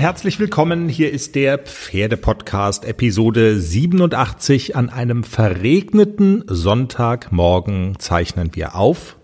Herzlich 0.00 0.40
willkommen. 0.40 0.88
Hier 0.88 1.12
ist 1.12 1.34
der 1.34 1.58
Pferdepodcast 1.58 2.86
Episode 2.86 3.60
87. 3.60 4.74
An 4.74 4.88
einem 4.88 5.24
verregneten 5.24 6.42
Sonntagmorgen 6.46 7.98
zeichnen 7.98 8.56
wir 8.56 8.76
auf. 8.76 9.18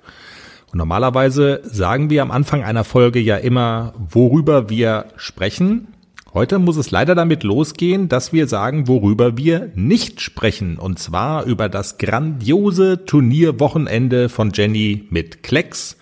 Und 0.71 0.77
normalerweise 0.77 1.63
sagen 1.65 2.11
wir 2.11 2.21
am 2.21 2.31
Anfang 2.31 2.63
einer 2.63 2.85
Folge 2.85 3.21
ja 3.21 3.37
immer, 3.37 3.95
worüber 3.97 4.69
wir 4.69 5.07
sprechen. 5.17 5.89
Heute 6.35 6.59
muss 6.59 6.77
es 6.77 6.91
leider 6.91 7.15
damit 7.15 7.43
losgehen, 7.43 8.11
dass 8.11 8.35
wir 8.35 8.47
sagen, 8.47 8.87
worüber 8.87 9.39
wir 9.39 9.71
nicht 9.75 10.21
sprechen. 10.21 10.79
Und 10.79 10.99
zwar 10.99 11.45
über 11.45 11.71
das 11.71 11.97
grandiose 11.97 13.07
Turnierwochenende 13.07 14.29
von 14.29 14.51
Jenny 14.53 15.07
mit 15.09 15.43
Klecks. 15.43 15.97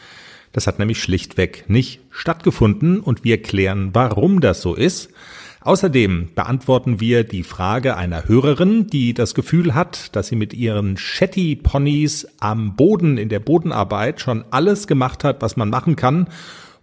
Das 0.55 0.69
hat 0.69 0.79
nämlich 0.79 1.03
schlichtweg 1.03 1.65
nicht 1.67 2.01
stattgefunden 2.11 3.01
und 3.01 3.25
wir 3.25 3.43
klären, 3.43 3.91
warum 3.93 4.41
das 4.41 4.63
so 4.63 4.75
ist. 4.75 5.11
Außerdem 5.61 6.29
beantworten 6.37 7.01
wir 7.01 7.25
die 7.25 7.43
Frage 7.43 7.97
einer 7.97 8.29
Hörerin, 8.29 8.87
die 8.87 9.15
das 9.15 9.35
Gefühl 9.35 9.75
hat, 9.75 10.15
dass 10.15 10.29
sie 10.29 10.37
mit 10.37 10.55
ihren 10.55 10.97
Shetty-Ponys 10.97 12.29
am 12.39 12.77
Boden 12.77 13.19
in 13.19 13.31
der 13.31 13.41
Bodenarbeit 13.41 14.21
schon 14.21 14.45
alles 14.53 14.87
gemacht 14.87 15.25
hat, 15.25 15.43
was 15.43 15.57
man 15.57 15.71
machen 15.71 15.97
kann 15.97 16.29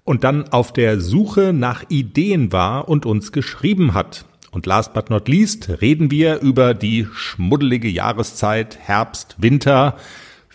und 0.03 0.25
dann 0.25 0.49
auf 0.49 0.73
der 0.73 0.99
Suche 0.99 1.53
nach 1.53 1.85
Ideen 1.87 2.51
war 2.51 2.89
und 2.89 3.05
uns 3.05 3.31
geschrieben 3.31 3.93
hat. 3.93 4.25
Und 4.51 4.65
last 4.65 4.93
but 4.93 5.09
not 5.09 5.29
least 5.29 5.69
reden 5.81 6.11
wir 6.11 6.41
über 6.41 6.73
die 6.73 7.07
schmuddelige 7.13 7.87
Jahreszeit 7.87 8.77
Herbst, 8.81 9.37
Winter, 9.37 9.95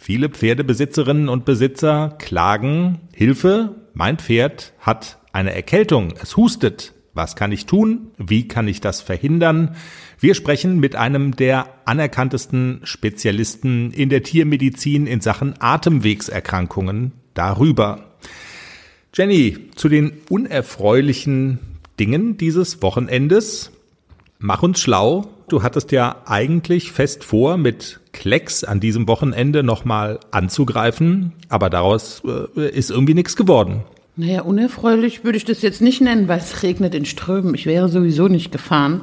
Viele 0.06 0.28
Pferdebesitzerinnen 0.28 1.28
und 1.28 1.44
Besitzer 1.44 2.14
klagen, 2.20 3.00
Hilfe, 3.12 3.74
mein 3.92 4.18
Pferd 4.18 4.72
hat 4.78 5.18
eine 5.32 5.52
Erkältung, 5.52 6.14
es 6.22 6.36
hustet. 6.36 6.94
Was 7.12 7.34
kann 7.34 7.50
ich 7.50 7.66
tun? 7.66 8.12
Wie 8.16 8.46
kann 8.46 8.68
ich 8.68 8.80
das 8.80 9.00
verhindern? 9.00 9.74
Wir 10.20 10.36
sprechen 10.36 10.78
mit 10.78 10.94
einem 10.94 11.34
der 11.34 11.66
anerkanntesten 11.86 12.82
Spezialisten 12.84 13.90
in 13.90 14.08
der 14.08 14.22
Tiermedizin 14.22 15.08
in 15.08 15.20
Sachen 15.20 15.54
Atemwegserkrankungen 15.58 17.10
darüber. 17.34 18.12
Jenny, 19.12 19.58
zu 19.74 19.88
den 19.88 20.12
unerfreulichen 20.28 21.58
Dingen 21.98 22.36
dieses 22.36 22.80
Wochenendes. 22.80 23.72
Mach 24.38 24.62
uns 24.62 24.80
schlau. 24.80 25.35
Du 25.48 25.62
hattest 25.62 25.92
ja 25.92 26.22
eigentlich 26.26 26.90
fest 26.90 27.22
vor, 27.22 27.56
mit 27.56 28.00
Klecks 28.12 28.64
an 28.64 28.80
diesem 28.80 29.06
Wochenende 29.06 29.62
nochmal 29.62 30.18
anzugreifen, 30.32 31.32
aber 31.48 31.70
daraus 31.70 32.22
äh, 32.56 32.68
ist 32.68 32.90
irgendwie 32.90 33.14
nichts 33.14 33.36
geworden. 33.36 33.84
Naja, 34.16 34.42
unerfreulich 34.42 35.22
würde 35.22 35.36
ich 35.36 35.44
das 35.44 35.62
jetzt 35.62 35.82
nicht 35.82 36.00
nennen, 36.00 36.26
weil 36.26 36.38
es 36.38 36.62
regnet 36.62 36.94
in 36.94 37.04
Strömen. 37.04 37.54
Ich 37.54 37.66
wäre 37.66 37.88
sowieso 37.88 38.26
nicht 38.26 38.50
gefahren. 38.50 39.02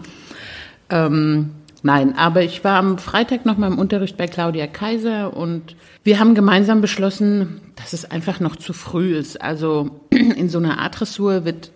Ähm, 0.90 1.52
nein, 1.82 2.18
aber 2.18 2.42
ich 2.42 2.64
war 2.64 2.78
am 2.78 2.98
Freitag 2.98 3.46
noch 3.46 3.58
mal 3.58 3.68
im 3.68 3.78
Unterricht 3.78 4.18
bei 4.18 4.28
Claudia 4.28 4.68
Kaiser 4.68 5.38
und 5.38 5.78
wir 6.04 6.20
haben 6.20 6.36
gemeinsam 6.36 6.82
beschlossen, 6.82 7.62
dass 7.76 7.94
es 7.94 8.10
einfach 8.10 8.40
noch 8.40 8.56
zu 8.58 8.74
früh 8.74 9.16
ist. 9.16 9.42
Also 9.42 10.02
in 10.10 10.50
so 10.50 10.58
einer 10.58 10.80
Art-Dressur 10.80 11.46
wird 11.46 11.72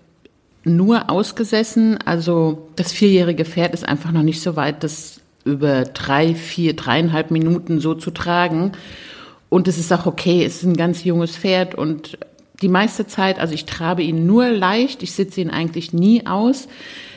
nur 0.75 1.09
ausgesessen. 1.09 1.97
Also 2.05 2.69
das 2.75 2.91
vierjährige 2.91 3.45
Pferd 3.45 3.73
ist 3.73 3.87
einfach 3.87 4.11
noch 4.11 4.23
nicht 4.23 4.41
so 4.41 4.55
weit, 4.55 4.83
das 4.83 5.21
über 5.45 5.83
drei, 5.83 6.35
vier, 6.35 6.75
dreieinhalb 6.75 7.31
Minuten 7.31 7.79
so 7.79 7.95
zu 7.95 8.11
tragen. 8.11 8.73
Und 9.49 9.67
es 9.67 9.77
ist 9.77 9.93
auch 9.93 10.05
okay, 10.05 10.43
es 10.43 10.57
ist 10.57 10.63
ein 10.63 10.77
ganz 10.77 11.03
junges 11.03 11.37
Pferd 11.37 11.73
und 11.73 12.17
die 12.61 12.69
meiste 12.69 13.05
Zeit, 13.05 13.39
also 13.39 13.53
ich 13.53 13.65
trabe 13.65 14.01
ihn 14.01 14.25
nur 14.25 14.49
leicht, 14.49 15.03
ich 15.03 15.13
sitze 15.13 15.41
ihn 15.41 15.51
eigentlich 15.51 15.93
nie 15.93 16.25
aus. 16.25 16.67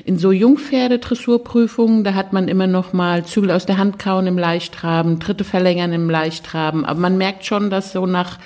In 0.05 0.19
so 0.19 0.33
Jungpferde-Dressurprüfungen, 0.33 2.05
da 2.05 2.15
hat 2.15 2.33
man 2.33 2.49
immer 2.49 2.66
noch 2.66 2.93
mal 2.93 3.25
Zügel 3.25 3.50
aus 3.50 3.65
der 3.65 3.78
Hand 3.78 3.99
kauen 3.99 4.27
im 4.27 4.37
Leichttraben, 4.37 5.19
Tritte 5.19 5.44
verlängern 5.44 5.93
im 5.93 6.10
Leichttraben. 6.10 6.84
Aber 6.84 7.00
man 7.00 7.16
merkt 7.16 7.47
schon, 7.47 7.71
dass 7.71 7.93
so 7.93 8.06
nach 8.06 8.39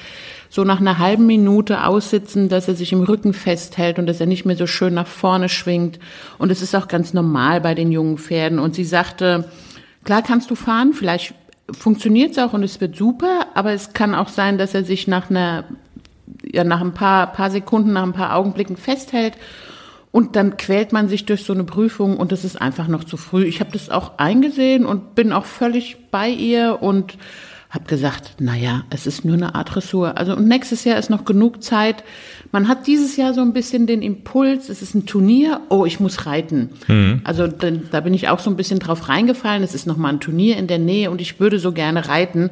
so 0.55 0.63
nach 0.63 0.79
einer 0.79 1.01
halben 1.01 1.27
Minute 1.27 1.85
aussitzen, 1.85 2.49
dass 2.49 2.69
er 2.69 2.77
sich 2.77 2.93
im 2.93 3.03
Rücken 3.03 3.35
festhält 3.35 3.99
und 3.99 4.07
dass 4.07 4.21
er 4.21 4.27
nicht 4.27 4.45
mehr 4.45 4.55
so 4.55 4.69
schön 4.69 4.95
nach 4.95 5.09
vorne 5.09 5.49
schwingt. 5.49 5.99
Und 6.39 6.53
es 6.53 6.63
ist 6.63 6.77
auch 6.77 6.87
ganz 6.87 7.13
normal 7.13 7.61
bei 7.61 7.75
den 7.75 7.91
jungen 7.91 8.19
Pferden. 8.19 8.61
Und 8.61 8.73
sie 8.73 8.85
sagte, 8.85 9.51
klar 10.05 10.23
kannst 10.23 10.53
du 10.53 10.55
fahren, 10.55 10.93
vielleicht 10.93 11.35
funktioniert 11.73 12.31
es 12.31 12.39
auch 12.39 12.53
und 12.53 12.63
es 12.63 12.81
wird 12.81 12.95
super, 12.95 13.49
aber 13.55 13.73
es 13.73 13.95
kann 13.95 14.15
auch 14.15 14.29
sein, 14.29 14.57
dass 14.57 14.75
er 14.75 14.85
sich 14.85 15.09
nach 15.09 15.29
einer, 15.29 15.65
ja, 16.45 16.63
nach 16.63 16.83
ein 16.83 16.95
paar, 16.95 17.33
paar 17.33 17.51
Sekunden, 17.51 17.93
nach 17.93 18.05
ein 18.05 18.13
paar 18.13 18.37
Augenblicken 18.37 18.77
festhält 18.77 19.35
und 20.13 20.37
dann 20.37 20.57
quält 20.57 20.93
man 20.93 21.09
sich 21.09 21.27
durch 21.27 21.43
so 21.43 21.53
eine 21.53 21.65
Prüfung 21.65 22.17
und 22.17 22.31
es 22.31 22.45
ist 22.45 22.61
einfach 22.61 22.87
noch 22.87 23.03
zu 23.03 23.17
früh. 23.17 23.45
Ich 23.47 23.59
habe 23.59 23.73
das 23.73 23.91
auch 23.91 24.19
eingesehen 24.19 24.87
und 24.87 25.17
bin 25.17 25.33
auch 25.33 25.47
völlig 25.47 25.97
bei 26.13 26.29
ihr 26.29 26.79
und 26.81 27.19
habe 27.75 27.87
gesagt, 27.87 28.37
naja, 28.41 28.85
es 28.91 29.07
ist 29.07 29.25
nur 29.25 29.35
eine 29.35 29.55
Art 29.55 29.75
Dressur. 29.75 30.17
Also 30.17 30.37
und 30.37 30.47
nächstes 30.47 30.85
Jahr 30.85 30.99
ist 30.99 31.11
noch 31.11 31.25
genug 31.25 31.63
Zeit. 31.63 32.05
Man 32.53 32.69
hat 32.69 32.87
dieses 32.87 33.17
Jahr 33.17 33.35
so 33.35 33.41
ein 33.41 33.53
bisschen 33.53 33.87
den 33.87 34.01
Impuls, 34.01 34.69
es 34.69 34.81
ist 34.81 34.95
ein 34.95 35.07
Turnier, 35.07 35.61
oh, 35.71 35.85
ich 35.85 35.99
muss 35.99 36.27
reiten. 36.27 36.71
Mhm. 36.87 37.21
Also 37.25 37.49
da, 37.49 38.01
bin 38.01 38.15
ich 38.15 38.29
auch 38.29 38.39
so 38.39 38.49
ein 38.49 38.57
bisschen 38.57 38.79
drauf 38.79 39.09
reingefallen. 39.09 39.65
Es 39.65 39.75
ist 39.75 39.87
noch 39.87 39.97
mal 39.97 40.11
ein 40.11 40.21
Turnier 40.21 40.57
in 40.57 40.69
der 40.69 40.79
Nähe 40.79 41.11
und 41.11 41.21
ich 41.21 41.41
würde 41.41 41.59
so 41.59 41.73
gerne 41.73 42.09
reiten. 42.09 42.51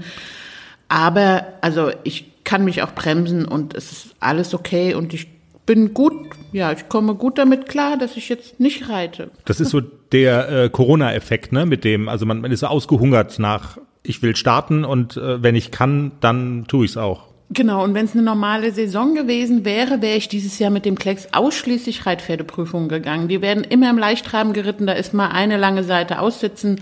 Aber 0.88 1.46
also 1.60 1.90
ich 2.02 2.44
kann 2.44 2.64
mich 2.64 2.82
auch 2.82 2.92
bremsen 2.92 3.44
und 3.44 3.74
es 3.74 3.92
ist 3.92 4.14
alles 4.18 4.52
okay 4.54 4.94
und 4.94 5.14
ich 5.14 5.28
bin 5.64 5.94
gut, 5.94 6.12
ja, 6.50 6.72
ich 6.72 6.88
komme 6.88 7.14
gut 7.14 7.38
damit 7.38 7.68
klar, 7.68 7.96
dass 7.96 8.16
ich 8.16 8.28
jetzt 8.28 8.58
nicht 8.58 8.88
reite. 8.88 9.30
Das 9.44 9.60
ist 9.60 9.70
so 9.70 9.80
der 9.80 10.64
äh, 10.64 10.68
Corona-Effekt, 10.68 11.52
ne, 11.52 11.64
mit 11.64 11.84
dem, 11.84 12.08
also 12.08 12.26
man, 12.26 12.40
man 12.40 12.50
ist 12.50 12.60
so 12.60 12.66
ausgehungert 12.66 13.38
nach 13.38 13.78
ich 14.02 14.22
will 14.22 14.36
starten 14.36 14.84
und 14.84 15.16
äh, 15.16 15.42
wenn 15.42 15.54
ich 15.54 15.70
kann, 15.70 16.12
dann 16.20 16.64
tue 16.66 16.84
ich 16.84 16.92
es 16.92 16.96
auch. 16.96 17.28
Genau, 17.50 17.84
und 17.84 17.92
wenn 17.94 18.06
es 18.06 18.14
eine 18.14 18.22
normale 18.22 18.72
Saison 18.72 19.14
gewesen 19.14 19.66
wäre, 19.66 20.00
wäre 20.00 20.16
ich 20.16 20.28
dieses 20.28 20.58
Jahr 20.58 20.70
mit 20.70 20.86
dem 20.86 20.98
Klecks 20.98 21.28
ausschließlich 21.32 22.06
Reitpferdeprüfungen 22.06 22.88
gegangen. 22.88 23.28
Die 23.28 23.42
werden 23.42 23.62
immer 23.62 23.90
im 23.90 23.98
Leichtraben 23.98 24.54
geritten, 24.54 24.86
da 24.86 24.94
ist 24.94 25.12
mal 25.12 25.28
eine 25.28 25.58
lange 25.58 25.84
Seite 25.84 26.20
aussitzen. 26.20 26.80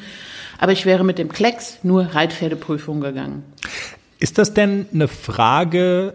Aber 0.59 0.72
ich 0.72 0.86
wäre 0.86 1.03
mit 1.03 1.19
dem 1.19 1.30
Klecks 1.30 1.78
nur 1.82 2.03
Reitpferdeprüfungen 2.14 3.03
gegangen. 3.03 3.42
Ist 4.20 4.38
das 4.38 4.54
denn 4.54 4.86
eine 4.92 5.09
Frage 5.09 6.14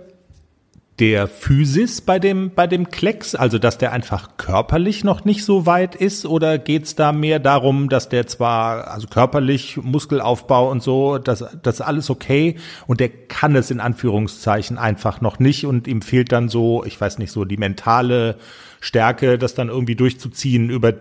der 1.00 1.28
Physis 1.28 2.00
bei 2.00 2.20
dem, 2.20 2.52
bei 2.56 2.68
dem 2.68 2.90
Klecks, 2.90 3.36
also 3.36 3.60
dass 3.60 3.78
der 3.78 3.92
einfach 3.92 4.38
körperlich 4.38 5.04
noch 5.04 5.26
nicht 5.26 5.44
so 5.44 5.66
weit 5.66 5.94
ist, 5.94 6.26
oder 6.26 6.58
geht's 6.58 6.96
da 6.96 7.12
mehr 7.12 7.40
darum, 7.40 7.90
dass 7.90 8.08
der 8.08 8.28
zwar, 8.28 8.88
also 8.88 9.08
körperlich, 9.08 9.78
Muskelaufbau 9.78 10.72
und 10.72 10.82
so, 10.82 11.18
das, 11.18 11.44
das 11.62 11.82
alles 11.82 12.10
okay 12.10 12.56
und 12.88 13.02
der 13.02 13.10
kann 13.10 13.56
es 13.58 13.72
in 13.72 13.82
Anführungszeichen 13.82 14.78
einfach 14.78 15.20
noch 15.20 15.40
nicht 15.40 15.66
und 15.66 15.88
ihm 15.88 16.02
fehlt 16.02 16.32
dann 16.32 16.48
so, 16.48 16.86
ich 16.86 17.00
weiß 17.00 17.18
nicht, 17.18 17.32
so 17.32 17.44
die 17.44 17.58
mentale 17.58 18.38
Stärke, 18.80 19.38
das 19.38 19.53
dann 19.53 19.68
irgendwie 19.68 19.96
durchzuziehen 19.96 20.70
über 20.70 20.94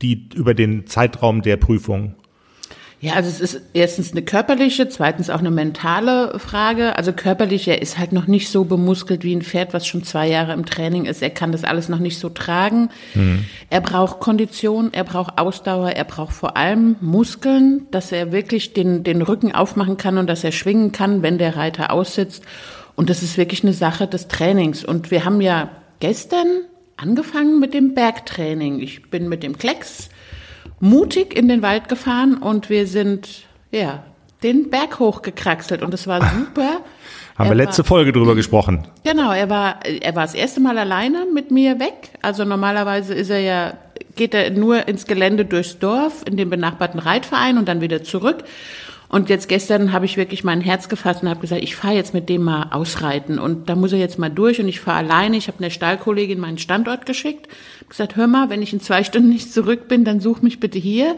die, 0.00 0.30
über 0.34 0.54
den 0.54 0.86
Zeitraum 0.86 1.42
der 1.42 1.58
Prüfung? 1.58 2.14
Ja, 3.04 3.16
also 3.16 3.28
es 3.28 3.38
ist 3.38 3.60
erstens 3.74 4.12
eine 4.12 4.22
körperliche, 4.22 4.88
zweitens 4.88 5.28
auch 5.28 5.40
eine 5.40 5.50
mentale 5.50 6.38
Frage. 6.38 6.96
Also 6.96 7.12
körperlich, 7.12 7.68
er 7.68 7.82
ist 7.82 7.98
halt 7.98 8.12
noch 8.12 8.26
nicht 8.26 8.48
so 8.48 8.64
bemuskelt 8.64 9.24
wie 9.24 9.36
ein 9.36 9.42
Pferd, 9.42 9.74
was 9.74 9.86
schon 9.86 10.04
zwei 10.04 10.26
Jahre 10.26 10.54
im 10.54 10.64
Training 10.64 11.04
ist. 11.04 11.20
Er 11.20 11.28
kann 11.28 11.52
das 11.52 11.64
alles 11.64 11.90
noch 11.90 11.98
nicht 11.98 12.18
so 12.18 12.30
tragen. 12.30 12.88
Mhm. 13.12 13.44
Er 13.68 13.82
braucht 13.82 14.20
Kondition, 14.20 14.94
er 14.94 15.04
braucht 15.04 15.36
Ausdauer, 15.36 15.90
er 15.90 16.04
braucht 16.04 16.32
vor 16.32 16.56
allem 16.56 16.96
Muskeln, 17.02 17.86
dass 17.90 18.10
er 18.10 18.32
wirklich 18.32 18.72
den, 18.72 19.04
den 19.04 19.20
Rücken 19.20 19.54
aufmachen 19.54 19.98
kann 19.98 20.16
und 20.16 20.26
dass 20.26 20.42
er 20.42 20.52
schwingen 20.52 20.92
kann, 20.92 21.20
wenn 21.20 21.36
der 21.36 21.56
Reiter 21.56 21.92
aussitzt. 21.92 22.42
Und 22.96 23.10
das 23.10 23.22
ist 23.22 23.36
wirklich 23.36 23.64
eine 23.64 23.74
Sache 23.74 24.06
des 24.06 24.28
Trainings. 24.28 24.82
Und 24.82 25.10
wir 25.10 25.26
haben 25.26 25.42
ja 25.42 25.68
gestern 26.00 26.46
angefangen 26.96 27.60
mit 27.60 27.74
dem 27.74 27.92
Bergtraining. 27.92 28.80
Ich 28.80 29.10
bin 29.10 29.28
mit 29.28 29.42
dem 29.42 29.58
Klecks 29.58 30.08
mutig 30.84 31.34
in 31.34 31.48
den 31.48 31.62
Wald 31.62 31.88
gefahren 31.88 32.36
und 32.36 32.68
wir 32.68 32.86
sind, 32.86 33.46
ja, 33.70 34.04
den 34.42 34.68
Berg 34.68 34.98
hochgekraxelt 34.98 35.82
und 35.82 35.94
es 35.94 36.06
war 36.06 36.20
super. 36.38 36.80
Haben 37.36 37.48
wir 37.48 37.56
letzte 37.56 37.82
war, 37.82 37.86
Folge 37.86 38.12
drüber 38.12 38.34
gesprochen. 38.34 38.86
Genau, 39.02 39.32
er 39.32 39.48
war, 39.50 39.84
er 39.84 40.14
war 40.14 40.22
das 40.22 40.34
erste 40.34 40.60
Mal 40.60 40.78
alleine 40.78 41.26
mit 41.32 41.50
mir 41.50 41.80
weg. 41.80 42.10
Also 42.22 42.44
normalerweise 42.44 43.14
ist 43.14 43.30
er 43.30 43.40
ja, 43.40 43.74
geht 44.14 44.34
er 44.34 44.50
nur 44.50 44.86
ins 44.86 45.06
Gelände 45.06 45.46
durchs 45.46 45.78
Dorf, 45.78 46.22
in 46.26 46.36
den 46.36 46.50
benachbarten 46.50 47.00
Reitverein 47.00 47.56
und 47.58 47.66
dann 47.66 47.80
wieder 47.80 48.04
zurück. 48.04 48.44
Und 49.14 49.28
jetzt 49.28 49.48
gestern 49.48 49.92
habe 49.92 50.06
ich 50.06 50.16
wirklich 50.16 50.42
mein 50.42 50.60
Herz 50.60 50.88
gefasst 50.88 51.22
und 51.22 51.28
habe 51.28 51.38
gesagt, 51.38 51.62
ich 51.62 51.76
fahre 51.76 51.94
jetzt 51.94 52.14
mit 52.14 52.28
dem 52.28 52.42
mal 52.42 52.70
ausreiten. 52.72 53.38
Und 53.38 53.68
da 53.68 53.76
muss 53.76 53.92
er 53.92 54.00
jetzt 54.00 54.18
mal 54.18 54.28
durch 54.28 54.58
und 54.58 54.66
ich 54.66 54.80
fahre 54.80 54.98
alleine. 54.98 55.36
Ich 55.36 55.46
habe 55.46 55.58
eine 55.58 55.70
Stallkollegin 55.70 56.40
meinen 56.40 56.58
Standort 56.58 57.06
geschickt. 57.06 57.46
Habe 57.76 57.90
gesagt, 57.90 58.16
hör 58.16 58.26
mal, 58.26 58.50
wenn 58.50 58.60
ich 58.60 58.72
in 58.72 58.80
zwei 58.80 59.04
Stunden 59.04 59.28
nicht 59.28 59.52
zurück 59.52 59.86
bin, 59.86 60.04
dann 60.04 60.18
such 60.18 60.42
mich 60.42 60.58
bitte 60.58 60.80
hier. 60.80 61.14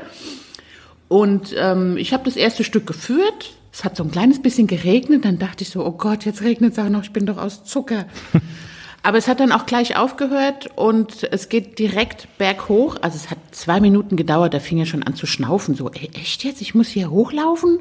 Und 1.08 1.54
ähm, 1.56 1.96
ich 1.96 2.12
habe 2.12 2.24
das 2.24 2.36
erste 2.36 2.64
Stück 2.64 2.86
geführt. 2.86 3.54
Es 3.72 3.82
hat 3.82 3.96
so 3.96 4.04
ein 4.04 4.10
kleines 4.10 4.42
bisschen 4.42 4.66
geregnet. 4.66 5.24
Dann 5.24 5.38
dachte 5.38 5.64
ich 5.64 5.70
so, 5.70 5.82
oh 5.82 5.92
Gott, 5.92 6.26
jetzt 6.26 6.42
regnet 6.42 6.74
es 6.74 6.78
auch 6.78 6.90
noch. 6.90 7.02
Ich 7.02 7.14
bin 7.14 7.24
doch 7.24 7.38
aus 7.38 7.64
Zucker. 7.64 8.04
Aber 9.06 9.18
es 9.18 9.28
hat 9.28 9.38
dann 9.38 9.52
auch 9.52 9.66
gleich 9.66 9.96
aufgehört 9.96 10.68
und 10.74 11.28
es 11.30 11.48
geht 11.48 11.78
direkt 11.78 12.26
berghoch. 12.38 12.96
Also 13.02 13.14
es 13.16 13.30
hat 13.30 13.38
zwei 13.52 13.78
Minuten 13.78 14.16
gedauert, 14.16 14.52
da 14.52 14.58
fing 14.58 14.78
er 14.78 14.86
schon 14.86 15.04
an 15.04 15.14
zu 15.14 15.26
schnaufen. 15.26 15.76
So, 15.76 15.92
ey, 15.92 16.10
echt 16.14 16.42
jetzt? 16.42 16.60
Ich 16.60 16.74
muss 16.74 16.88
hier 16.88 17.08
hochlaufen? 17.08 17.78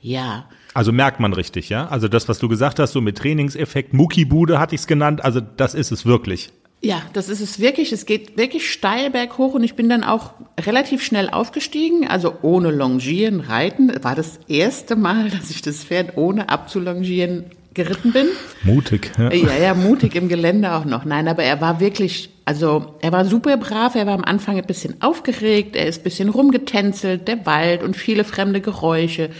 Ja. 0.00 0.46
Also 0.72 0.90
merkt 0.90 1.20
man 1.20 1.34
richtig, 1.34 1.68
ja? 1.68 1.88
Also 1.88 2.08
das, 2.08 2.30
was 2.30 2.38
du 2.38 2.48
gesagt 2.48 2.78
hast, 2.78 2.92
so 2.92 3.02
mit 3.02 3.18
Trainingseffekt, 3.18 3.92
Muckibude 3.92 4.58
hatte 4.58 4.74
ich 4.74 4.80
es 4.80 4.86
genannt, 4.86 5.22
also 5.22 5.42
das 5.42 5.74
ist 5.74 5.92
es 5.92 6.06
wirklich. 6.06 6.50
Ja, 6.80 7.02
das 7.12 7.28
ist 7.28 7.42
es 7.42 7.60
wirklich. 7.60 7.92
Es 7.92 8.06
geht 8.06 8.38
wirklich 8.38 8.72
steil 8.72 9.10
berghoch 9.10 9.52
und 9.52 9.64
ich 9.64 9.74
bin 9.74 9.90
dann 9.90 10.02
auch 10.02 10.32
relativ 10.58 11.02
schnell 11.02 11.28
aufgestiegen. 11.28 12.08
Also 12.08 12.36
ohne 12.40 12.70
Longieren, 12.70 13.40
Reiten. 13.40 13.92
War 14.02 14.14
das 14.14 14.40
erste 14.48 14.96
Mal, 14.96 15.28
dass 15.38 15.50
ich 15.50 15.60
das 15.60 15.84
Pferd 15.84 16.16
ohne 16.16 16.48
abzulongieren 16.48 17.44
geritten 17.74 18.12
bin. 18.12 18.28
Mutig, 18.62 19.12
ja. 19.18 19.32
Ja, 19.32 19.56
ja, 19.56 19.74
mutig 19.74 20.14
im 20.14 20.28
Gelände 20.28 20.72
auch 20.72 20.84
noch. 20.84 21.04
Nein, 21.04 21.28
aber 21.28 21.42
er 21.42 21.60
war 21.60 21.80
wirklich, 21.80 22.30
also 22.44 22.94
er 23.00 23.12
war 23.12 23.24
super 23.24 23.56
brav, 23.56 23.94
er 23.94 24.06
war 24.06 24.14
am 24.14 24.24
Anfang 24.24 24.56
ein 24.56 24.66
bisschen 24.66 25.02
aufgeregt, 25.02 25.76
er 25.76 25.86
ist 25.86 26.00
ein 26.00 26.04
bisschen 26.04 26.28
rumgetänzelt, 26.28 27.28
der 27.28 27.44
Wald 27.46 27.82
und 27.82 27.96
viele 27.96 28.24
fremde 28.24 28.60
Geräusche. 28.60 29.30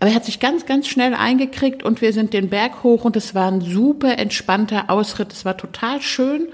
Aber 0.00 0.10
er 0.10 0.16
hat 0.16 0.24
sich 0.24 0.40
ganz, 0.40 0.66
ganz 0.66 0.88
schnell 0.88 1.14
eingekriegt 1.14 1.82
und 1.82 2.00
wir 2.00 2.12
sind 2.12 2.32
den 2.32 2.48
Berg 2.48 2.82
hoch 2.82 3.04
und 3.04 3.16
es 3.16 3.34
war 3.34 3.50
ein 3.50 3.60
super 3.60 4.18
entspannter 4.18 4.90
Ausritt. 4.90 5.32
Es 5.32 5.44
war 5.44 5.56
total 5.56 6.00
schön. 6.02 6.48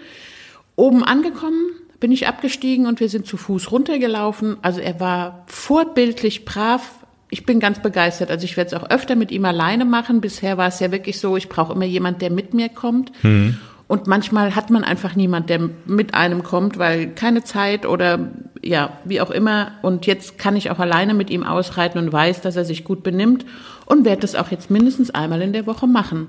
Oben 0.77 1.05
angekommen, 1.05 1.73
bin 1.99 2.13
ich 2.13 2.29
abgestiegen 2.29 2.87
und 2.87 3.01
wir 3.01 3.09
sind 3.09 3.27
zu 3.27 3.37
Fuß 3.37 3.71
runtergelaufen. 3.73 4.57
Also 4.63 4.81
er 4.81 5.01
war 5.01 5.45
vorbildlich 5.47 6.45
brav, 6.45 7.00
ich 7.31 7.47
bin 7.47 7.61
ganz 7.61 7.81
begeistert. 7.81 8.31
Also 8.31 8.45
ich 8.45 8.57
werde 8.57 8.75
es 8.75 8.83
auch 8.83 8.91
öfter 8.91 9.15
mit 9.17 9.31
ihm 9.31 9.45
alleine 9.45 9.85
machen. 9.85 10.21
Bisher 10.21 10.59
war 10.59 10.69
es 10.69 10.81
ja 10.81 10.91
wirklich 10.91 11.21
so, 11.21 11.37
ich 11.37 11.49
brauche 11.49 11.73
immer 11.73 11.85
jemand, 11.85 12.21
der 12.23 12.31
mit 12.31 12.55
mir 12.55 12.69
kommt. 12.69 13.13
Mhm. 13.23 13.59
Und 13.87 14.07
manchmal 14.07 14.55
hat 14.55 14.71
man 14.71 14.85
einfach 14.85 15.17
niemand, 15.17 15.51
der 15.51 15.69
mit 15.85 16.15
einem 16.15 16.45
kommt, 16.45 16.79
weil 16.79 17.09
keine 17.09 17.43
Zeit 17.43 17.87
oder 17.87 18.31
ja, 18.63 18.93
wie 19.05 19.21
auch 19.21 19.31
immer. 19.31 19.73
Und 19.83 20.07
jetzt 20.07 20.39
kann 20.39 20.55
ich 20.55 20.71
auch 20.71 20.79
alleine 20.79 21.15
mit 21.15 21.31
ihm 21.31 21.43
ausreiten 21.43 21.99
und 21.99 22.13
weiß, 22.13 22.41
dass 22.41 22.55
er 22.55 22.65
sich 22.65 22.85
gut 22.85 23.03
benimmt 23.03 23.45
und 23.87 24.05
werde 24.05 24.21
das 24.21 24.37
auch 24.37 24.51
jetzt 24.51 24.71
mindestens 24.71 25.11
einmal 25.11 25.43
in 25.43 25.53
der 25.53 25.67
Woche 25.67 25.89
machen. 25.89 26.29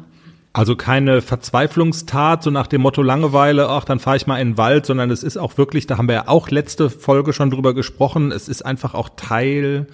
Also 0.54 0.76
keine 0.76 1.22
Verzweiflungstat, 1.22 2.44
so 2.44 2.50
nach 2.50 2.68
dem 2.68 2.82
Motto 2.82 3.02
Langeweile, 3.02 3.70
ach, 3.70 3.86
dann 3.86 4.00
fahre 4.00 4.18
ich 4.18 4.28
mal 4.28 4.38
in 4.42 4.50
den 4.50 4.58
Wald, 4.58 4.86
sondern 4.86 5.10
es 5.10 5.24
ist 5.24 5.38
auch 5.38 5.58
wirklich, 5.58 5.88
da 5.88 5.98
haben 5.98 6.08
wir 6.08 6.16
ja 6.16 6.28
auch 6.28 6.50
letzte 6.50 6.90
Folge 6.90 7.32
schon 7.32 7.52
drüber 7.52 7.74
gesprochen, 7.74 8.32
es 8.32 8.50
ist 8.50 8.66
einfach 8.66 8.94
auch 8.94 9.10
Teil 9.16 9.88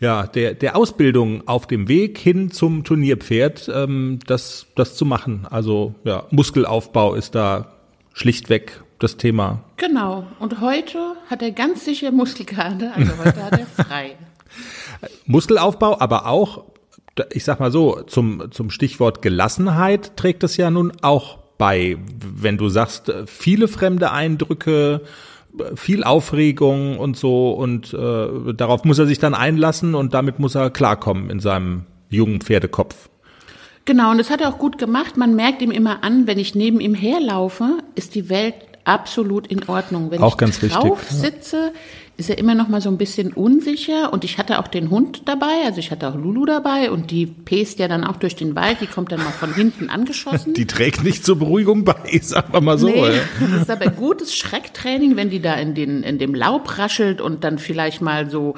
ja, 0.00 0.26
der, 0.26 0.54
der 0.54 0.76
Ausbildung 0.76 1.46
auf 1.46 1.66
dem 1.66 1.88
Weg 1.88 2.18
hin 2.18 2.50
zum 2.50 2.84
Turnierpferd, 2.84 3.70
ähm, 3.74 4.20
das, 4.26 4.66
das 4.74 4.94
zu 4.94 5.04
machen. 5.04 5.46
Also 5.50 5.94
ja, 6.04 6.24
Muskelaufbau 6.30 7.14
ist 7.14 7.34
da 7.34 7.72
schlichtweg 8.12 8.82
das 8.98 9.16
Thema. 9.16 9.64
Genau. 9.76 10.26
Und 10.38 10.60
heute 10.60 11.14
hat 11.28 11.42
er 11.42 11.50
ganz 11.50 11.84
sicher 11.84 12.10
Muskelkater, 12.10 12.92
also 12.94 13.12
heute 13.18 13.42
hat 13.42 13.58
er 13.58 13.66
frei. 13.84 14.16
Muskelaufbau, 15.26 16.00
aber 16.00 16.26
auch, 16.26 16.64
ich 17.32 17.44
sag 17.44 17.60
mal 17.60 17.70
so, 17.70 18.02
zum, 18.02 18.50
zum 18.50 18.70
Stichwort 18.70 19.22
Gelassenheit 19.22 20.16
trägt 20.16 20.42
es 20.44 20.56
ja 20.56 20.70
nun 20.70 20.92
auch 21.02 21.38
bei, 21.58 21.98
wenn 22.24 22.56
du 22.56 22.68
sagst, 22.68 23.12
viele 23.26 23.66
fremde 23.66 24.12
Eindrücke, 24.12 25.02
viel 25.74 26.04
Aufregung 26.04 26.98
und 26.98 27.16
so 27.16 27.50
und 27.50 27.92
äh, 27.94 28.54
darauf 28.54 28.84
muss 28.84 28.98
er 28.98 29.06
sich 29.06 29.18
dann 29.18 29.34
einlassen 29.34 29.94
und 29.94 30.14
damit 30.14 30.38
muss 30.38 30.54
er 30.54 30.70
klarkommen 30.70 31.30
in 31.30 31.40
seinem 31.40 31.84
jungen 32.10 32.40
Pferdekopf. 32.40 33.08
Genau, 33.84 34.10
und 34.10 34.18
das 34.18 34.28
hat 34.28 34.40
er 34.40 34.50
auch 34.50 34.58
gut 34.58 34.76
gemacht. 34.76 35.16
Man 35.16 35.34
merkt 35.34 35.62
ihm 35.62 35.70
immer 35.70 36.04
an, 36.04 36.26
wenn 36.26 36.38
ich 36.38 36.54
neben 36.54 36.78
ihm 36.78 36.94
herlaufe, 36.94 37.78
ist 37.94 38.14
die 38.14 38.28
Welt 38.28 38.54
absolut 38.84 39.46
in 39.46 39.68
Ordnung. 39.68 40.10
Wenn 40.10 40.20
auch 40.20 40.34
ich 40.34 40.38
ganz 40.38 40.60
drauf 40.60 41.00
wichtig, 41.00 41.16
sitze, 41.16 41.72
ist 42.18 42.28
er 42.28 42.36
immer 42.36 42.56
noch 42.56 42.66
mal 42.66 42.80
so 42.80 42.90
ein 42.90 42.98
bisschen 42.98 43.32
unsicher 43.32 44.12
und 44.12 44.24
ich 44.24 44.38
hatte 44.38 44.58
auch 44.58 44.66
den 44.66 44.90
Hund 44.90 45.22
dabei, 45.26 45.64
also 45.64 45.78
ich 45.78 45.92
hatte 45.92 46.08
auch 46.08 46.16
Lulu 46.16 46.46
dabei 46.46 46.90
und 46.90 47.12
die 47.12 47.26
pest 47.26 47.78
ja 47.78 47.86
dann 47.86 48.02
auch 48.02 48.16
durch 48.16 48.34
den 48.34 48.56
Wald, 48.56 48.78
die 48.80 48.86
kommt 48.86 49.12
dann 49.12 49.20
mal 49.20 49.30
von 49.30 49.54
hinten 49.54 49.88
angeschossen. 49.88 50.52
Die 50.58 50.66
trägt 50.66 51.04
nicht 51.04 51.24
zur 51.24 51.38
Beruhigung 51.38 51.84
bei, 51.84 51.94
sagen 52.22 52.52
wir 52.52 52.60
mal 52.60 52.76
so. 52.76 52.88
Nee, 52.88 53.20
das 53.40 53.62
ist 53.62 53.70
aber 53.70 53.90
gutes 53.90 54.34
Schrecktraining, 54.34 55.14
wenn 55.14 55.30
die 55.30 55.40
da 55.40 55.54
in, 55.54 55.74
den, 55.74 56.02
in 56.02 56.18
dem 56.18 56.34
Laub 56.34 56.76
raschelt 56.76 57.20
und 57.20 57.44
dann 57.44 57.58
vielleicht 57.58 58.02
mal 58.02 58.28
so 58.28 58.54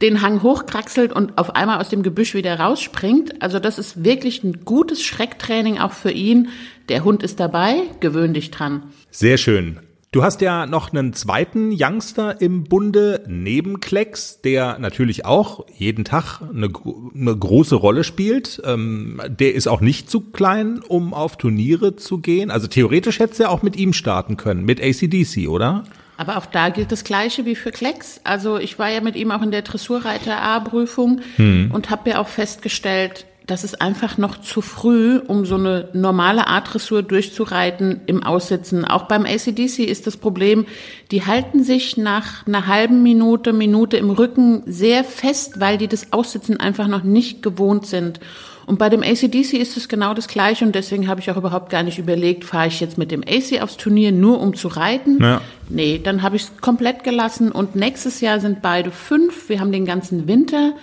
den 0.00 0.22
Hang 0.22 0.42
hochkraxelt 0.42 1.12
und 1.12 1.36
auf 1.36 1.54
einmal 1.54 1.80
aus 1.80 1.90
dem 1.90 2.02
Gebüsch 2.02 2.32
wieder 2.32 2.58
rausspringt. 2.58 3.42
Also 3.42 3.58
das 3.58 3.78
ist 3.78 4.04
wirklich 4.04 4.42
ein 4.42 4.64
gutes 4.64 5.02
Schrecktraining 5.02 5.78
auch 5.78 5.92
für 5.92 6.10
ihn. 6.10 6.48
Der 6.88 7.04
Hund 7.04 7.22
ist 7.22 7.38
dabei, 7.40 7.82
gewöhn 8.00 8.32
dich 8.32 8.50
dran. 8.50 8.84
Sehr 9.10 9.36
schön. 9.36 9.80
Du 10.12 10.22
hast 10.22 10.42
ja 10.42 10.66
noch 10.66 10.92
einen 10.92 11.14
zweiten 11.14 11.74
Youngster 11.74 12.38
im 12.42 12.64
Bunde 12.64 13.24
neben 13.26 13.80
Klecks, 13.80 14.42
der 14.42 14.78
natürlich 14.78 15.24
auch 15.24 15.64
jeden 15.74 16.04
Tag 16.04 16.42
eine, 16.42 16.68
eine 17.14 17.34
große 17.34 17.74
Rolle 17.74 18.04
spielt. 18.04 18.60
Ähm, 18.62 19.22
der 19.26 19.54
ist 19.54 19.68
auch 19.68 19.80
nicht 19.80 20.10
zu 20.10 20.20
klein, 20.20 20.80
um 20.86 21.14
auf 21.14 21.38
Turniere 21.38 21.96
zu 21.96 22.18
gehen. 22.18 22.50
Also 22.50 22.66
theoretisch 22.66 23.20
hättest 23.20 23.40
du 23.40 23.44
ja 23.44 23.48
auch 23.48 23.62
mit 23.62 23.74
ihm 23.76 23.94
starten 23.94 24.36
können, 24.36 24.66
mit 24.66 24.82
ACDC, 24.82 25.48
oder? 25.48 25.84
Aber 26.18 26.36
auch 26.36 26.44
da 26.44 26.68
gilt 26.68 26.92
das 26.92 27.04
Gleiche 27.04 27.46
wie 27.46 27.56
für 27.56 27.70
Klecks. 27.70 28.20
Also 28.22 28.58
ich 28.58 28.78
war 28.78 28.90
ja 28.90 29.00
mit 29.00 29.16
ihm 29.16 29.30
auch 29.30 29.40
in 29.40 29.50
der 29.50 29.62
Dressurreiter 29.62 30.42
A-Prüfung 30.42 31.22
hm. 31.36 31.70
und 31.72 31.88
habe 31.88 32.10
ja 32.10 32.18
auch 32.18 32.28
festgestellt, 32.28 33.24
das 33.46 33.64
ist 33.64 33.80
einfach 33.80 34.18
noch 34.18 34.40
zu 34.40 34.60
früh, 34.60 35.18
um 35.18 35.44
so 35.44 35.56
eine 35.56 35.88
normale 35.92 36.46
Art-Dressur 36.46 37.02
durchzureiten 37.02 38.00
im 38.06 38.22
Aussitzen. 38.22 38.84
Auch 38.84 39.04
beim 39.04 39.26
ACDC 39.26 39.80
ist 39.80 40.06
das 40.06 40.16
Problem, 40.16 40.66
die 41.10 41.26
halten 41.26 41.64
sich 41.64 41.96
nach 41.96 42.46
einer 42.46 42.66
halben 42.66 43.02
Minute, 43.02 43.52
Minute 43.52 43.96
im 43.96 44.10
Rücken 44.10 44.62
sehr 44.66 45.02
fest, 45.04 45.58
weil 45.60 45.76
die 45.76 45.88
das 45.88 46.12
Aussitzen 46.12 46.60
einfach 46.60 46.86
noch 46.86 47.02
nicht 47.02 47.42
gewohnt 47.42 47.86
sind. 47.86 48.20
Und 48.64 48.78
bei 48.78 48.88
dem 48.88 49.02
ACDC 49.02 49.54
ist 49.54 49.76
es 49.76 49.88
genau 49.88 50.14
das 50.14 50.28
Gleiche 50.28 50.64
und 50.64 50.74
deswegen 50.74 51.08
habe 51.08 51.20
ich 51.20 51.30
auch 51.30 51.36
überhaupt 51.36 51.68
gar 51.68 51.82
nicht 51.82 51.98
überlegt, 51.98 52.44
fahre 52.44 52.68
ich 52.68 52.80
jetzt 52.80 52.96
mit 52.96 53.10
dem 53.10 53.22
AC 53.22 53.60
aufs 53.60 53.76
Turnier 53.76 54.12
nur 54.12 54.40
um 54.40 54.54
zu 54.54 54.68
reiten? 54.68 55.20
Ja. 55.20 55.40
Nee, 55.68 56.00
dann 56.02 56.22
habe 56.22 56.36
ich 56.36 56.42
es 56.44 56.52
komplett 56.60 57.02
gelassen 57.02 57.50
und 57.50 57.74
nächstes 57.74 58.20
Jahr 58.20 58.38
sind 58.38 58.62
beide 58.62 58.92
fünf. 58.92 59.48
Wir 59.48 59.58
haben 59.58 59.72
den 59.72 59.84
ganzen 59.84 60.28
Winter. 60.28 60.74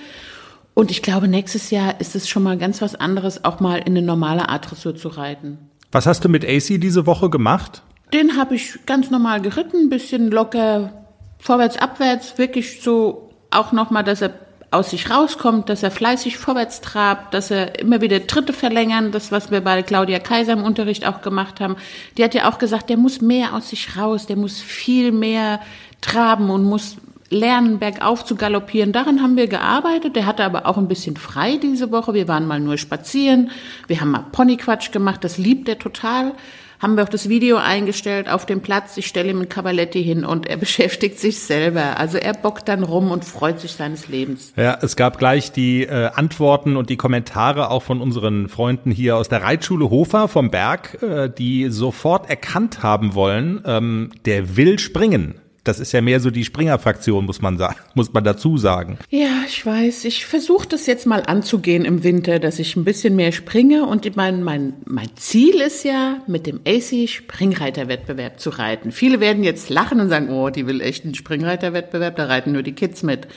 Und 0.79 0.91
ich 0.91 1.01
glaube, 1.01 1.27
nächstes 1.27 1.71
Jahr 1.71 2.00
ist 2.00 2.15
es 2.15 2.29
schon 2.29 2.41
mal 2.41 2.57
ganz 2.57 2.81
was 2.81 2.95
anderes, 2.95 3.43
auch 3.43 3.59
mal 3.59 3.79
in 3.79 3.98
eine 3.98 4.01
normale 4.01 4.48
Art-Dressur 4.48 4.95
zu 4.95 5.09
reiten. 5.09 5.57
Was 5.91 6.05
hast 6.05 6.24
du 6.24 6.29
mit 6.29 6.45
AC 6.45 6.79
diese 6.79 7.05
Woche 7.05 7.29
gemacht? 7.29 7.83
Den 8.13 8.38
habe 8.38 8.55
ich 8.55 8.79
ganz 8.86 9.12
normal 9.12 9.41
geritten, 9.41 9.75
ein 9.75 9.89
bisschen 9.89 10.31
locker 10.31 10.93
vorwärts, 11.38 11.75
abwärts, 11.75 12.38
wirklich 12.38 12.81
so 12.81 13.29
auch 13.51 13.74
nochmal, 13.74 14.05
dass 14.05 14.21
er 14.21 14.36
aus 14.71 14.91
sich 14.91 15.09
rauskommt, 15.09 15.67
dass 15.67 15.83
er 15.83 15.91
fleißig 15.91 16.38
vorwärts 16.38 16.79
trabt, 16.79 17.33
dass 17.33 17.51
er 17.51 17.77
immer 17.77 18.00
wieder 18.00 18.25
Tritte 18.25 18.53
verlängern, 18.53 19.12
das, 19.12 19.33
was 19.33 19.51
wir 19.51 19.59
bei 19.59 19.83
Claudia 19.83 20.19
Kaiser 20.19 20.53
im 20.53 20.63
Unterricht 20.63 21.05
auch 21.05 21.21
gemacht 21.21 21.59
haben. 21.59 21.75
Die 22.17 22.24
hat 22.24 22.33
ja 22.33 22.50
auch 22.50 22.57
gesagt, 22.57 22.89
der 22.89 22.95
muss 22.95 23.19
mehr 23.19 23.53
aus 23.53 23.71
sich 23.71 23.98
raus, 23.98 24.27
der 24.27 24.38
muss 24.38 24.62
viel 24.62 25.12
mehr 25.12 25.59
traben 26.00 26.50
und 26.50 26.63
muss 26.63 26.95
lernen, 27.29 27.79
bergauf 27.79 28.25
zu 28.25 28.36
galoppieren. 28.36 28.91
Daran 28.91 29.21
haben 29.21 29.38
wir 29.38 29.48
gearbeitet. 29.48 30.15
Der 30.15 30.25
hatte 30.25 30.43
aber 30.43 30.65
auch 30.65 30.77
ein 30.77 30.88
bisschen 30.88 31.17
frei 31.17 31.57
diese 31.62 31.91
Woche. 31.91 32.13
Wir 32.13 32.27
waren 32.27 32.48
mal 32.48 32.59
nur 32.59 32.77
spazieren. 32.77 33.51
Wir 33.88 34.01
haben 34.01 34.12
mal 34.12 34.25
Ponyquatsch 34.31 34.91
gemacht. 34.91 35.24
Das 35.24 35.38
liebt 35.38 35.69
er 35.69 35.77
total. 35.77 36.33
Haben 36.79 36.95
wir 36.95 37.03
auch 37.03 37.09
das 37.09 37.27
Video 37.27 37.57
eingestellt 37.57 38.29
auf 38.29 38.45
dem 38.45 38.62
Platz. 38.62 38.95
Ich 38.95 39.07
stelle 39.07 39.29
ihm 39.31 39.41
ein 39.41 39.50
Cavaletti 39.50 40.01
hin 40.01 40.24
und 40.24 40.48
er 40.48 40.55
beschäftigt 40.57 41.19
sich 41.19 41.39
selber. 41.39 41.98
Also 42.00 42.17
er 42.17 42.33
bockt 42.33 42.69
dann 42.69 42.83
rum 42.83 43.12
und 43.12 43.25
freut 43.25 43.59
sich 43.59 43.74
seines 43.74 44.07
Lebens. 44.07 44.53
Ja, 44.55 44.77
es 44.81 44.95
gab 44.95 45.17
gleich 45.17 45.51
die 45.51 45.83
äh, 45.83 46.09
Antworten 46.13 46.77
und 46.77 46.89
die 46.89 46.98
Kommentare 46.98 47.69
auch 47.69 47.83
von 47.83 48.01
unseren 48.01 48.48
Freunden 48.48 48.91
hier 48.91 49.17
aus 49.17 49.27
der 49.27 49.43
Reitschule 49.43 49.89
Hofer 49.89 50.29
vom 50.29 50.51
Berg, 50.51 51.03
äh, 51.03 51.29
die 51.29 51.69
sofort 51.69 52.29
erkannt 52.29 52.81
haben 52.81 53.13
wollen, 53.13 53.62
ähm, 53.65 54.12
der 54.25 54.55
will 54.55 54.79
springen 54.79 55.36
Das 55.69 55.79
ist 55.79 55.91
ja 55.91 56.01
mehr 56.01 56.19
so 56.19 56.31
die 56.31 56.45
Springer-Fraktion, 56.45 57.25
muss 57.25 57.43
man 57.43 57.59
sagen, 57.59 57.75
muss 57.93 58.11
man 58.11 58.23
dazu 58.23 58.57
sagen. 58.57 58.97
Ja, 59.11 59.43
ich 59.47 59.63
weiß. 59.63 60.05
Ich 60.05 60.25
versuche 60.25 60.67
das 60.67 60.88
jetzt 60.88 61.05
mal 61.05 61.21
anzugehen 61.21 61.85
im 61.85 62.03
Winter, 62.03 62.39
dass 62.39 62.57
ich 62.57 62.75
ein 62.75 62.83
bisschen 62.83 63.15
mehr 63.15 63.31
springe. 63.31 63.85
Und 63.85 64.15
mein, 64.15 64.41
mein, 64.41 64.73
mein 64.85 65.09
Ziel 65.15 65.61
ist 65.61 65.83
ja, 65.83 66.23
mit 66.25 66.47
dem 66.47 66.61
AC 66.65 67.07
Springreiterwettbewerb 67.07 68.39
zu 68.39 68.49
reiten. 68.49 68.91
Viele 68.91 69.19
werden 69.19 69.43
jetzt 69.43 69.69
lachen 69.69 69.99
und 69.99 70.09
sagen, 70.09 70.29
oh, 70.31 70.49
die 70.49 70.65
will 70.65 70.81
echt 70.81 71.05
einen 71.05 71.13
Springreiterwettbewerb, 71.13 72.15
da 72.15 72.25
reiten 72.25 72.51
nur 72.51 72.63
die 72.63 72.73
Kids 72.73 73.03
mit. 73.03 73.27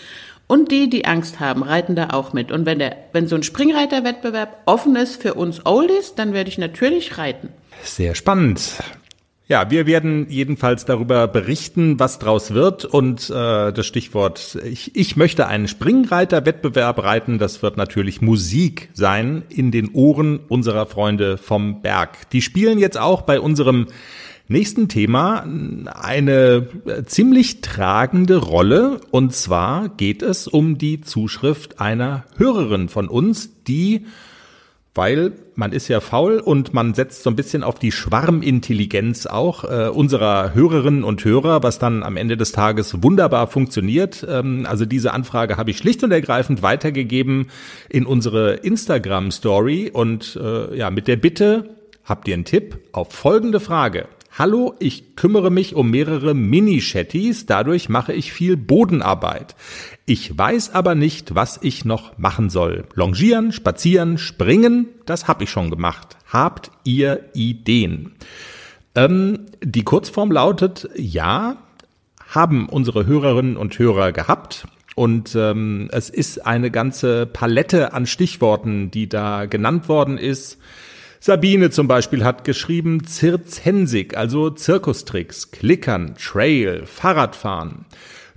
Und 0.47 0.71
die, 0.71 0.89
die 0.89 1.05
Angst 1.05 1.39
haben, 1.39 1.63
reiten 1.63 1.97
da 1.97 2.09
auch 2.15 2.33
mit. 2.33 2.51
Und 2.51 2.65
wenn, 2.65 2.79
der, 2.79 2.97
wenn 3.13 3.27
so 3.27 3.37
ein 3.37 3.43
Springreiterwettbewerb 3.43 4.63
offen 4.65 4.97
ist 4.97 5.21
für 5.21 5.35
uns 5.35 5.67
Oldies, 5.67 6.15
dann 6.15 6.33
werde 6.33 6.49
ich 6.49 6.57
natürlich 6.57 7.19
reiten. 7.19 7.51
Sehr 7.83 8.15
spannend. 8.15 8.79
Ja, 9.49 9.71
wir 9.71 9.87
werden 9.87 10.27
jedenfalls 10.31 10.85
darüber 10.85 11.27
berichten, 11.27 11.99
was 11.99 12.19
draus 12.19 12.55
wird. 12.55 12.85
Und 12.85 13.29
äh, 13.29 13.73
das 13.73 13.87
Stichwort, 13.87 14.57
ich, 14.65 14.95
ich 14.95 15.17
möchte 15.17 15.47
einen 15.49 15.67
Springreiter-Wettbewerb 15.67 17.03
reiten, 17.03 17.39
das 17.39 17.63
wird 17.63 17.77
natürlich 17.77 18.23
Musik 18.23 18.89
sein 18.93 19.43
in 19.49 19.73
den 19.73 19.91
Ohren 19.93 20.39
unserer 20.49 20.87
Freunde 20.87 21.39
vom 21.39 21.83
Berg. 21.83 22.31
Die 22.31 22.41
spielen 22.41 22.79
jetzt 22.79 22.99
auch 22.99 23.23
bei 23.23 23.41
unserem 23.41 23.89
nächsten 24.47 24.89
Thema 24.89 25.45
eine 25.93 26.69
ziemlich 27.07 27.63
tragende 27.63 28.37
Rolle. 28.37 29.01
Und 29.11 29.35
zwar 29.35 29.89
geht 29.89 30.23
es 30.23 30.47
um 30.47 30.79
die 30.79 31.01
Zuschrift 31.01 31.81
einer 31.81 32.25
Hörerin 32.37 32.89
von 32.89 33.09
uns, 33.09 33.65
die 33.65 34.07
weil 34.95 35.33
man 35.55 35.73
ist 35.73 35.89
ja 35.89 36.01
faul 36.01 36.39
und 36.39 36.75
man 36.75 36.95
setzt 36.95 37.23
so 37.23 37.31
ein 37.31 37.37
bisschen 37.37 37.63
auf 37.63 37.79
die 37.79 37.93
Schwarmintelligenz 37.93 39.27
auch 39.27 39.65
äh, 39.65 39.89
unserer 39.89 40.55
Hörerinnen 40.55 41.03
und 41.05 41.25
Hörer, 41.25 41.63
was 41.63 41.79
dann 41.79 42.03
am 42.03 42.17
Ende 42.17 42.37
des 42.37 42.53
Tages 42.53 43.03
wunderbar 43.03 43.47
funktioniert. 43.47 44.27
Ähm, 44.29 44.67
also 44.69 44.85
diese 44.85 45.13
Anfrage 45.13 45.57
habe 45.57 45.71
ich 45.71 45.79
schlicht 45.79 46.05
und 46.05 46.11
ergreifend 46.11 46.63
weitergegeben 46.63 47.49
in 47.89 48.05
unsere 48.05 48.55
Instagram 48.55 49.31
Story 49.31 49.91
und 49.93 50.39
äh, 50.43 50.77
ja 50.77 50.91
mit 50.91 51.09
der 51.09 51.17
Bitte 51.17 51.77
habt 52.05 52.29
ihr 52.29 52.35
einen 52.35 52.45
Tipp 52.45 52.79
auf 52.93 53.13
folgende 53.13 53.61
Frage. 53.61 54.09
Hallo, 54.35 54.75
ich 54.79 55.15
kümmere 55.15 55.51
mich 55.51 55.75
um 55.75 55.91
mehrere 55.91 56.33
Mini-Shetties, 56.33 57.45
dadurch 57.45 57.91
mache 57.91 58.15
ich 58.15 58.33
viel 58.33 58.57
Bodenarbeit. 58.57 59.55
Ich 60.05 60.37
weiß 60.37 60.75
aber 60.75 60.95
nicht, 60.97 61.35
was 61.35 61.61
ich 61.63 61.85
noch 61.85 62.19
machen 62.19 62.51
soll. 62.51 62.85
Longieren, 62.95 63.53
spazieren, 63.53 64.19
springen, 64.19 64.89
das 65.07 65.29
habe 65.29 65.45
ich 65.45 65.51
schon 65.51 65.71
gemacht. 65.71 66.17
Habt 66.29 66.73
ihr 66.83 67.25
Ideen? 67.35 68.13
Ähm, 68.97 69.47
die 69.63 69.85
Kurzform 69.85 70.33
lautet, 70.33 70.89
ja, 70.97 71.57
haben 72.29 72.69
unsere 72.69 73.07
Hörerinnen 73.07 73.57
und 73.57 73.79
Hörer 73.79 74.13
gehabt. 74.13 74.67
Und 74.95 75.35
ähm, 75.37 75.89
es 75.93 76.11
ist 76.11 76.45
eine 76.45 76.71
ganze 76.71 77.27
Palette 77.27 77.93
an 77.93 78.07
Stichworten, 78.07 78.91
die 78.91 79.09
da 79.09 79.47
genannt 79.47 79.89
worden 79.89 80.19
ist. 80.19 80.59
Sabine 81.21 81.71
zum 81.71 81.87
Beispiel 81.87 82.25
hat 82.25 82.45
geschrieben 82.45 83.05
Zirzensik, 83.05 84.17
also 84.17 84.51
Zirkustricks, 84.51 85.53
Klickern, 85.53 86.17
Trail, 86.17 86.85
Fahrradfahren. 86.85 87.87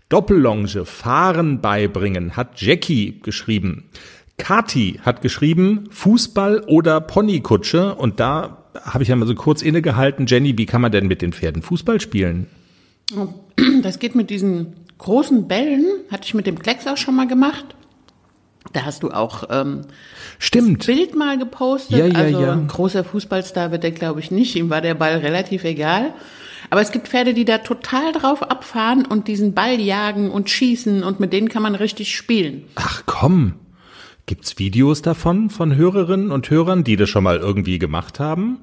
Doppellonge, 0.09 0.85
Fahren 0.85 1.61
beibringen, 1.61 2.37
hat 2.37 2.61
Jackie 2.61 3.19
geschrieben. 3.21 3.89
Kati 4.37 4.99
hat 5.03 5.21
geschrieben 5.21 5.85
Fußball 5.91 6.63
oder 6.67 7.01
Ponykutsche 7.01 7.95
und 7.95 8.19
da 8.19 8.65
habe 8.81 9.03
ich 9.03 9.09
ja 9.09 9.15
mal 9.15 9.25
so 9.25 9.35
kurz 9.35 9.61
innegehalten. 9.61 10.25
Jenny, 10.27 10.57
wie 10.57 10.65
kann 10.65 10.81
man 10.81 10.91
denn 10.91 11.07
mit 11.07 11.21
den 11.21 11.33
Pferden 11.33 11.61
Fußball 11.61 12.01
spielen? 12.01 12.47
Das 13.81 13.99
geht 13.99 14.15
mit 14.15 14.29
diesen 14.29 14.75
großen 14.97 15.47
Bällen, 15.47 15.85
hatte 16.11 16.23
ich 16.25 16.33
mit 16.33 16.47
dem 16.47 16.59
Klecks 16.59 16.87
auch 16.87 16.97
schon 16.97 17.15
mal 17.15 17.27
gemacht. 17.27 17.75
Da 18.73 18.83
hast 18.83 19.03
du 19.03 19.11
auch 19.11 19.43
ähm, 19.49 19.81
Stimmt. 20.39 20.79
das 20.79 20.87
Bild 20.87 21.15
mal 21.15 21.37
gepostet. 21.37 21.97
Ja, 21.97 22.07
ja, 22.07 22.15
also 22.15 22.41
ja. 22.41 22.51
ein 22.51 22.67
großer 22.67 23.03
Fußballstar 23.03 23.71
wird 23.71 23.83
der, 23.83 23.91
glaube 23.91 24.19
ich, 24.19 24.31
nicht. 24.31 24.55
Ihm 24.55 24.69
war 24.69 24.81
der 24.81 24.95
Ball 24.95 25.17
relativ 25.17 25.63
egal. 25.63 26.13
Aber 26.69 26.81
es 26.81 26.91
gibt 26.91 27.07
Pferde, 27.07 27.33
die 27.33 27.45
da 27.45 27.59
total 27.59 28.11
drauf 28.11 28.43
abfahren 28.43 29.05
und 29.05 29.27
diesen 29.27 29.53
Ball 29.53 29.79
jagen 29.79 30.31
und 30.31 30.49
schießen 30.49 31.03
und 31.03 31.19
mit 31.19 31.33
denen 31.33 31.49
kann 31.49 31.63
man 31.63 31.75
richtig 31.75 32.15
spielen. 32.15 32.63
Ach 32.75 33.03
komm. 33.05 33.55
Gibt's 34.25 34.57
Videos 34.57 35.01
davon 35.03 35.51
von 35.51 35.75
Hörerinnen 35.75 36.31
und 36.31 36.49
Hörern, 36.49 36.83
die 36.83 36.95
das 36.95 37.09
schon 37.09 37.23
mal 37.23 37.37
irgendwie 37.37 37.77
gemacht 37.77 38.19
haben? 38.19 38.61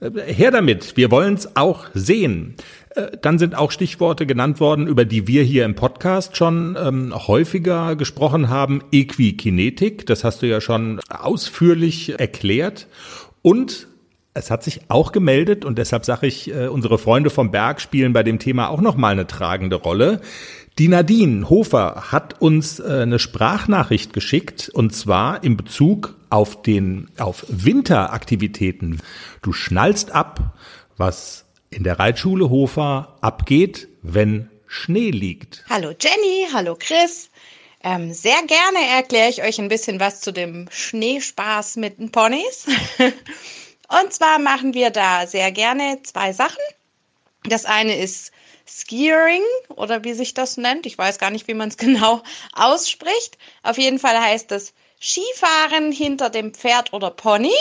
Äh, 0.00 0.10
Her 0.32 0.50
damit, 0.50 0.96
wir 0.96 1.12
wollen's 1.12 1.56
auch 1.56 1.86
sehen. 1.94 2.56
Äh, 2.90 3.16
Dann 3.22 3.38
sind 3.38 3.54
auch 3.54 3.70
Stichworte 3.70 4.26
genannt 4.26 4.58
worden, 4.58 4.88
über 4.88 5.04
die 5.04 5.28
wir 5.28 5.44
hier 5.44 5.64
im 5.64 5.76
Podcast 5.76 6.36
schon 6.36 6.76
ähm, 6.76 7.14
häufiger 7.14 7.94
gesprochen 7.94 8.48
haben. 8.48 8.82
Equikinetik, 8.90 10.04
das 10.06 10.24
hast 10.24 10.42
du 10.42 10.48
ja 10.48 10.60
schon 10.60 11.00
ausführlich 11.08 12.18
erklärt. 12.18 12.88
Und 13.42 13.86
es 14.34 14.50
hat 14.50 14.64
sich 14.64 14.80
auch 14.88 15.12
gemeldet 15.12 15.64
und 15.64 15.78
deshalb 15.78 16.04
sage 16.04 16.26
ich, 16.26 16.50
äh, 16.50 16.66
unsere 16.66 16.98
Freunde 16.98 17.30
vom 17.30 17.52
Berg 17.52 17.80
spielen 17.80 18.12
bei 18.12 18.24
dem 18.24 18.40
Thema 18.40 18.68
auch 18.68 18.80
noch 18.80 18.96
mal 18.96 19.12
eine 19.12 19.28
tragende 19.28 19.76
Rolle. 19.76 20.20
Die 20.78 20.88
Nadine 20.88 21.48
Hofer 21.48 22.06
hat 22.10 22.40
uns 22.40 22.80
äh, 22.80 23.02
eine 23.02 23.20
Sprachnachricht 23.20 24.12
geschickt 24.12 24.68
und 24.74 24.94
zwar 24.94 25.44
in 25.44 25.56
Bezug 25.56 26.16
auf 26.30 26.62
den 26.62 27.08
auf 27.16 27.46
Winteraktivitäten. 27.48 29.00
Du 29.40 29.52
schnallst 29.52 30.10
ab, 30.10 30.56
was 30.96 31.44
in 31.70 31.84
der 31.84 32.00
Reitschule 32.00 32.50
Hofer 32.50 33.16
abgeht, 33.20 33.88
wenn 34.02 34.50
Schnee 34.66 35.10
liegt. 35.12 35.64
Hallo 35.70 35.90
Jenny, 35.90 36.48
hallo 36.52 36.76
Chris. 36.76 37.30
Ähm, 37.84 38.12
sehr 38.12 38.42
gerne 38.46 38.78
erkläre 38.96 39.28
ich 39.28 39.44
euch 39.44 39.60
ein 39.60 39.68
bisschen 39.68 40.00
was 40.00 40.22
zu 40.22 40.32
dem 40.32 40.66
Schneespaß 40.72 41.76
mit 41.76 42.00
den 42.00 42.10
Ponys. 42.10 42.66
Und 43.88 44.12
zwar 44.12 44.38
machen 44.38 44.74
wir 44.74 44.90
da 44.90 45.26
sehr 45.26 45.52
gerne 45.52 46.00
zwei 46.02 46.32
Sachen. 46.32 46.62
Das 47.44 47.64
eine 47.64 47.96
ist 47.96 48.32
Skiering 48.66 49.42
oder 49.68 50.04
wie 50.04 50.14
sich 50.14 50.32
das 50.32 50.56
nennt. 50.56 50.86
Ich 50.86 50.96
weiß 50.96 51.18
gar 51.18 51.30
nicht, 51.30 51.46
wie 51.48 51.54
man 51.54 51.68
es 51.68 51.76
genau 51.78 52.22
ausspricht. 52.54 53.38
Auf 53.62 53.78
jeden 53.78 53.98
Fall 53.98 54.18
heißt 54.18 54.52
es 54.52 54.72
Skifahren 55.00 55.92
hinter 55.92 56.30
dem 56.30 56.54
Pferd 56.54 56.92
oder 56.92 57.10
Pony. 57.10 57.54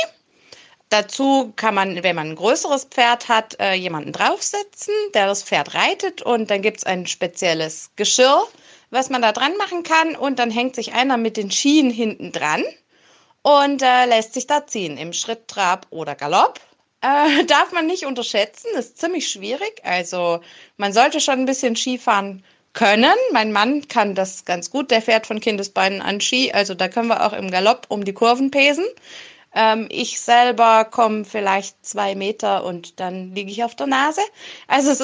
Dazu 0.89 1.51
kann 1.56 1.74
man, 1.74 2.03
wenn 2.03 2.15
man 2.15 2.30
ein 2.30 2.36
größeres 2.36 2.86
Pferd 2.86 3.27
hat, 3.27 3.60
äh, 3.60 3.74
jemanden 3.74 4.12
draufsetzen, 4.12 4.94
der 5.15 5.25
das 5.25 5.44
Pferd 5.44 5.74
reitet 5.74 6.22
und 6.22 6.51
dann 6.51 6.62
gibt 6.62 6.77
es 6.77 6.84
ein 6.84 7.08
spezielles 7.08 7.89
Geschirr, 7.96 8.48
was 8.92 9.10
man 9.10 9.24
da 9.24 9.32
dran 9.32 9.58
machen 9.58 9.82
kann 9.82 10.15
und 10.15 10.38
dann 10.38 10.51
hängt 10.51 10.75
sich 10.75 10.94
einer 10.94 11.18
mit 11.18 11.36
den 11.36 11.50
Skien 11.50 11.89
hinten 11.89 12.32
dran 12.32 12.63
und 13.44 13.82
äh, 13.82 14.06
lässt 14.06 14.34
sich 14.34 14.48
da 14.48 14.66
ziehen 14.66 14.98
im 14.98 15.14
Schritt, 15.14 15.48
Trab 15.48 15.86
oder 15.92 16.16
Galopp. 16.16 16.60
Äh, 17.02 17.44
darf 17.48 17.72
man 17.72 17.86
nicht 17.86 18.06
unterschätzen, 18.06 18.68
ist 18.78 18.98
ziemlich 18.98 19.30
schwierig. 19.30 19.82
Also 19.84 20.40
man 20.78 20.94
sollte 20.94 21.20
schon 21.20 21.40
ein 21.40 21.46
bisschen 21.46 21.76
Skifahren 21.76 22.44
können. 22.72 23.14
Mein 23.32 23.52
Mann 23.52 23.88
kann 23.88 24.16
das 24.16 24.46
ganz 24.46 24.72
gut, 24.72 24.90
der 24.90 25.02
fährt 25.02 25.28
von 25.28 25.40
Kindesbeinen 25.40 26.02
an 26.02 26.22
Ski, 26.22 26.52
also 26.52 26.74
da 26.74 26.88
können 26.88 27.08
wir 27.08 27.26
auch 27.26 27.34
im 27.34 27.52
Galopp 27.52 27.86
um 27.90 28.04
die 28.04 28.14
Kurven 28.14 28.50
pesen. 28.50 28.86
Ähm, 29.54 29.88
ich 29.92 30.20
selber 30.20 30.86
komme 30.86 31.26
vielleicht 31.26 31.86
zwei 31.86 32.16
Meter 32.16 32.64
und 32.66 33.00
dann 33.00 33.36
liege 33.36 33.52
ich 33.52 33.64
auf 33.64 33.76
der 33.76 33.88
Nase. 33.88 34.22
Also 34.68 35.04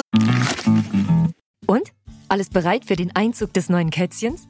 Und? 1.66 1.92
Alles 2.28 2.48
bereit 2.48 2.84
für 2.84 2.96
den 2.96 3.14
Einzug 3.14 3.52
des 3.54 3.68
neuen 3.68 3.90
Kätzchens? 3.90 4.49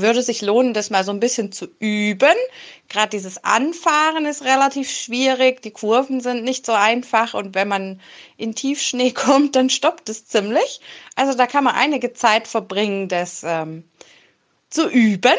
würde 0.00 0.22
sich 0.22 0.42
lohnen, 0.42 0.74
das 0.74 0.90
mal 0.90 1.04
so 1.04 1.12
ein 1.12 1.20
bisschen 1.20 1.52
zu 1.52 1.66
üben. 1.78 2.36
Gerade 2.88 3.10
dieses 3.10 3.42
Anfahren 3.42 4.26
ist 4.26 4.44
relativ 4.44 4.90
schwierig, 4.90 5.62
die 5.62 5.70
Kurven 5.70 6.20
sind 6.20 6.44
nicht 6.44 6.66
so 6.66 6.72
einfach 6.72 7.34
und 7.34 7.54
wenn 7.54 7.68
man 7.68 8.00
in 8.36 8.54
Tiefschnee 8.54 9.10
kommt, 9.12 9.56
dann 9.56 9.70
stoppt 9.70 10.08
es 10.08 10.26
ziemlich. 10.26 10.80
Also 11.14 11.36
da 11.36 11.46
kann 11.46 11.64
man 11.64 11.74
einige 11.74 12.12
Zeit 12.12 12.48
verbringen, 12.48 13.08
das 13.08 13.42
ähm, 13.44 13.84
zu 14.70 14.88
üben. 14.88 15.36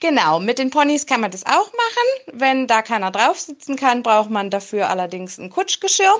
Genau, 0.00 0.38
mit 0.38 0.58
den 0.58 0.70
Ponys 0.70 1.06
kann 1.06 1.20
man 1.20 1.32
das 1.32 1.44
auch 1.44 1.72
machen. 1.72 2.38
Wenn 2.38 2.66
da 2.68 2.82
keiner 2.82 3.10
drauf 3.10 3.40
sitzen 3.40 3.74
kann, 3.76 4.02
braucht 4.02 4.30
man 4.30 4.48
dafür 4.50 4.90
allerdings 4.90 5.38
ein 5.38 5.50
Kutschgeschirr 5.50 6.14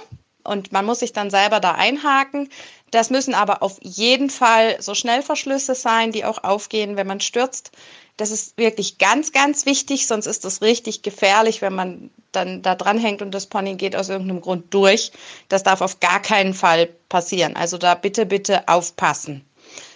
und 0.45 0.73
man 0.73 0.85
muss 0.85 1.01
sich 1.01 1.13
dann 1.13 1.31
selber 1.31 1.61
da 1.61 1.73
einhaken. 1.73 2.49
Das 2.91 3.11
müssen 3.11 3.35
aber 3.35 3.63
auf 3.63 3.79
jeden 3.83 4.31
Fall 4.31 4.81
so 4.81 4.95
Schnellverschlüsse 4.95 5.75
sein, 5.75 6.13
die 6.13 6.25
auch 6.25 6.43
aufgehen, 6.45 6.97
wenn 6.97 7.07
man 7.07 7.21
stürzt. 7.21 7.73
Das 8.17 8.31
ist 8.31 8.57
wirklich 8.59 8.99
ganz, 8.99 9.33
ganz 9.33 9.65
wichtig, 9.67 10.07
sonst 10.07 10.27
ist 10.27 10.45
das 10.45 10.61
richtig 10.61 11.03
gefährlich, 11.03 11.63
wenn 11.63 11.75
man 11.75 12.11
dann 12.33 12.63
da 12.63 12.75
dranhängt 12.75 13.23
und 13.23 13.31
das 13.31 13.47
Pony 13.47 13.77
geht 13.77 13.95
aus 13.95 14.09
irgendeinem 14.09 14.41
Grund 14.41 14.75
durch. 14.75 15.13
Das 15.49 15.63
darf 15.63 15.83
auf 15.83 16.01
gar 16.01 16.21
keinen 16.21 16.55
Fall 16.55 16.89
passieren. 17.09 17.55
Also 17.55 17.79
da 17.79 17.95
bitte, 17.95 18.27
bitte 18.27 18.67
aufpassen. 18.67 19.45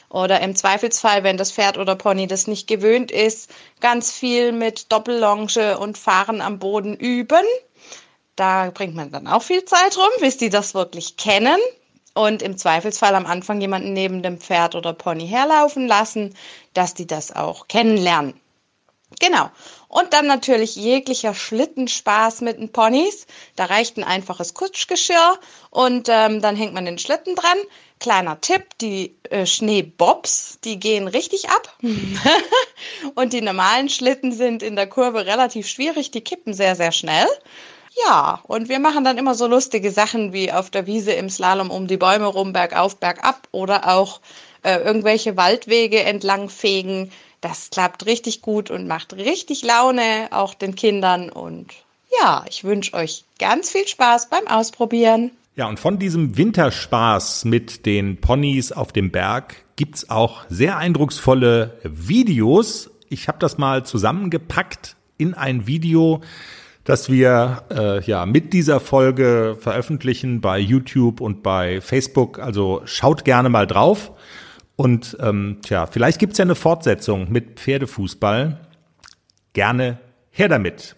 Oder 0.09 0.41
im 0.41 0.55
Zweifelsfall, 0.55 1.25
wenn 1.25 1.39
das 1.39 1.51
Pferd 1.53 1.79
oder 1.79 1.97
Pony 1.97 2.27
das 2.27 2.47
nicht 2.47 2.69
gewöhnt 2.69 3.11
ist, 3.11 3.51
ganz 3.81 4.13
viel 4.13 4.53
mit 4.53 4.93
Doppellonge 4.93 5.79
und 5.79 5.97
Fahren 5.97 6.43
am 6.43 6.59
Boden 6.59 6.95
üben. 6.95 7.47
Da 8.43 8.73
bringt 8.75 8.97
man 8.97 9.13
dann 9.13 9.29
auch 9.29 9.45
viel 9.45 9.65
Zeit 9.67 9.97
rum, 9.97 10.11
bis 10.19 10.37
die 10.37 10.51
das 10.51 10.75
wirklich 10.75 11.17
kennen 11.17 11.61
und 12.13 12.43
im 12.43 12.59
Zweifelsfall 12.59 13.15
am 13.15 13.25
Anfang 13.25 13.61
jemanden 13.61 13.93
neben 13.93 14.21
dem 14.21 14.41
Pferd 14.41 14.75
oder 14.75 14.93
Pony 14.93 15.29
herlaufen 15.29 15.87
lassen, 15.87 16.35
dass 16.75 16.93
die 16.93 17.07
das 17.07 17.31
auch 17.31 17.69
kennenlernen. 17.69 18.35
Genau. 19.21 19.49
Und 19.87 20.13
dann 20.13 20.27
natürlich 20.27 20.75
jeglicher 20.75 21.35
Schlittenspaß 21.35 22.41
mit 22.41 22.59
den 22.59 22.73
Ponys. 22.73 23.29
Da 23.55 23.67
reicht 23.67 23.97
ein 23.97 24.03
einfaches 24.03 24.55
Kutschgeschirr 24.55 25.39
und 25.71 26.09
ähm, 26.11 26.43
dann 26.43 26.57
hängt 26.57 26.75
man 26.75 26.85
den 26.85 26.99
Schlitten 26.99 27.37
dran. 27.37 27.59
Kleiner 28.01 28.41
Tipp, 28.41 28.77
die 28.81 29.15
äh, 29.31 29.47
Schneebobs, 29.47 30.59
die 30.65 30.81
gehen 30.81 31.07
richtig 31.07 31.49
ab. 31.49 31.79
und 33.15 33.35
die 33.35 33.41
normalen 33.41 33.89
Schlitten 33.89 34.33
sind 34.33 34.65
in 34.65 34.75
der 34.75 34.89
Kurve 34.89 35.27
relativ 35.27 35.69
schwierig, 35.69 36.11
die 36.11 36.23
kippen 36.23 36.55
sehr, 36.55 36.75
sehr 36.75 36.91
schnell. 36.91 37.29
Ja, 38.07 38.41
und 38.45 38.69
wir 38.69 38.79
machen 38.79 39.05
dann 39.05 39.19
immer 39.19 39.35
so 39.35 39.47
lustige 39.47 39.91
Sachen 39.91 40.33
wie 40.33 40.51
auf 40.53 40.71
der 40.71 40.87
Wiese 40.87 41.13
im 41.13 41.29
Slalom 41.29 41.71
um 41.71 41.87
die 41.87 41.97
Bäume 41.97 42.27
rum, 42.27 42.53
bergauf, 42.53 42.97
bergab 42.97 43.49
oder 43.51 43.89
auch 43.89 44.21
äh, 44.63 44.79
irgendwelche 44.79 45.37
Waldwege 45.37 46.03
entlang 46.03 46.49
fegen. 46.49 47.11
Das 47.41 47.71
klappt 47.71 48.07
richtig 48.07 48.41
gut 48.41 48.71
und 48.71 48.87
macht 48.87 49.15
richtig 49.15 49.63
Laune, 49.63 50.29
auch 50.31 50.55
den 50.55 50.75
Kindern. 50.75 51.29
Und 51.29 51.73
ja, 52.21 52.45
ich 52.49 52.65
wünsche 52.65 52.95
euch 52.95 53.25
ganz 53.39 53.71
viel 53.71 53.87
Spaß 53.87 54.31
beim 54.31 54.47
Ausprobieren. 54.47 55.33
Ja, 55.55 55.69
und 55.69 55.79
von 55.79 55.99
diesem 55.99 56.39
Winterspaß 56.39 57.45
mit 57.45 57.85
den 57.85 58.21
Ponys 58.21 58.73
auf 58.73 58.93
dem 58.93 59.11
Berg 59.11 59.57
gibt's 59.77 60.09
auch 60.09 60.45
sehr 60.49 60.79
eindrucksvolle 60.79 61.79
Videos. 61.83 62.91
Ich 63.11 63.29
habe 63.29 63.39
das 63.39 63.59
mal 63.59 63.85
zusammengepackt 63.85 64.97
in 65.19 65.35
ein 65.35 65.67
Video, 65.67 66.23
dass 66.85 67.11
wir 67.11 67.63
äh, 67.71 68.03
ja 68.03 68.27
mit 68.27 68.53
dieser 68.53 68.81
Folge 68.81 69.57
veröffentlichen 69.59 70.41
bei 70.41 70.59
YouTube 70.59 71.21
und 71.21 71.43
bei 71.43 71.81
Facebook. 71.81 72.39
Also 72.39 72.83
schaut 72.85 73.25
gerne 73.25 73.49
mal 73.49 73.67
drauf. 73.67 74.13
Und 74.77 75.17
ähm, 75.21 75.59
tja, 75.63 75.87
vielleicht 75.87 76.19
gibt's 76.19 76.39
ja 76.39 76.45
eine 76.45 76.55
Fortsetzung 76.55 77.31
mit 77.31 77.61
Pferdefußball. 77.61 78.59
Gerne 79.53 79.99
her 80.31 80.49
damit. 80.49 80.97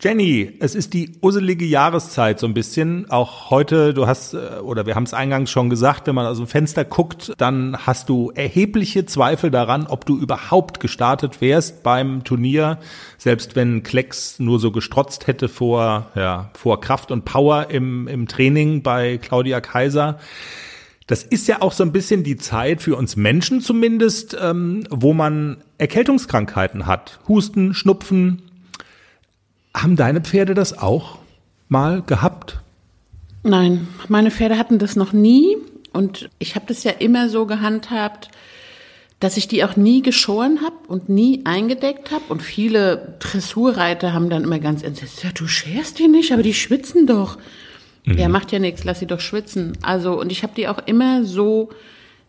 Jenny, 0.00 0.52
es 0.58 0.74
ist 0.74 0.92
die 0.92 1.12
uselige 1.22 1.64
Jahreszeit 1.64 2.38
so 2.38 2.46
ein 2.46 2.52
bisschen. 2.52 3.10
Auch 3.10 3.50
heute, 3.50 3.94
du 3.94 4.06
hast, 4.06 4.34
äh, 4.34 4.58
oder 4.62 4.86
wir 4.86 4.96
haben 4.96 5.04
es 5.04 5.14
eingangs 5.14 5.50
schon 5.50 5.70
gesagt, 5.70 6.06
wenn 6.06 6.14
man 6.14 6.26
aus 6.26 6.36
dem 6.36 6.46
Fenster 6.46 6.84
guckt, 6.84 7.32
dann 7.38 7.76
hast 7.86 8.08
du 8.08 8.30
erhebliche 8.34 9.06
Zweifel 9.06 9.50
daran, 9.50 9.86
ob 9.86 10.04
du 10.04 10.18
überhaupt 10.18 10.80
gestartet 10.80 11.40
wärst 11.40 11.82
beim 11.82 12.24
Turnier, 12.24 12.78
selbst 13.18 13.56
wenn 13.56 13.82
Klecks 13.82 14.40
nur 14.40 14.58
so 14.58 14.72
gestrotzt 14.72 15.26
hätte 15.26 15.48
vor, 15.48 16.10
ja, 16.16 16.50
vor 16.54 16.80
Kraft 16.80 17.10
und 17.10 17.24
Power 17.24 17.70
im, 17.70 18.08
im 18.08 18.28
Training 18.28 18.82
bei 18.82 19.18
Claudia 19.18 19.60
Kaiser. 19.60 20.18
Das 21.06 21.22
ist 21.22 21.48
ja 21.48 21.60
auch 21.60 21.72
so 21.72 21.84
ein 21.84 21.92
bisschen 21.92 22.24
die 22.24 22.36
Zeit 22.36 22.80
für 22.80 22.96
uns 22.96 23.16
Menschen 23.16 23.60
zumindest, 23.60 24.36
ähm, 24.40 24.86
wo 24.90 25.12
man 25.12 25.58
Erkältungskrankheiten 25.76 26.86
hat. 26.86 27.20
Husten, 27.28 27.74
Schnupfen, 27.74 28.43
haben 29.74 29.96
deine 29.96 30.20
Pferde 30.20 30.54
das 30.54 30.78
auch 30.78 31.18
mal 31.68 32.02
gehabt? 32.02 32.60
Nein, 33.42 33.88
meine 34.08 34.30
Pferde 34.30 34.58
hatten 34.58 34.78
das 34.78 34.96
noch 34.96 35.12
nie. 35.12 35.56
Und 35.92 36.28
ich 36.38 36.54
habe 36.54 36.66
das 36.66 36.82
ja 36.84 36.92
immer 36.92 37.28
so 37.28 37.46
gehandhabt, 37.46 38.28
dass 39.20 39.36
ich 39.36 39.48
die 39.48 39.64
auch 39.64 39.76
nie 39.76 40.02
geschoren 40.02 40.60
habe 40.62 40.76
und 40.88 41.08
nie 41.08 41.42
eingedeckt 41.44 42.10
habe. 42.10 42.24
Und 42.28 42.42
viele 42.42 43.16
Dressurreiter 43.20 44.12
haben 44.12 44.28
dann 44.28 44.44
immer 44.44 44.58
ganz 44.58 44.82
entsetzt, 44.82 45.22
ja, 45.22 45.30
du 45.32 45.46
scherst 45.46 45.98
die 45.98 46.08
nicht, 46.08 46.32
aber 46.32 46.42
die 46.42 46.54
schwitzen 46.54 47.06
doch. 47.06 47.38
Mhm. 48.04 48.18
Ja, 48.18 48.28
macht 48.28 48.52
ja 48.52 48.58
nichts, 48.58 48.84
lass 48.84 48.98
sie 48.98 49.06
doch 49.06 49.20
schwitzen. 49.20 49.78
Also, 49.82 50.18
und 50.18 50.32
ich 50.32 50.42
habe 50.42 50.54
die 50.56 50.68
auch 50.68 50.78
immer 50.86 51.24
so 51.24 51.70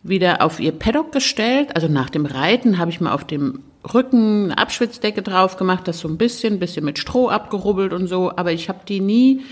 wieder 0.02 0.42
auf 0.42 0.60
ihr 0.60 0.72
Paddock 0.72 1.12
gestellt. 1.12 1.74
Also 1.74 1.88
nach 1.88 2.10
dem 2.10 2.26
Reiten 2.26 2.78
habe 2.78 2.90
ich 2.90 3.00
mal 3.00 3.12
auf 3.12 3.24
dem 3.24 3.60
Rücken 3.94 4.44
eine 4.44 4.58
Abschwitzdecke 4.58 5.22
drauf 5.22 5.56
gemacht, 5.56 5.86
das 5.88 5.98
so 5.98 6.08
ein 6.08 6.18
bisschen, 6.18 6.58
bisschen 6.58 6.84
mit 6.84 6.98
Stroh 6.98 7.28
abgerubbelt 7.28 7.92
und 7.92 8.06
so. 8.06 8.32
Aber 8.36 8.52
ich 8.52 8.68
habe 8.68 8.80
die 8.86 9.00
nie 9.00 9.42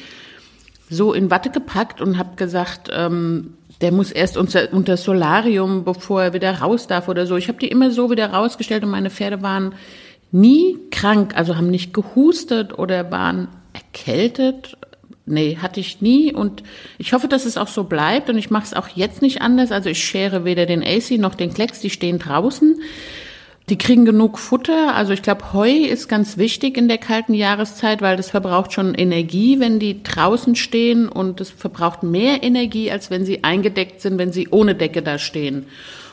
so 0.91 1.13
in 1.13 1.31
Watte 1.31 1.51
gepackt 1.51 2.01
und 2.01 2.19
habe 2.19 2.37
gesagt, 2.37 2.91
ähm, 2.93 3.55
der 3.81 3.93
muss 3.93 4.13
erst 4.13 4.37
unter, 4.37 4.73
unter 4.73 4.97
Solarium, 4.97 5.85
bevor 5.85 6.23
er 6.23 6.33
wieder 6.33 6.61
raus 6.61 6.87
darf 6.87 7.09
oder 7.09 7.27
so. 7.27 7.37
Ich 7.37 7.49
habe 7.49 7.59
die 7.59 7.69
immer 7.69 7.91
so 7.91 8.11
wieder 8.11 8.31
rausgestellt 8.31 8.85
und 8.85 8.91
meine 8.91 9.11
Pferde 9.11 9.43
waren 9.43 9.75
nie 10.31 10.79
krank, 10.91 11.37
also 11.37 11.57
haben 11.57 11.71
nicht 11.71 11.93
gehustet 11.95 12.79
oder 12.79 13.11
waren 13.11 13.49
erkältet. 13.73 14.77
Nee, 15.27 15.57
hatte 15.61 15.81
ich 15.81 16.03
nie 16.03 16.35
und 16.35 16.63
ich 16.99 17.15
hoffe, 17.15 17.29
dass 17.29 17.47
es 17.47 17.57
auch 17.57 17.69
so 17.69 17.85
bleibt 17.85 18.29
und 18.29 18.37
ich 18.37 18.51
mache 18.51 18.65
es 18.65 18.75
auch 18.75 18.89
jetzt 18.89 19.23
nicht 19.23 19.41
anders. 19.41 19.73
Also 19.73 19.89
ich 19.89 20.05
schere 20.05 20.45
weder 20.45 20.67
den 20.67 20.85
AC 20.85 21.13
noch 21.13 21.35
den 21.35 21.55
Klecks, 21.55 21.81
die 21.81 21.89
stehen 21.89 22.19
draußen. 22.19 22.81
Die 23.71 23.79
kriegen 23.79 24.05
genug 24.05 24.39
Futter. 24.39 24.95
Also 24.95 25.15
ich 25.15 25.23
glaube, 25.23 25.55
Heu 25.55 25.71
ist 25.71 26.09
ganz 26.09 26.37
wichtig 26.37 26.77
in 26.77 26.87
der 26.87 26.99
kalten 26.99 27.33
Jahreszeit, 27.33 28.03
weil 28.03 28.17
das 28.17 28.31
verbraucht 28.31 28.75
schon 28.75 28.95
Energie, 28.95 29.59
wenn 29.59 29.79
die 29.79 30.03
draußen 30.03 30.55
stehen 30.55 31.09
und 31.09 31.41
es 31.41 31.51
verbraucht 31.51 32.03
mehr 32.03 32.43
Energie, 32.43 32.91
als 32.91 33.11
wenn 33.11 33.25
sie 33.25 33.43
eingedeckt 33.43 34.03
sind, 34.03 34.19
wenn 34.19 34.33
sie 34.33 34.49
ohne 34.51 34.75
Decke 34.75 35.01
da 35.01 35.19
stehen. 35.19 35.65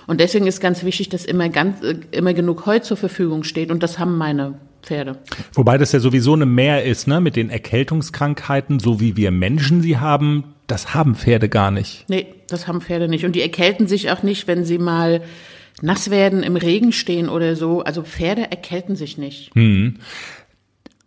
Und 0.08 0.22
deswegen 0.22 0.48
ist 0.48 0.62
ganz 0.62 0.84
wichtig, 0.84 1.10
dass 1.10 1.26
immer 1.26 1.50
ganz, 1.50 1.84
äh, 1.84 1.96
immer 2.12 2.34
genug 2.34 2.66
Heu 2.66 2.80
zur 2.80 2.98
Verfügung 2.98 3.44
steht. 3.44 3.70
Und 3.70 3.84
das 3.84 4.00
haben 4.00 4.18
meine 4.18 4.56
Pferde. 4.82 5.18
Wobei 5.54 5.78
das 5.78 5.92
ja 5.92 6.00
sowieso 6.00 6.34
eine 6.34 6.46
Mehr 6.46 6.86
ist, 6.86 7.08
ne, 7.08 7.22
mit 7.22 7.36
den 7.36 7.50
Erkältungskrankheiten, 7.50 8.80
so 8.80 9.00
wie 9.00 9.16
wir 9.16 9.32
Menschen 9.32 9.82
sie 9.82 9.98
haben. 9.98 10.56
Das 10.68 10.94
haben 10.94 11.16
Pferde 11.16 11.50
gar 11.50 11.70
nicht. 11.70 12.06
Nee, 12.08 12.28
das 12.48 12.68
haben 12.68 12.82
Pferde 12.82 13.08
nicht. 13.08 13.26
Und 13.26 13.36
die 13.36 13.42
erkälten 13.42 13.88
sich 13.88 14.10
auch 14.10 14.24
nicht, 14.24 14.48
wenn 14.48 14.64
sie 14.64 14.78
mal 14.78 15.22
nass 15.82 16.10
werden, 16.10 16.44
im 16.44 16.56
Regen 16.56 16.91
stehen 16.91 17.30
oder 17.30 17.56
so. 17.56 17.82
Also 17.82 18.04
Pferde 18.04 18.50
erkälten 18.50 18.96
sich 18.96 19.17
nicht. 19.17 19.54
Hm. 19.56 19.98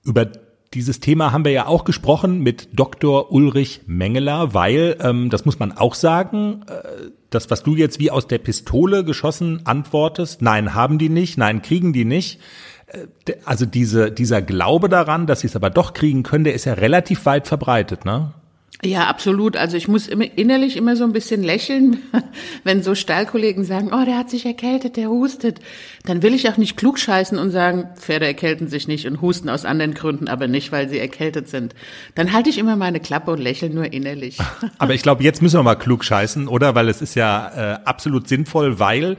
Über 0.04 0.26
dieses 0.74 1.00
Thema 1.00 1.32
haben 1.32 1.44
wir 1.44 1.52
ja 1.52 1.66
auch 1.66 1.84
gesprochen 1.84 2.40
mit 2.40 2.68
Dr. 2.72 3.32
Ulrich 3.32 3.82
Mengeler, 3.87 4.54
weil, 4.54 4.96
ähm, 5.00 5.30
das 5.30 5.44
muss 5.44 5.58
man 5.58 5.72
auch 5.72 5.94
sagen, 5.94 6.62
äh, 6.68 7.10
das, 7.30 7.50
was 7.50 7.62
du 7.62 7.76
jetzt 7.76 8.00
wie 8.00 8.10
aus 8.10 8.26
der 8.26 8.38
Pistole 8.38 9.04
geschossen 9.04 9.60
antwortest, 9.64 10.42
nein, 10.42 10.74
haben 10.74 10.98
die 10.98 11.08
nicht, 11.08 11.38
nein, 11.38 11.62
kriegen 11.62 11.92
die 11.92 12.04
nicht. 12.04 12.40
Äh, 12.88 13.06
also 13.44 13.66
diese, 13.66 14.10
dieser 14.10 14.42
Glaube 14.42 14.88
daran, 14.88 15.26
dass 15.26 15.40
sie 15.40 15.46
es 15.46 15.56
aber 15.56 15.70
doch 15.70 15.94
kriegen 15.94 16.22
können, 16.22 16.44
der 16.44 16.54
ist 16.54 16.64
ja 16.64 16.74
relativ 16.74 17.24
weit 17.24 17.46
verbreitet, 17.46 18.04
ne? 18.04 18.34
Ja, 18.82 19.06
absolut. 19.06 19.56
Also 19.56 19.76
ich 19.76 19.88
muss 19.88 20.08
immer, 20.08 20.26
innerlich 20.37 20.76
immer 20.76 20.96
so 20.96 21.04
ein 21.04 21.12
bisschen 21.12 21.42
lächeln, 21.42 21.98
wenn 22.64 22.82
so 22.82 22.94
Stallkollegen 22.94 23.64
sagen, 23.64 23.90
oh, 23.92 24.04
der 24.04 24.18
hat 24.18 24.30
sich 24.30 24.44
erkältet, 24.44 24.96
der 24.96 25.08
hustet. 25.08 25.60
Dann 26.04 26.22
will 26.22 26.34
ich 26.34 26.48
auch 26.50 26.56
nicht 26.56 26.76
klugscheißen 26.76 27.38
und 27.38 27.50
sagen, 27.50 27.88
Pferde 27.96 28.26
erkälten 28.26 28.68
sich 28.68 28.88
nicht 28.88 29.06
und 29.06 29.22
husten 29.22 29.48
aus 29.48 29.64
anderen 29.64 29.94
Gründen, 29.94 30.28
aber 30.28 30.48
nicht, 30.48 30.72
weil 30.72 30.88
sie 30.88 30.98
erkältet 30.98 31.48
sind. 31.48 31.74
Dann 32.14 32.32
halte 32.32 32.50
ich 32.50 32.58
immer 32.58 32.76
meine 32.76 33.00
Klappe 33.00 33.30
und 33.30 33.40
lächle 33.40 33.70
nur 33.70 33.92
innerlich. 33.92 34.38
Aber 34.78 34.94
ich 34.94 35.02
glaube, 35.02 35.22
jetzt 35.22 35.40
müssen 35.40 35.58
wir 35.58 35.62
mal 35.62 35.76
klugscheißen, 35.76 36.48
oder? 36.48 36.74
Weil 36.74 36.88
es 36.88 37.00
ist 37.00 37.14
ja 37.14 37.74
äh, 37.74 37.78
absolut 37.84 38.28
sinnvoll, 38.28 38.78
weil 38.78 39.16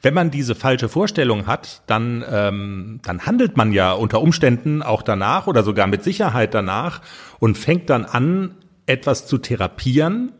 wenn 0.00 0.14
man 0.14 0.30
diese 0.30 0.54
falsche 0.54 0.88
Vorstellung 0.88 1.46
hat, 1.46 1.82
dann, 1.86 2.24
ähm, 2.30 3.00
dann 3.02 3.24
handelt 3.24 3.56
man 3.56 3.72
ja 3.72 3.92
unter 3.92 4.20
Umständen 4.20 4.82
auch 4.82 5.02
danach 5.02 5.46
oder 5.46 5.62
sogar 5.62 5.86
mit 5.86 6.02
Sicherheit 6.02 6.54
danach 6.54 7.02
und 7.38 7.56
fängt 7.56 7.88
dann 7.88 8.04
an, 8.04 8.56
etwas 8.92 9.26
zu 9.26 9.38
therapieren, 9.38 10.32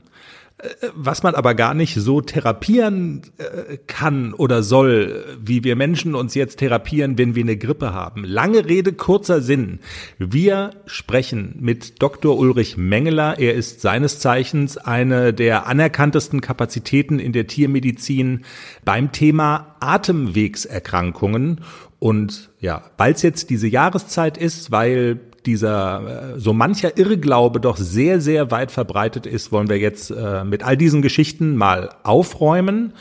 äh, 0.58 0.68
was 0.94 1.22
man 1.22 1.34
aber 1.34 1.54
gar 1.54 1.74
nicht 1.74 1.94
so 1.94 2.20
therapieren 2.20 3.22
äh, 3.38 3.78
kann 3.86 4.34
oder 4.34 4.62
soll, 4.62 5.24
wie 5.40 5.64
wir 5.64 5.74
Menschen 5.74 6.14
uns 6.14 6.34
jetzt 6.34 6.58
therapieren, 6.58 7.18
wenn 7.18 7.34
wir 7.34 7.42
eine 7.42 7.56
Grippe 7.56 7.92
haben. 7.92 8.24
Lange 8.24 8.68
Rede, 8.68 8.92
kurzer 8.92 9.40
Sinn. 9.40 9.80
Wir 10.18 10.70
sprechen 10.86 11.56
mit 11.60 12.02
Dr. 12.02 12.38
Ulrich 12.38 12.76
Mengeler. 12.76 13.38
Er 13.38 13.54
ist 13.54 13.80
seines 13.80 14.18
Zeichens 14.18 14.76
eine 14.76 15.32
der 15.32 15.66
anerkanntesten 15.66 16.40
Kapazitäten 16.40 17.18
in 17.18 17.32
der 17.32 17.46
Tiermedizin 17.46 18.44
beim 18.84 19.12
Thema 19.12 19.76
Atemwegserkrankungen. 19.80 21.62
Und 21.98 22.50
ja, 22.60 22.82
weil 22.98 23.12
es 23.14 23.22
jetzt 23.22 23.48
diese 23.50 23.68
Jahreszeit 23.68 24.36
ist, 24.36 24.70
weil 24.72 25.20
dieser 25.46 26.34
äh, 26.34 26.40
so 26.40 26.52
mancher 26.52 26.96
Irrglaube 26.96 27.60
doch 27.60 27.76
sehr, 27.76 28.20
sehr 28.20 28.50
weit 28.50 28.70
verbreitet 28.70 29.26
ist, 29.26 29.52
wollen 29.52 29.68
wir 29.68 29.78
jetzt 29.78 30.10
äh, 30.10 30.44
mit 30.44 30.62
all 30.62 30.76
diesen 30.76 31.02
Geschichten 31.02 31.56
mal 31.56 31.90
aufräumen 32.02 32.92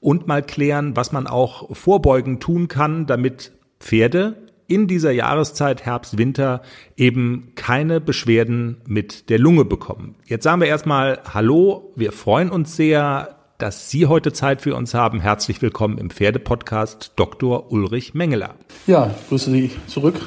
und 0.00 0.26
mal 0.26 0.42
klären, 0.42 0.96
was 0.96 1.12
man 1.12 1.26
auch 1.26 1.74
vorbeugend 1.76 2.42
tun 2.42 2.68
kann, 2.68 3.06
damit 3.06 3.52
Pferde 3.78 4.36
in 4.66 4.86
dieser 4.86 5.10
Jahreszeit 5.10 5.84
Herbst, 5.84 6.16
Winter 6.16 6.62
eben 6.96 7.52
keine 7.56 8.00
Beschwerden 8.00 8.78
mit 8.86 9.28
der 9.28 9.38
Lunge 9.38 9.64
bekommen. 9.64 10.14
Jetzt 10.26 10.44
sagen 10.44 10.60
wir 10.60 10.68
erstmal 10.68 11.20
Hallo, 11.32 11.92
wir 11.94 12.12
freuen 12.12 12.50
uns 12.50 12.74
sehr, 12.76 13.36
dass 13.58 13.90
Sie 13.90 14.06
heute 14.06 14.32
Zeit 14.32 14.62
für 14.62 14.74
uns 14.74 14.94
haben. 14.94 15.20
Herzlich 15.20 15.60
willkommen 15.62 15.98
im 15.98 16.10
Pferdepodcast 16.10 17.12
Dr. 17.16 17.70
Ulrich 17.70 18.14
Mengeler. 18.14 18.54
Ja, 18.86 19.14
grüße 19.28 19.50
Sie 19.50 19.70
zurück. 19.86 20.20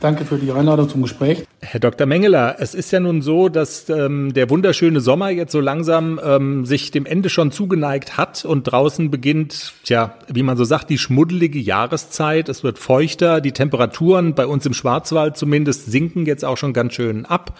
Danke 0.00 0.24
für 0.24 0.36
die 0.36 0.52
Einladung 0.52 0.88
zum 0.88 1.02
Gespräch. 1.02 1.44
Herr 1.60 1.80
Dr. 1.80 2.06
Mengeler, 2.06 2.56
es 2.60 2.74
ist 2.74 2.92
ja 2.92 3.00
nun 3.00 3.20
so, 3.20 3.48
dass 3.48 3.88
ähm, 3.88 4.32
der 4.32 4.48
wunderschöne 4.48 5.00
Sommer 5.00 5.30
jetzt 5.30 5.50
so 5.50 5.60
langsam 5.60 6.20
ähm, 6.22 6.64
sich 6.64 6.92
dem 6.92 7.04
Ende 7.04 7.28
schon 7.28 7.50
zugeneigt 7.50 8.16
hat 8.16 8.44
und 8.44 8.64
draußen 8.64 9.10
beginnt, 9.10 9.74
tja, 9.82 10.14
wie 10.28 10.44
man 10.44 10.56
so 10.56 10.62
sagt, 10.62 10.88
die 10.90 10.98
schmuddelige 10.98 11.58
Jahreszeit. 11.58 12.48
Es 12.48 12.62
wird 12.62 12.78
feuchter, 12.78 13.40
die 13.40 13.50
Temperaturen 13.50 14.34
bei 14.34 14.46
uns 14.46 14.64
im 14.66 14.74
Schwarzwald 14.74 15.36
zumindest 15.36 15.86
sinken 15.86 16.26
jetzt 16.26 16.44
auch 16.44 16.56
schon 16.56 16.72
ganz 16.72 16.94
schön 16.94 17.26
ab. 17.26 17.58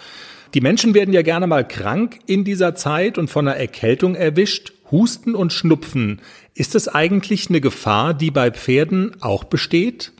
Die 0.53 0.61
Menschen 0.61 0.93
werden 0.93 1.13
ja 1.13 1.21
gerne 1.21 1.45
mal 1.45 1.67
krank 1.67 2.19
in 2.25 2.45
dieser 2.45 2.73
Zeit 2.73 3.17
und 3.17 3.29
von 3.29 3.47
einer 3.47 3.57
Erkältung 3.57 4.15
erwischt. 4.15 4.71
Husten 4.91 5.35
und 5.35 5.53
Schnupfen. 5.53 6.19
Ist 6.55 6.73
es 6.73 6.87
eigentlich 6.87 7.49
eine 7.49 7.61
Gefahr, 7.61 8.15
die 8.15 8.31
bei 8.31 8.49
Pferden 8.49 9.15
auch 9.21 9.43
besteht? 9.43 10.13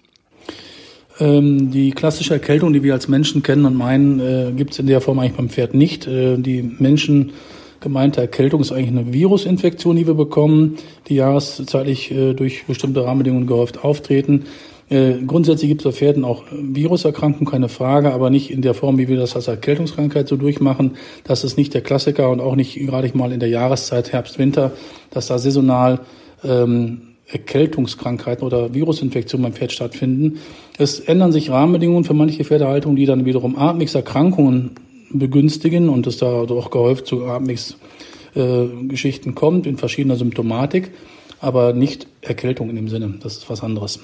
Ähm, 1.19 1.71
die 1.71 1.91
klassische 1.91 2.34
Erkältung, 2.34 2.73
die 2.73 2.84
wir 2.84 2.93
als 2.93 3.08
Menschen 3.08 3.43
kennen 3.43 3.65
und 3.65 3.75
meinen, 3.75 4.19
äh, 4.19 4.51
gibt 4.55 4.71
es 4.71 4.79
in 4.79 4.88
der 4.88 5.01
Form 5.01 5.19
eigentlich 5.19 5.38
beim 5.38 5.49
Pferd 5.49 5.73
nicht. 5.73 6.08
Äh, 6.08 6.38
die 6.38 6.63
Menschen 6.79 7.32
gemeinte 7.82 8.21
Erkältung 8.21 8.62
ist 8.62 8.71
eigentlich 8.71 8.89
eine 8.89 9.13
Virusinfektion, 9.13 9.95
die 9.95 10.08
wir 10.08 10.13
bekommen, 10.13 10.77
die 11.08 11.15
jahreszeitlich 11.15 12.12
äh, 12.12 12.34
durch 12.34 12.65
bestimmte 12.65 13.03
Rahmenbedingungen 13.03 13.47
gehäuft 13.47 13.84
auftreten. 13.84 14.45
Äh, 14.89 15.15
grundsätzlich 15.25 15.69
gibt 15.69 15.82
es 15.82 15.86
bei 15.86 15.91
Pferden 15.91 16.25
auch 16.25 16.43
Viruserkrankungen, 16.51 17.49
keine 17.49 17.69
Frage, 17.69 18.12
aber 18.12 18.29
nicht 18.29 18.49
in 18.49 18.62
der 18.62 18.73
Form, 18.73 18.97
wie 18.97 19.08
wir 19.08 19.17
das 19.17 19.36
als 19.36 19.47
Erkältungskrankheit 19.47 20.27
so 20.27 20.36
durchmachen. 20.36 20.95
Das 21.25 21.43
ist 21.43 21.58
nicht 21.58 21.73
der 21.73 21.82
Klassiker 21.82 22.29
und 22.29 22.41
auch 22.41 22.55
nicht 22.55 22.75
gerade 22.75 23.15
mal 23.15 23.32
in 23.32 23.39
der 23.39 23.49
Jahreszeit 23.49 24.12
Herbst, 24.12 24.39
Winter, 24.39 24.71
dass 25.12 25.27
da 25.27 25.38
saisonal 25.38 25.99
ähm, 26.43 27.01
Erkältungskrankheiten 27.32 28.46
oder 28.46 28.74
Virusinfektionen 28.74 29.44
beim 29.44 29.54
Pferd 29.54 29.72
stattfinden. 29.72 30.39
Es 30.78 31.00
ändern 31.00 31.32
sich 31.32 31.50
Rahmenbedingungen 31.50 32.04
für 32.04 32.13
manche 32.13 32.44
Pferdehaltungen, 32.44 32.96
die 32.96 33.06
dann 33.06 33.26
wiederum 33.26 33.58
Atemwegserkrankungen 33.58 34.72
begünstigen 35.12 35.89
und 35.89 36.08
es 36.08 36.18
da 36.18 36.28
auch 36.28 36.72
gehäuft 36.72 37.08
zu 37.08 37.26
Atemwegsgeschichten 37.26 39.36
kommt 39.36 39.68
in 39.68 39.78
verschiedener 39.78 40.15
Symptomatik, 40.15 40.92
aber 41.39 41.74
nicht 41.74 42.08
Erkältung 42.22 42.70
in 42.70 42.76
dem 42.76 42.89
Sinne. 42.89 43.15
Das 43.22 43.38
ist 43.38 43.50
was 43.50 43.63
anderes. 43.63 44.00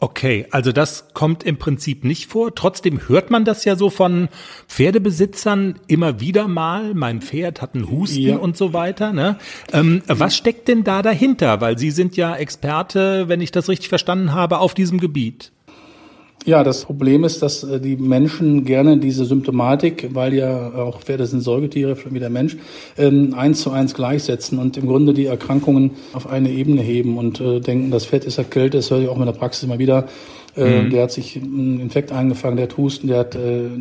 Okay, 0.00 0.46
also 0.52 0.70
das 0.70 1.08
kommt 1.12 1.42
im 1.42 1.56
Prinzip 1.56 2.04
nicht 2.04 2.30
vor. 2.30 2.54
Trotzdem 2.54 3.08
hört 3.08 3.30
man 3.30 3.44
das 3.44 3.64
ja 3.64 3.74
so 3.74 3.90
von 3.90 4.28
Pferdebesitzern 4.68 5.80
immer 5.88 6.20
wieder 6.20 6.46
mal. 6.46 6.94
Mein 6.94 7.20
Pferd 7.20 7.60
hat 7.60 7.74
einen 7.74 7.90
Husten 7.90 8.20
ja. 8.20 8.36
und 8.36 8.56
so 8.56 8.72
weiter. 8.72 9.12
Ne? 9.12 9.38
Ähm, 9.72 10.02
was 10.06 10.36
steckt 10.36 10.68
denn 10.68 10.84
da 10.84 11.02
dahinter? 11.02 11.60
Weil 11.60 11.78
Sie 11.78 11.90
sind 11.90 12.16
ja 12.16 12.36
Experte, 12.36 13.28
wenn 13.28 13.40
ich 13.40 13.50
das 13.50 13.68
richtig 13.68 13.88
verstanden 13.88 14.32
habe, 14.32 14.58
auf 14.58 14.72
diesem 14.72 15.00
Gebiet. 15.00 15.50
Ja, 16.44 16.64
das 16.64 16.84
Problem 16.84 17.24
ist, 17.24 17.42
dass 17.42 17.64
äh, 17.64 17.80
die 17.80 17.96
Menschen 17.96 18.64
gerne 18.64 18.96
diese 18.96 19.24
Symptomatik, 19.24 20.10
weil 20.14 20.34
ja 20.34 20.72
auch 20.74 21.00
Pferde 21.00 21.26
sind 21.26 21.40
Säugetiere 21.40 21.96
wie 22.10 22.20
der 22.20 22.30
Mensch, 22.30 22.56
ähm, 22.96 23.34
eins 23.36 23.60
zu 23.60 23.70
eins 23.70 23.92
gleichsetzen 23.92 24.58
und 24.58 24.76
im 24.76 24.86
Grunde 24.86 25.12
die 25.14 25.26
Erkrankungen 25.26 25.92
auf 26.12 26.28
eine 26.28 26.50
Ebene 26.50 26.80
heben 26.80 27.18
und 27.18 27.40
äh, 27.40 27.60
denken, 27.60 27.90
das 27.90 28.06
Pferd 28.06 28.24
ist 28.24 28.38
erkältet. 28.38 28.80
Das 28.80 28.90
höre 28.90 29.00
ich 29.00 29.08
auch 29.08 29.18
in 29.18 29.26
der 29.26 29.32
Praxis 29.32 29.64
immer 29.64 29.78
wieder. 29.78 30.06
Äh, 30.56 30.82
mhm. 30.82 30.90
Der 30.90 31.02
hat 31.02 31.12
sich 31.12 31.36
einen 31.36 31.80
Infekt 31.80 32.12
eingefangen, 32.12 32.56
der 32.56 32.64
hat 32.64 32.76
Husten, 32.78 33.08
der 33.08 33.18
hat 33.18 33.36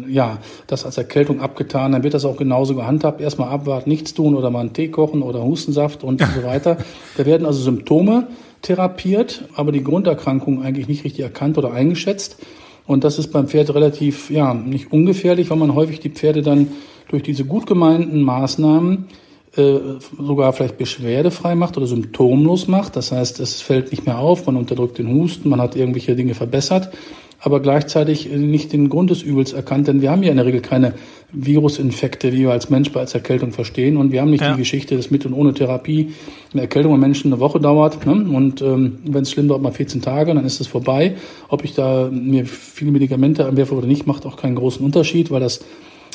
ja 0.09 0.39
das 0.65 0.83
als 0.85 0.97
Erkältung 0.97 1.39
abgetan. 1.39 1.91
Dann 1.93 2.03
wird 2.03 2.15
das 2.15 2.25
auch 2.25 2.37
genauso 2.37 2.75
gehandhabt. 2.75 3.21
Erstmal 3.21 3.49
abwarten, 3.49 3.89
nichts 3.89 4.13
tun 4.13 4.35
oder 4.35 4.49
mal 4.49 4.61
einen 4.61 4.73
Tee 4.73 4.89
kochen 4.89 5.21
oder 5.21 5.43
Hustensaft 5.43 6.03
und 6.03 6.21
so 6.21 6.43
weiter. 6.43 6.77
Da 7.15 7.25
werden 7.25 7.45
also 7.45 7.61
Symptome 7.61 8.27
therapiert, 8.61 9.45
aber 9.55 9.71
die 9.71 9.83
Grunderkrankung 9.83 10.61
eigentlich 10.61 10.87
nicht 10.87 11.03
richtig 11.03 11.23
erkannt 11.23 11.57
oder 11.57 11.71
eingeschätzt. 11.71 12.37
Und 12.85 13.03
das 13.03 13.19
ist 13.19 13.31
beim 13.31 13.47
Pferd 13.47 13.73
relativ, 13.73 14.29
ja, 14.29 14.53
nicht 14.53 14.91
ungefährlich, 14.91 15.49
weil 15.49 15.57
man 15.57 15.75
häufig 15.75 15.99
die 15.99 16.09
Pferde 16.09 16.41
dann 16.41 16.69
durch 17.09 17.23
diese 17.23 17.45
gut 17.45 17.65
gemeinten 17.65 18.21
Maßnahmen 18.21 19.07
äh, 19.55 19.79
sogar 20.19 20.53
vielleicht 20.53 20.77
beschwerdefrei 20.77 21.55
macht 21.55 21.77
oder 21.77 21.87
symptomlos 21.87 22.67
macht. 22.67 22.95
Das 22.95 23.11
heißt, 23.11 23.39
es 23.39 23.61
fällt 23.61 23.91
nicht 23.91 24.05
mehr 24.05 24.19
auf, 24.19 24.45
man 24.45 24.55
unterdrückt 24.55 24.97
den 24.97 25.13
Husten, 25.13 25.49
man 25.49 25.61
hat 25.61 25.75
irgendwelche 25.75 26.15
Dinge 26.15 26.33
verbessert 26.33 26.91
aber 27.39 27.59
gleichzeitig 27.59 28.29
nicht 28.31 28.73
den 28.73 28.89
Grund 28.89 29.09
des 29.09 29.21
Übels 29.21 29.53
erkannt, 29.53 29.87
denn 29.87 30.01
wir 30.01 30.11
haben 30.11 30.23
ja 30.23 30.31
in 30.31 30.37
der 30.37 30.45
Regel 30.45 30.61
keine 30.61 30.93
Virusinfekte, 31.31 32.31
wie 32.31 32.39
wir 32.39 32.51
als 32.51 32.69
Mensch 32.69 32.95
als 32.95 33.13
Erkältung 33.13 33.51
verstehen. 33.51 33.97
Und 33.97 34.11
wir 34.11 34.21
haben 34.21 34.29
nicht 34.31 34.41
ja. 34.41 34.53
die 34.53 34.59
Geschichte, 34.59 34.95
dass 34.95 35.11
mit 35.11 35.25
und 35.25 35.33
ohne 35.33 35.53
Therapie 35.53 36.13
eine 36.53 36.61
Erkältung 36.61 36.93
bei 36.93 36.97
Menschen 36.97 37.31
eine 37.31 37.39
Woche 37.41 37.59
dauert. 37.59 38.05
Ne? 38.05 38.13
Und 38.13 38.61
ähm, 38.61 38.99
wenn 39.05 39.23
es 39.23 39.31
schlimm 39.31 39.47
dauert, 39.47 39.61
mal 39.61 39.71
14 39.71 40.01
Tage, 40.01 40.33
dann 40.33 40.45
ist 40.45 40.61
es 40.61 40.67
vorbei. 40.67 41.15
Ob 41.49 41.63
ich 41.63 41.73
da 41.73 42.09
mir 42.11 42.45
viele 42.45 42.91
Medikamente 42.91 43.45
anwerfe 43.45 43.75
oder 43.75 43.87
nicht, 43.87 44.07
macht 44.07 44.25
auch 44.25 44.37
keinen 44.37 44.55
großen 44.55 44.83
Unterschied, 44.83 45.29
weil 45.29 45.41
das 45.41 45.59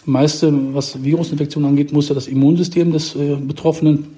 meiste, 0.07 0.53
was 0.75 1.05
Virusinfektionen 1.05 1.69
angeht, 1.69 1.93
muss 1.93 2.09
ja 2.09 2.15
das 2.15 2.27
Immunsystem 2.27 2.91
des 2.91 3.15
äh, 3.15 3.37
betroffenen 3.37 4.09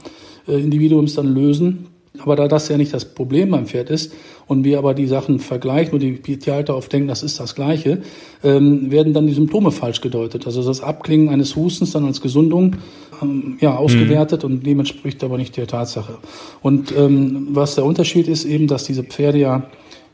äh, 0.46 0.58
Individuums 0.58 1.14
dann 1.14 1.34
lösen. 1.34 1.86
Aber 2.20 2.36
da 2.36 2.46
das 2.46 2.68
ja 2.68 2.76
nicht 2.76 2.94
das 2.94 3.04
Problem 3.04 3.50
beim 3.50 3.66
Pferd 3.66 3.90
ist 3.90 4.12
und 4.46 4.62
wir 4.62 4.78
aber 4.78 4.94
die 4.94 5.08
Sachen 5.08 5.40
vergleichen 5.40 5.94
und 5.94 6.00
die 6.00 6.38
Tierhalter 6.38 6.76
oft 6.76 6.92
denken, 6.92 7.08
das 7.08 7.24
ist 7.24 7.40
das 7.40 7.56
Gleiche, 7.56 8.02
ähm, 8.44 8.92
werden 8.92 9.12
dann 9.12 9.26
die 9.26 9.32
Symptome 9.32 9.72
falsch 9.72 10.00
gedeutet. 10.00 10.46
Also 10.46 10.62
das 10.62 10.80
Abklingen 10.80 11.28
eines 11.28 11.56
Hustens 11.56 11.90
dann 11.90 12.04
als 12.04 12.20
Gesundung 12.20 12.76
ähm, 13.20 13.58
ja, 13.60 13.76
ausgewertet 13.76 14.44
mhm. 14.44 14.50
und 14.50 14.66
dem 14.66 14.78
entspricht 14.78 15.24
aber 15.24 15.38
nicht 15.38 15.56
der 15.56 15.66
Tatsache. 15.66 16.18
Und 16.62 16.96
ähm, 16.96 17.48
was 17.50 17.74
der 17.74 17.84
Unterschied 17.84 18.28
ist 18.28 18.44
eben, 18.44 18.68
dass 18.68 18.84
diese 18.84 19.02
Pferde 19.02 19.38
ja 19.38 19.66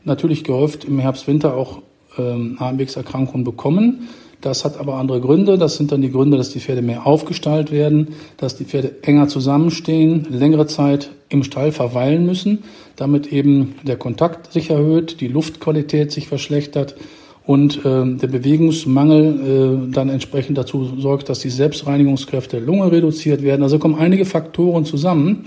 natürlich 0.03 0.43
gehäuft 0.43 0.85
im 0.85 0.97
Herbst, 0.97 1.27
Winter 1.27 1.55
auch 1.55 1.83
ähm, 2.17 2.57
Harnwegserkrankungen 2.59 3.43
bekommen 3.43 4.07
das 4.41 4.65
hat 4.65 4.79
aber 4.79 4.95
andere 4.95 5.21
Gründe. 5.21 5.57
Das 5.57 5.77
sind 5.77 5.91
dann 5.91 6.01
die 6.01 6.11
Gründe, 6.11 6.37
dass 6.37 6.49
die 6.49 6.59
Pferde 6.59 6.81
mehr 6.81 7.05
aufgestallt 7.05 7.71
werden, 7.71 8.09
dass 8.37 8.55
die 8.55 8.65
Pferde 8.65 8.95
enger 9.03 9.27
zusammenstehen, 9.27 10.27
längere 10.29 10.67
Zeit 10.67 11.11
im 11.29 11.43
Stall 11.43 11.71
verweilen 11.71 12.25
müssen, 12.25 12.63
damit 12.95 13.31
eben 13.31 13.75
der 13.83 13.97
Kontakt 13.97 14.51
sich 14.51 14.69
erhöht, 14.69 15.21
die 15.21 15.27
Luftqualität 15.27 16.11
sich 16.11 16.27
verschlechtert 16.27 16.95
und 17.45 17.85
äh, 17.85 18.15
der 18.15 18.27
Bewegungsmangel 18.27 19.87
äh, 19.89 19.91
dann 19.93 20.09
entsprechend 20.09 20.57
dazu 20.57 20.91
sorgt, 20.97 21.29
dass 21.29 21.39
die 21.39 21.49
Selbstreinigungskräfte 21.49 22.57
der 22.57 22.65
Lunge 22.65 22.91
reduziert 22.91 23.41
werden. 23.41 23.63
Also 23.63 23.79
kommen 23.79 23.95
einige 23.95 24.25
Faktoren 24.25 24.85
zusammen, 24.85 25.45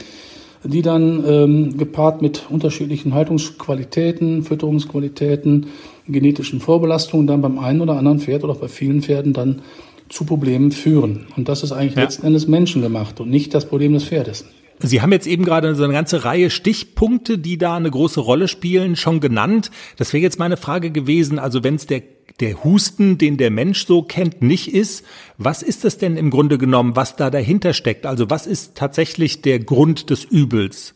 die 0.65 0.83
dann 0.83 1.23
ähm, 1.27 1.79
gepaart 1.79 2.23
mit 2.23 2.47
unterschiedlichen 2.49 3.15
Haltungsqualitäten, 3.15 4.43
Fütterungsqualitäten, 4.43 5.67
genetischen 6.07 6.61
Vorbelastungen 6.61 7.27
dann 7.27 7.41
beim 7.41 7.59
einen 7.59 7.81
oder 7.81 7.97
anderen 7.97 8.21
Pferd 8.21 8.45
oder 8.45 8.55
auch 8.55 8.61
bei 8.61 8.69
vielen 8.69 9.03
Pferden 9.03 9.33
dann 9.33 9.63
zu 10.09 10.25
Problemen 10.25 10.71
führen. 10.71 11.27
Und 11.37 11.49
das 11.49 11.63
ist 11.63 11.73
eigentlich 11.73 11.97
ja. 11.97 12.03
letzten 12.03 12.27
Endes 12.27 12.47
menschengemacht 12.47 13.21
und 13.21 13.31
nicht 13.31 13.55
das 13.55 13.67
Problem 13.67 13.95
des 13.95 14.05
Pferdes. 14.05 14.45
Sie 14.81 15.01
haben 15.01 15.13
jetzt 15.13 15.27
eben 15.27 15.45
gerade 15.45 15.75
so 15.75 15.85
eine 15.85 15.93
ganze 15.93 16.25
Reihe 16.25 16.51
Stichpunkte, 16.51 17.39
die 17.39 17.59
da 17.59 17.77
eine 17.77 17.91
große 17.91 18.21
Rolle 18.21 18.49
spielen, 18.49 18.97
schon 18.97 19.21
genannt. 19.21 19.71
Das 19.97 20.13
wäre 20.13 20.23
jetzt 20.23 20.39
meine 20.39 20.57
Frage 20.57 20.91
gewesen. 20.91 21.39
Also 21.39 21.63
wenn 21.63 21.77
es 21.77 21.87
der, 21.87 22.03
der 22.41 22.65
Husten, 22.65 23.17
den 23.17 23.37
der 23.37 23.51
Mensch 23.51 23.87
so 23.87 24.03
kennt, 24.03 24.43
nicht 24.43 24.75
ist, 24.75 25.05
was 25.39 25.63
ist 25.63 25.85
das 25.85 25.99
denn 25.99 26.17
im 26.17 26.31
Grunde 26.31 26.59
genommen, 26.59 26.97
was 26.97 27.17
da 27.17 27.31
dahinter 27.31 27.73
steckt? 27.73 28.05
Also 28.05 28.31
was 28.31 28.47
ist 28.47 28.75
tatsächlich 28.75 29.43
der 29.43 29.61
Grund 29.61 30.11
des 30.11 30.25
Übels? 30.25 30.95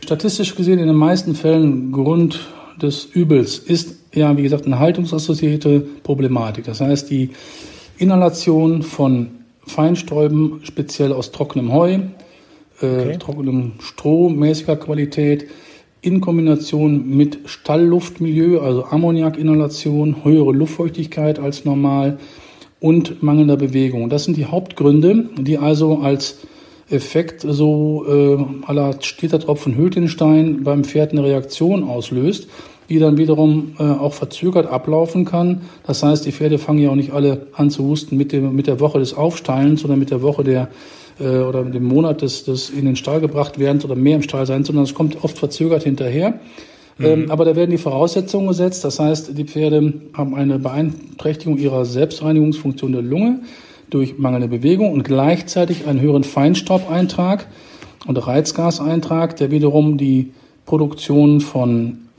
Statistisch 0.00 0.54
gesehen 0.54 0.78
in 0.78 0.86
den 0.86 0.96
meisten 0.96 1.34
Fällen 1.34 1.90
Grund 1.90 2.40
des 2.80 3.04
Übels 3.04 3.58
ist 3.58 4.03
ja, 4.14 4.36
wie 4.36 4.42
gesagt, 4.42 4.66
eine 4.66 4.78
haltungsassoziierte 4.78 5.80
Problematik. 6.02 6.64
Das 6.64 6.80
heißt, 6.80 7.10
die 7.10 7.30
Inhalation 7.98 8.82
von 8.82 9.28
Feinstäuben, 9.66 10.60
speziell 10.62 11.12
aus 11.12 11.32
trockenem 11.32 11.72
Heu, 11.72 11.98
äh, 12.80 13.18
trockenem 13.18 13.72
Stroh 13.80 14.28
mäßiger 14.28 14.76
Qualität, 14.76 15.46
in 16.00 16.20
Kombination 16.20 17.08
mit 17.16 17.38
Stallluftmilieu, 17.46 18.60
also 18.60 18.84
Ammoniakinhalation, 18.84 20.22
höhere 20.22 20.52
Luftfeuchtigkeit 20.52 21.38
als 21.38 21.64
normal 21.64 22.18
und 22.78 23.22
mangelnder 23.22 23.56
Bewegung. 23.56 24.10
Das 24.10 24.24
sind 24.24 24.36
die 24.36 24.44
Hauptgründe, 24.44 25.30
die 25.38 25.56
also 25.56 26.00
als 26.00 26.40
Effekt 26.90 27.40
so 27.40 28.04
äh, 28.06 28.66
aller 28.66 29.00
steter 29.00 29.40
Tropfen 29.40 29.78
Hültenstein 29.78 30.62
beim 30.62 30.84
Pferd 30.84 31.12
eine 31.12 31.24
Reaktion 31.24 31.82
auslöst 31.82 32.48
die 32.88 32.98
dann 32.98 33.16
wiederum 33.16 33.72
äh, 33.78 33.82
auch 33.82 34.12
verzögert 34.12 34.66
ablaufen 34.66 35.24
kann. 35.24 35.62
Das 35.86 36.02
heißt, 36.02 36.26
die 36.26 36.32
Pferde 36.32 36.58
fangen 36.58 36.80
ja 36.80 36.90
auch 36.90 36.96
nicht 36.96 37.12
alle 37.12 37.46
an 37.54 37.70
zu 37.70 37.84
husten 37.84 38.16
mit, 38.16 38.32
dem, 38.32 38.54
mit 38.54 38.66
der 38.66 38.80
Woche 38.80 38.98
des 38.98 39.14
Aufstallens, 39.14 39.80
sondern 39.80 39.98
mit 39.98 40.10
der 40.10 40.22
Woche 40.22 40.44
der 40.44 40.68
äh, 41.20 41.38
oder 41.38 41.62
mit 41.62 41.74
dem 41.74 41.84
Monat 41.84 42.22
des, 42.22 42.44
des 42.44 42.70
in 42.70 42.84
den 42.84 42.96
Stall 42.96 43.20
gebracht 43.20 43.58
werdens 43.58 43.84
oder 43.84 43.94
mehr 43.94 44.16
im 44.16 44.22
Stall 44.22 44.46
sein, 44.46 44.64
sondern 44.64 44.84
es 44.84 44.94
kommt 44.94 45.22
oft 45.22 45.38
verzögert 45.38 45.84
hinterher. 45.84 46.40
Mhm. 46.98 47.04
Ähm, 47.04 47.30
aber 47.30 47.44
da 47.44 47.56
werden 47.56 47.70
die 47.70 47.78
Voraussetzungen 47.78 48.48
gesetzt. 48.48 48.84
Das 48.84 48.98
heißt, 48.98 49.36
die 49.36 49.44
Pferde 49.44 49.94
haben 50.12 50.34
eine 50.34 50.58
Beeinträchtigung 50.58 51.58
ihrer 51.58 51.84
Selbstreinigungsfunktion 51.84 52.92
der 52.92 53.02
Lunge 53.02 53.40
durch 53.90 54.18
mangelnde 54.18 54.48
Bewegung 54.48 54.92
und 54.92 55.04
gleichzeitig 55.04 55.86
einen 55.86 56.00
höheren 56.00 56.24
Feinstaubeintrag 56.24 57.46
und 58.06 58.16
Reizgaseintrag, 58.16 59.36
der 59.36 59.50
wiederum 59.50 59.98
die 59.98 60.32
Produktion 60.66 61.40
von 61.40 61.98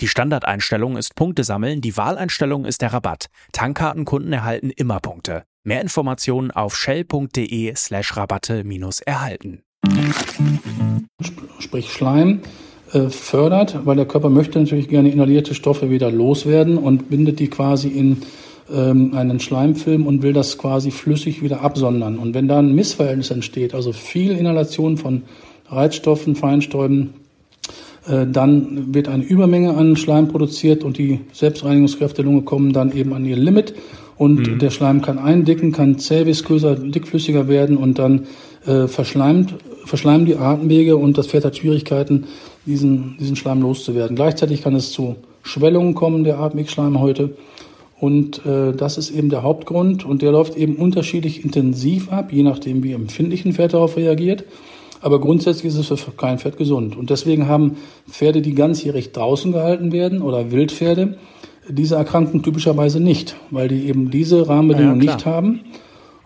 Die 0.00 0.08
Standardeinstellung 0.08 0.96
ist 0.96 1.14
Punkte 1.14 1.44
sammeln, 1.44 1.80
die 1.80 1.96
Wahleinstellung 1.96 2.64
ist 2.64 2.82
der 2.82 2.92
Rabatt. 2.92 3.26
Tankkartenkunden 3.52 4.32
erhalten 4.32 4.70
immer 4.70 5.00
Punkte. 5.00 5.44
Mehr 5.62 5.80
Informationen 5.80 6.50
auf 6.50 6.76
shell.de 6.76 7.74
slash 7.76 8.16
Rabatte 8.16 8.64
minus 8.64 9.00
erhalten. 9.00 9.62
Sprich 11.58 11.90
Schleim 11.90 12.40
äh, 12.92 13.08
fördert, 13.08 13.86
weil 13.86 13.96
der 13.96 14.06
Körper 14.06 14.30
möchte 14.30 14.58
natürlich 14.58 14.88
gerne 14.88 15.10
inhalierte 15.10 15.54
Stoffe 15.54 15.90
wieder 15.90 16.10
loswerden 16.10 16.76
und 16.76 17.08
bindet 17.08 17.38
die 17.38 17.48
quasi 17.48 17.88
in 17.88 18.22
ähm, 18.72 19.14
einen 19.14 19.40
Schleimfilm 19.40 20.06
und 20.06 20.22
will 20.22 20.32
das 20.32 20.58
quasi 20.58 20.90
flüssig 20.90 21.42
wieder 21.42 21.60
absondern. 21.60 22.18
Und 22.18 22.34
wenn 22.34 22.48
da 22.48 22.58
ein 22.58 22.74
Missverhältnis 22.74 23.30
entsteht, 23.30 23.74
also 23.74 23.92
viel 23.92 24.36
Inhalation 24.36 24.96
von 24.96 25.22
Reizstoffen, 25.66 26.36
Feinstäuben, 26.36 27.14
dann 28.06 28.94
wird 28.94 29.08
eine 29.08 29.24
Übermenge 29.24 29.74
an 29.74 29.96
Schleim 29.96 30.28
produziert 30.28 30.84
und 30.84 30.98
die 30.98 31.20
Selbstreinigungskräfte 31.32 32.16
der 32.16 32.26
Lunge 32.26 32.42
kommen 32.42 32.72
dann 32.72 32.94
eben 32.94 33.14
an 33.14 33.24
ihr 33.24 33.36
Limit 33.36 33.74
und 34.16 34.46
mhm. 34.46 34.58
der 34.58 34.70
Schleim 34.70 35.02
kann 35.02 35.18
eindicken, 35.18 35.72
kann 35.72 35.98
zähvisköser, 35.98 36.76
dickflüssiger 36.76 37.48
werden 37.48 37.76
und 37.76 37.98
dann 37.98 38.26
äh, 38.66 38.86
verschleimt, 38.86 39.54
verschleimen 39.84 40.26
die 40.26 40.36
Atemwege 40.36 40.96
und 40.96 41.18
das 41.18 41.28
Pferd 41.28 41.44
hat 41.44 41.56
Schwierigkeiten, 41.56 42.26
diesen, 42.66 43.16
diesen 43.18 43.36
Schleim 43.36 43.60
loszuwerden. 43.60 44.16
Gleichzeitig 44.16 44.62
kann 44.62 44.74
es 44.74 44.92
zu 44.92 45.16
Schwellungen 45.42 45.94
kommen 45.94 46.24
der 46.24 46.38
Atemwegschleimhäute 46.38 47.36
und 48.00 48.44
äh, 48.46 48.72
das 48.72 48.98
ist 48.98 49.10
eben 49.10 49.30
der 49.30 49.42
Hauptgrund 49.42 50.04
und 50.04 50.22
der 50.22 50.32
läuft 50.32 50.56
eben 50.56 50.76
unterschiedlich 50.76 51.44
intensiv 51.44 52.12
ab, 52.12 52.32
je 52.32 52.42
nachdem 52.42 52.82
wie 52.82 52.92
empfindlich 52.92 53.44
ein 53.44 53.52
Pferd 53.52 53.74
darauf 53.74 53.96
reagiert. 53.96 54.44
Aber 55.04 55.20
grundsätzlich 55.20 55.66
ist 55.66 55.90
es 55.90 56.00
für 56.00 56.12
kein 56.12 56.38
Pferd 56.38 56.56
gesund. 56.56 56.96
Und 56.96 57.10
deswegen 57.10 57.46
haben 57.46 57.76
Pferde, 58.08 58.40
die 58.40 58.54
ganzjährig 58.54 59.12
draußen 59.12 59.52
gehalten 59.52 59.92
werden 59.92 60.22
oder 60.22 60.50
Wildpferde, 60.50 61.18
diese 61.68 61.96
Erkrankung 61.96 62.42
typischerweise 62.42 63.00
nicht, 63.00 63.36
weil 63.50 63.68
die 63.68 63.86
eben 63.86 64.10
diese 64.10 64.48
Rahmenbedingungen 64.48 65.02
ja, 65.02 65.12
nicht 65.12 65.26
haben. 65.26 65.60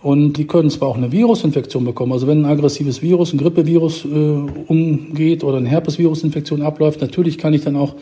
Und 0.01 0.35
die 0.35 0.47
können 0.47 0.71
zwar 0.71 0.87
auch 0.87 0.97
eine 0.97 1.11
Virusinfektion 1.11 1.85
bekommen. 1.85 2.13
Also 2.13 2.29
wenn 2.29 2.43
ein 2.43 2.45
aggressives 2.45 3.03
Virus, 3.03 3.33
ein 3.33 3.39
Grippevirus 3.39 4.05
äh, 4.05 4.09
umgeht 4.09 5.43
oder 5.43 5.57
eine 5.57 5.69
Herpesvirusinfektion 5.69 6.63
abläuft, 6.63 7.01
natürlich 7.01 7.37
kann 7.37 7.55
ich 7.55 7.65
dann 7.65 7.75
auch 7.75 7.97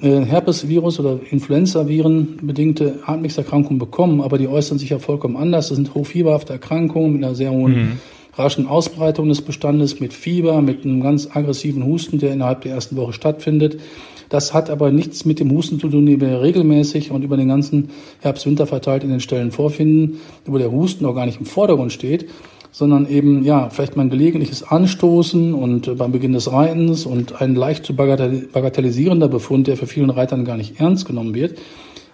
äh, 0.00 0.20
Herpesvirus 0.20 0.98
oder 0.98 1.20
Influenza-Viren 1.30 2.38
bedingte 2.40 3.00
Atemwegserkrankungen 3.04 3.78
bekommen, 3.78 4.22
aber 4.22 4.38
die 4.38 4.48
äußern 4.48 4.78
sich 4.78 4.88
ja 4.88 4.98
vollkommen 4.98 5.36
anders. 5.36 5.68
Das 5.68 5.76
sind 5.76 5.94
hochfieberhafte 5.94 6.54
Erkrankungen 6.54 7.12
mit 7.12 7.22
einer 7.22 7.34
sehr 7.34 7.50
hohen 7.50 7.72
mhm 7.72 7.98
raschen 8.36 8.66
Ausbreitung 8.66 9.28
des 9.28 9.42
Bestandes 9.42 10.00
mit 10.00 10.12
Fieber, 10.12 10.60
mit 10.62 10.84
einem 10.84 11.02
ganz 11.02 11.28
aggressiven 11.32 11.84
Husten, 11.84 12.18
der 12.18 12.32
innerhalb 12.32 12.62
der 12.62 12.72
ersten 12.72 12.96
Woche 12.96 13.12
stattfindet. 13.12 13.80
Das 14.28 14.52
hat 14.52 14.70
aber 14.70 14.90
nichts 14.90 15.24
mit 15.24 15.38
dem 15.38 15.50
Husten 15.52 15.78
zu 15.78 15.88
tun, 15.88 16.06
den 16.06 16.20
wir 16.20 16.42
regelmäßig 16.42 17.10
und 17.12 17.22
über 17.22 17.36
den 17.36 17.48
ganzen 17.48 17.90
Herbst-Winter 18.20 18.66
verteilt 18.66 19.04
in 19.04 19.10
den 19.10 19.20
Stellen 19.20 19.52
vorfinden, 19.52 20.20
wo 20.44 20.58
der 20.58 20.72
Husten 20.72 21.06
auch 21.06 21.14
gar 21.14 21.26
nicht 21.26 21.38
im 21.38 21.46
Vordergrund 21.46 21.92
steht, 21.92 22.28
sondern 22.72 23.08
eben, 23.08 23.44
ja, 23.44 23.70
vielleicht 23.70 23.96
mal 23.96 24.02
ein 24.02 24.10
gelegentliches 24.10 24.62
Anstoßen 24.62 25.54
und 25.54 25.88
äh, 25.88 25.94
beim 25.94 26.12
Beginn 26.12 26.32
des 26.32 26.52
Reitens 26.52 27.06
und 27.06 27.40
ein 27.40 27.54
leicht 27.54 27.86
zu 27.86 27.94
bagatellisierender 27.94 29.28
Befund, 29.28 29.66
der 29.66 29.76
für 29.76 29.86
vielen 29.86 30.10
Reitern 30.10 30.44
gar 30.44 30.56
nicht 30.56 30.80
ernst 30.80 31.06
genommen 31.06 31.34
wird. 31.34 31.58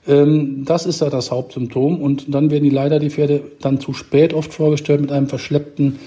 Ähm, 0.07 0.65
das 0.65 0.87
ist 0.87 1.01
ja 1.01 1.11
das 1.11 1.31
Hauptsymptom 1.31 2.01
und 2.01 2.35
dann 2.35 2.51
werden 2.51 2.65
die 2.65 2.71
leider 2.71 2.99
die 2.99 3.11
Pferde 3.11 3.43
dann 3.61 3.81
zu 3.81 3.93
spät 3.93 4.35
oft 4.35 4.53
vorgestellt 4.53 5.01
mit 5.01 5.13
einem 5.13 5.29
verschleppten 5.29 5.99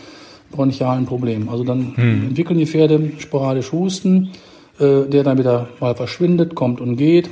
bronchialen 0.51 1.05
Problem. 1.05 1.49
Also 1.49 1.63
dann 1.63 1.95
hm. 1.95 2.27
entwickeln 2.27 2.60
die 2.60 2.65
Pferde 2.65 3.12
sporadisch 3.17 3.71
Husten, 3.71 4.31
äh, 4.79 5.03
der 5.08 5.23
dann 5.23 5.38
wieder 5.38 5.69
mal 5.79 5.95
verschwindet, 5.95 6.55
kommt 6.55 6.81
und 6.81 6.97
geht. 6.97 7.29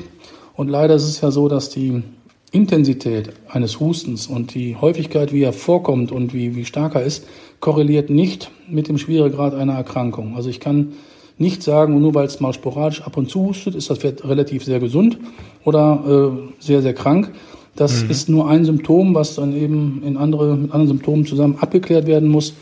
Und 0.56 0.70
leider 0.70 0.96
ist 0.96 1.04
es 1.04 1.22
ja 1.22 1.32
so, 1.32 1.48
dass 1.48 1.70
die 1.70 2.04
Intensität 2.52 3.32
eines 3.50 3.80
Hustens 3.80 4.28
und 4.28 4.54
die 4.54 4.76
Häufigkeit, 4.76 5.34
wie 5.34 5.42
er 5.42 5.54
vorkommt 5.54 6.12
und 6.12 6.34
wie, 6.34 6.56
wie 6.56 6.66
stark 6.66 6.96
er 6.96 7.04
ist, 7.04 7.26
korreliert 7.60 8.10
nicht 8.10 8.52
mit 8.70 8.88
dem 8.88 8.98
Schweregrad 8.98 9.56
einer 9.56 9.74
Erkrankung. 9.74 10.36
Also 10.36 10.50
ich 10.50 10.60
kann 10.60 10.94
nicht 11.38 11.64
sagen, 11.64 12.00
nur 12.00 12.14
weil 12.14 12.26
es 12.26 12.40
mal 12.40 12.54
sporadisch 12.54 13.02
ab 13.02 13.18
und 13.18 13.30
zu 13.30 13.48
hustet, 13.48 13.76
ist 13.76 13.90
das 13.90 14.00
Pferd 14.00 14.24
relativ 14.28 14.64
sehr 14.64 14.80
gesund 14.80 15.18
oder 15.64 16.32
äh, 16.32 16.64
sehr, 16.64 16.82
sehr 16.82 16.94
krank. 16.94 17.32
Das 17.76 18.04
mhm. 18.04 18.10
ist 18.10 18.30
nur 18.30 18.48
ein 18.50 18.66
Symptom, 18.66 19.16
was 19.16 19.36
dann 19.36 19.56
eben 19.56 20.04
in 20.06 20.18
andere, 20.18 20.56
mit 20.56 20.72
anderen 20.72 20.88
Symptomen 20.88 21.26
zusammen 21.26 21.58
abgeklärt 21.60 22.06
werden 22.06 22.30
muss, 22.30 22.54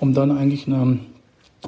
um 0.00 0.12
dann 0.12 0.36
eigentlich 0.36 0.66
eine, 0.66 0.98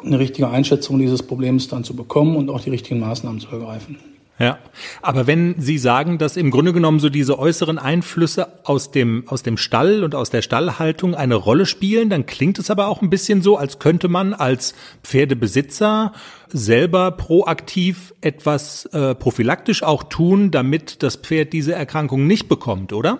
eine 0.04 0.18
richtige 0.18 0.48
Einschätzung 0.48 0.98
dieses 0.98 1.22
Problems 1.22 1.68
dann 1.68 1.84
zu 1.84 1.94
bekommen 1.94 2.36
und 2.36 2.50
auch 2.50 2.60
die 2.60 2.70
richtigen 2.70 3.00
Maßnahmen 3.00 3.40
zu 3.40 3.48
ergreifen. 3.50 3.96
Ja, 4.40 4.58
aber 5.02 5.26
wenn 5.26 5.56
Sie 5.58 5.78
sagen, 5.78 6.18
dass 6.18 6.36
im 6.36 6.52
Grunde 6.52 6.72
genommen 6.72 7.00
so 7.00 7.08
diese 7.08 7.40
äußeren 7.40 7.76
Einflüsse 7.76 8.46
aus 8.62 8.92
dem, 8.92 9.24
aus 9.26 9.42
dem 9.42 9.56
Stall 9.56 10.04
und 10.04 10.14
aus 10.14 10.30
der 10.30 10.42
Stallhaltung 10.42 11.16
eine 11.16 11.34
Rolle 11.34 11.66
spielen, 11.66 12.08
dann 12.08 12.24
klingt 12.24 12.60
es 12.60 12.70
aber 12.70 12.86
auch 12.86 13.02
ein 13.02 13.10
bisschen 13.10 13.42
so, 13.42 13.56
als 13.56 13.80
könnte 13.80 14.06
man 14.06 14.34
als 14.34 14.74
Pferdebesitzer 15.02 16.12
selber 16.48 17.10
proaktiv 17.10 18.14
etwas 18.20 18.86
äh, 18.86 19.16
prophylaktisch 19.16 19.82
auch 19.82 20.04
tun, 20.04 20.52
damit 20.52 21.02
das 21.02 21.16
Pferd 21.16 21.52
diese 21.52 21.74
Erkrankung 21.74 22.28
nicht 22.28 22.48
bekommt, 22.48 22.92
oder? 22.92 23.18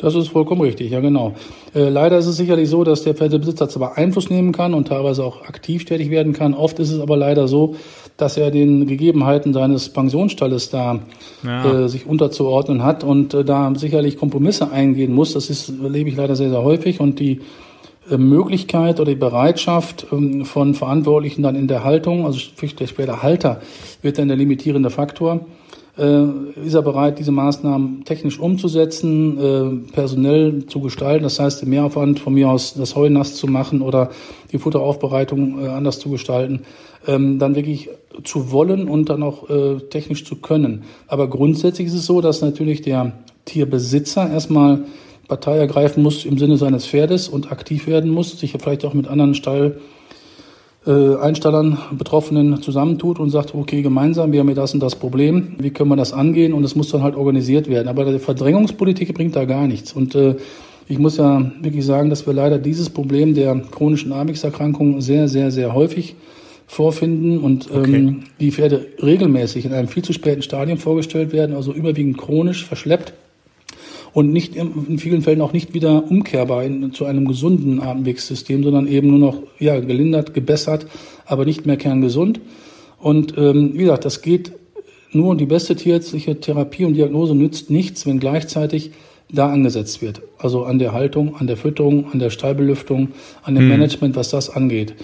Das 0.00 0.14
ist 0.14 0.28
vollkommen 0.28 0.62
richtig, 0.62 0.92
ja 0.92 1.00
genau. 1.00 1.34
Äh, 1.74 1.90
leider 1.90 2.16
ist 2.16 2.26
es 2.26 2.38
sicherlich 2.38 2.70
so, 2.70 2.84
dass 2.84 3.02
der 3.02 3.14
Pferdebesitzer 3.14 3.68
zwar 3.68 3.98
Einfluss 3.98 4.30
nehmen 4.30 4.52
kann 4.52 4.72
und 4.72 4.88
teilweise 4.88 5.22
auch 5.22 5.42
aktiv 5.42 5.84
tätig 5.84 6.10
werden 6.10 6.32
kann. 6.32 6.54
Oft 6.54 6.78
ist 6.78 6.90
es 6.90 7.00
aber 7.00 7.18
leider 7.18 7.48
so, 7.48 7.76
dass 8.20 8.36
er 8.36 8.50
den 8.50 8.86
Gegebenheiten 8.86 9.52
seines 9.52 9.88
Pensionsstalles 9.88 10.70
da 10.70 11.00
ja. 11.42 11.84
äh, 11.84 11.88
sich 11.88 12.06
unterzuordnen 12.06 12.82
hat 12.82 13.04
und 13.04 13.34
äh, 13.34 13.44
da 13.44 13.72
sicherlich 13.74 14.16
Kompromisse 14.16 14.70
eingehen 14.70 15.12
muss. 15.12 15.32
Das 15.32 15.50
ist, 15.50 15.72
erlebe 15.82 16.10
ich 16.10 16.16
leider 16.16 16.36
sehr, 16.36 16.50
sehr 16.50 16.62
häufig 16.62 17.00
und 17.00 17.18
die 17.18 17.40
äh, 18.10 18.16
Möglichkeit 18.16 18.98
oder 18.98 19.10
die 19.10 19.18
Bereitschaft 19.18 20.06
ähm, 20.12 20.44
von 20.44 20.74
Verantwortlichen 20.74 21.42
dann 21.42 21.54
in 21.54 21.68
der 21.68 21.84
Haltung, 21.84 22.26
also 22.26 22.40
der 22.98 23.22
Halter 23.22 23.60
wird 24.02 24.18
dann 24.18 24.28
der 24.28 24.36
limitierende 24.36 24.90
Faktor, 24.90 25.46
äh, 25.98 26.24
ist 26.64 26.74
er 26.74 26.82
bereit, 26.82 27.18
diese 27.18 27.30
Maßnahmen 27.30 28.04
technisch 28.04 28.40
umzusetzen, 28.40 29.38
äh, 29.38 29.92
personell 29.92 30.66
zu 30.66 30.80
gestalten, 30.80 31.22
das 31.22 31.38
heißt, 31.38 31.62
den 31.62 31.70
Mehraufwand 31.70 32.18
von 32.20 32.34
mir 32.34 32.48
aus 32.48 32.74
das 32.74 32.96
Heu 32.96 33.08
nass 33.10 33.36
zu 33.36 33.46
machen 33.46 33.80
oder 33.82 34.10
die 34.50 34.58
Futteraufbereitung 34.58 35.64
anders 35.68 36.00
zu 36.00 36.10
gestalten, 36.10 36.62
ähm, 37.06 37.38
dann 37.38 37.54
wirklich 37.54 37.90
zu 38.24 38.52
wollen 38.52 38.88
und 38.88 39.08
dann 39.08 39.22
auch 39.22 39.48
technisch 39.90 40.24
zu 40.24 40.36
können. 40.36 40.84
Aber 41.06 41.28
grundsätzlich 41.28 41.88
ist 41.88 41.94
es 41.94 42.06
so, 42.06 42.20
dass 42.20 42.40
natürlich 42.40 42.82
der 42.82 43.12
Tierbesitzer 43.44 44.30
erstmal 44.30 44.84
Partei 45.28 45.58
ergreifen 45.58 46.02
muss 46.02 46.24
im 46.24 46.38
Sinne 46.38 46.56
seines 46.56 46.86
Pferdes 46.86 47.28
und 47.28 47.52
aktiv 47.52 47.86
werden 47.86 48.10
muss, 48.10 48.38
sich 48.38 48.52
vielleicht 48.58 48.84
auch 48.84 48.94
mit 48.94 49.06
anderen 49.06 49.34
Stall 49.34 49.80
äh, 50.86 51.16
Einstallern, 51.16 51.78
Betroffenen 51.96 52.62
zusammentut 52.62 53.20
und 53.20 53.30
sagt, 53.30 53.54
okay, 53.54 53.82
gemeinsam, 53.82 54.32
wir 54.32 54.40
haben 54.40 54.48
hier 54.48 54.56
das 54.56 54.74
und 54.74 54.80
das 54.80 54.96
Problem, 54.96 55.54
wie 55.58 55.70
können 55.70 55.90
wir 55.90 55.96
das 55.96 56.12
angehen 56.12 56.52
und 56.52 56.64
es 56.64 56.74
muss 56.74 56.90
dann 56.90 57.02
halt 57.02 57.16
organisiert 57.16 57.68
werden. 57.68 57.86
Aber 57.86 58.10
die 58.10 58.18
Verdrängungspolitik 58.18 59.14
bringt 59.14 59.36
da 59.36 59.44
gar 59.44 59.68
nichts. 59.68 59.92
Und 59.92 60.14
äh, 60.14 60.36
ich 60.88 60.98
muss 60.98 61.18
ja 61.18 61.52
wirklich 61.60 61.84
sagen, 61.84 62.10
dass 62.10 62.26
wir 62.26 62.32
leider 62.32 62.58
dieses 62.58 62.90
Problem 62.90 63.34
der 63.34 63.54
chronischen 63.70 64.12
Amix-Erkrankung 64.12 65.00
sehr, 65.00 65.28
sehr, 65.28 65.50
sehr 65.50 65.74
häufig 65.74 66.16
vorfinden 66.70 67.38
und 67.38 67.68
ähm, 67.74 67.80
okay. 67.80 67.96
ähm, 67.96 68.22
die 68.38 68.52
Pferde 68.52 68.86
regelmäßig 69.02 69.64
in 69.64 69.72
einem 69.72 69.88
viel 69.88 70.04
zu 70.04 70.12
späten 70.12 70.40
Stadium 70.40 70.78
vorgestellt 70.78 71.32
werden, 71.32 71.56
also 71.56 71.72
überwiegend 71.72 72.16
chronisch 72.16 72.64
verschleppt 72.64 73.12
und 74.12 74.32
nicht 74.32 74.54
in 74.54 74.96
vielen 75.00 75.22
Fällen 75.22 75.40
auch 75.40 75.52
nicht 75.52 75.74
wieder 75.74 76.08
umkehrbar 76.08 76.62
in, 76.62 76.92
zu 76.92 77.06
einem 77.06 77.26
gesunden 77.26 77.82
Atemwegssystem, 77.82 78.62
sondern 78.62 78.86
eben 78.86 79.08
nur 79.08 79.18
noch 79.18 79.42
ja, 79.58 79.80
gelindert, 79.80 80.32
gebessert, 80.32 80.86
aber 81.26 81.44
nicht 81.44 81.66
mehr 81.66 81.76
kerngesund. 81.76 82.40
Und 82.98 83.36
ähm, 83.36 83.72
wie 83.74 83.82
gesagt, 83.82 84.04
das 84.04 84.22
geht 84.22 84.52
nur 85.10 85.36
die 85.36 85.46
beste 85.46 85.74
tierärztliche 85.74 86.38
Therapie 86.38 86.84
und 86.84 86.94
Diagnose 86.94 87.34
nützt 87.34 87.70
nichts, 87.70 88.06
wenn 88.06 88.20
gleichzeitig 88.20 88.92
da 89.28 89.50
angesetzt 89.50 90.02
wird. 90.02 90.22
Also 90.38 90.62
an 90.62 90.78
der 90.78 90.92
Haltung, 90.92 91.34
an 91.34 91.48
der 91.48 91.56
Fütterung, 91.56 92.12
an 92.12 92.20
der 92.20 92.30
Stallbelüftung, 92.30 93.08
an 93.42 93.56
dem 93.56 93.64
hm. 93.64 93.70
Management, 93.70 94.14
was 94.14 94.30
das 94.30 94.50
angeht. 94.50 94.94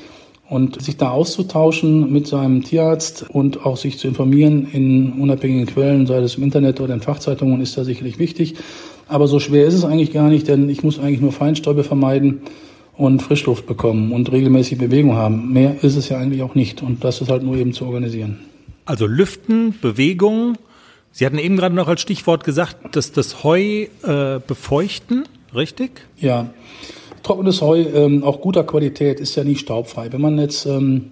Und 0.48 0.80
sich 0.80 0.96
da 0.96 1.10
auszutauschen 1.10 2.12
mit 2.12 2.28
seinem 2.28 2.62
Tierarzt 2.62 3.26
und 3.28 3.66
auch 3.66 3.76
sich 3.76 3.98
zu 3.98 4.06
informieren 4.06 4.68
in 4.72 5.14
unabhängigen 5.14 5.66
Quellen, 5.66 6.06
sei 6.06 6.18
es 6.18 6.36
im 6.36 6.44
Internet 6.44 6.80
oder 6.80 6.94
in 6.94 7.00
Fachzeitungen, 7.00 7.60
ist 7.60 7.76
da 7.76 7.82
sicherlich 7.82 8.18
wichtig. 8.20 8.54
Aber 9.08 9.26
so 9.26 9.40
schwer 9.40 9.66
ist 9.66 9.74
es 9.74 9.84
eigentlich 9.84 10.12
gar 10.12 10.28
nicht, 10.28 10.46
denn 10.46 10.68
ich 10.68 10.84
muss 10.84 10.98
eigentlich 10.98 11.20
nur 11.20 11.32
Feinstäube 11.32 11.82
vermeiden 11.82 12.42
und 12.96 13.22
Frischluft 13.22 13.66
bekommen 13.66 14.12
und 14.12 14.32
regelmäßig 14.32 14.78
Bewegung 14.78 15.16
haben. 15.16 15.52
Mehr 15.52 15.82
ist 15.82 15.96
es 15.96 16.08
ja 16.08 16.18
eigentlich 16.18 16.42
auch 16.42 16.54
nicht. 16.54 16.82
Und 16.82 17.04
das 17.04 17.20
ist 17.20 17.30
halt 17.30 17.42
nur 17.42 17.56
eben 17.56 17.72
zu 17.72 17.84
organisieren. 17.84 18.38
Also 18.84 19.06
Lüften, 19.06 19.74
Bewegung. 19.80 20.56
Sie 21.12 21.26
hatten 21.26 21.38
eben 21.38 21.56
gerade 21.56 21.74
noch 21.74 21.88
als 21.88 22.00
Stichwort 22.00 22.44
gesagt, 22.44 22.94
dass 22.94 23.12
das 23.12 23.42
Heu 23.42 23.86
äh, 24.02 24.40
befeuchten, 24.46 25.24
richtig? 25.54 26.02
Ja. 26.18 26.50
Trockenes 27.26 27.60
Heu, 27.60 27.80
ähm, 27.80 28.22
auch 28.22 28.40
guter 28.40 28.62
Qualität, 28.62 29.18
ist 29.18 29.34
ja 29.34 29.42
nie 29.42 29.56
staubfrei. 29.56 30.12
Wenn 30.12 30.20
man 30.20 30.38
jetzt 30.38 30.64
ähm, 30.64 31.10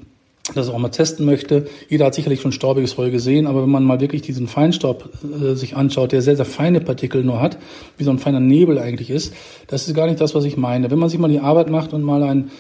das 0.54 0.68
auch 0.68 0.78
mal 0.78 0.90
testen 0.90 1.26
möchte. 1.26 1.66
Jeder 1.88 2.04
hat 2.04 2.14
sicherlich 2.14 2.40
schon 2.40 2.52
staubiges 2.52 2.96
Heu 2.98 3.10
gesehen, 3.10 3.48
aber 3.48 3.62
wenn 3.62 3.70
man 3.70 3.82
mal 3.82 4.00
wirklich 4.00 4.22
diesen 4.22 4.46
Feinstaub 4.46 5.08
äh, 5.24 5.54
sich 5.54 5.74
anschaut, 5.74 6.12
der 6.12 6.22
sehr, 6.22 6.36
sehr 6.36 6.44
feine 6.44 6.80
Partikel 6.80 7.24
nur 7.24 7.40
hat, 7.40 7.58
wie 7.96 8.04
so 8.04 8.12
ein 8.12 8.18
feiner 8.18 8.38
Nebel 8.38 8.78
eigentlich 8.78 9.10
ist, 9.10 9.34
das 9.66 9.88
ist 9.88 9.94
gar 9.94 10.06
nicht 10.06 10.20
das, 10.20 10.36
was 10.36 10.44
ich 10.44 10.56
meine. 10.56 10.90
Wenn 10.92 11.00
man 11.00 11.08
sich 11.08 11.18
mal 11.18 11.28
die 11.28 11.40
Arbeit 11.40 11.68
macht 11.68 11.92
und 11.92 12.02
mal 12.02 12.22
ein 12.22 12.52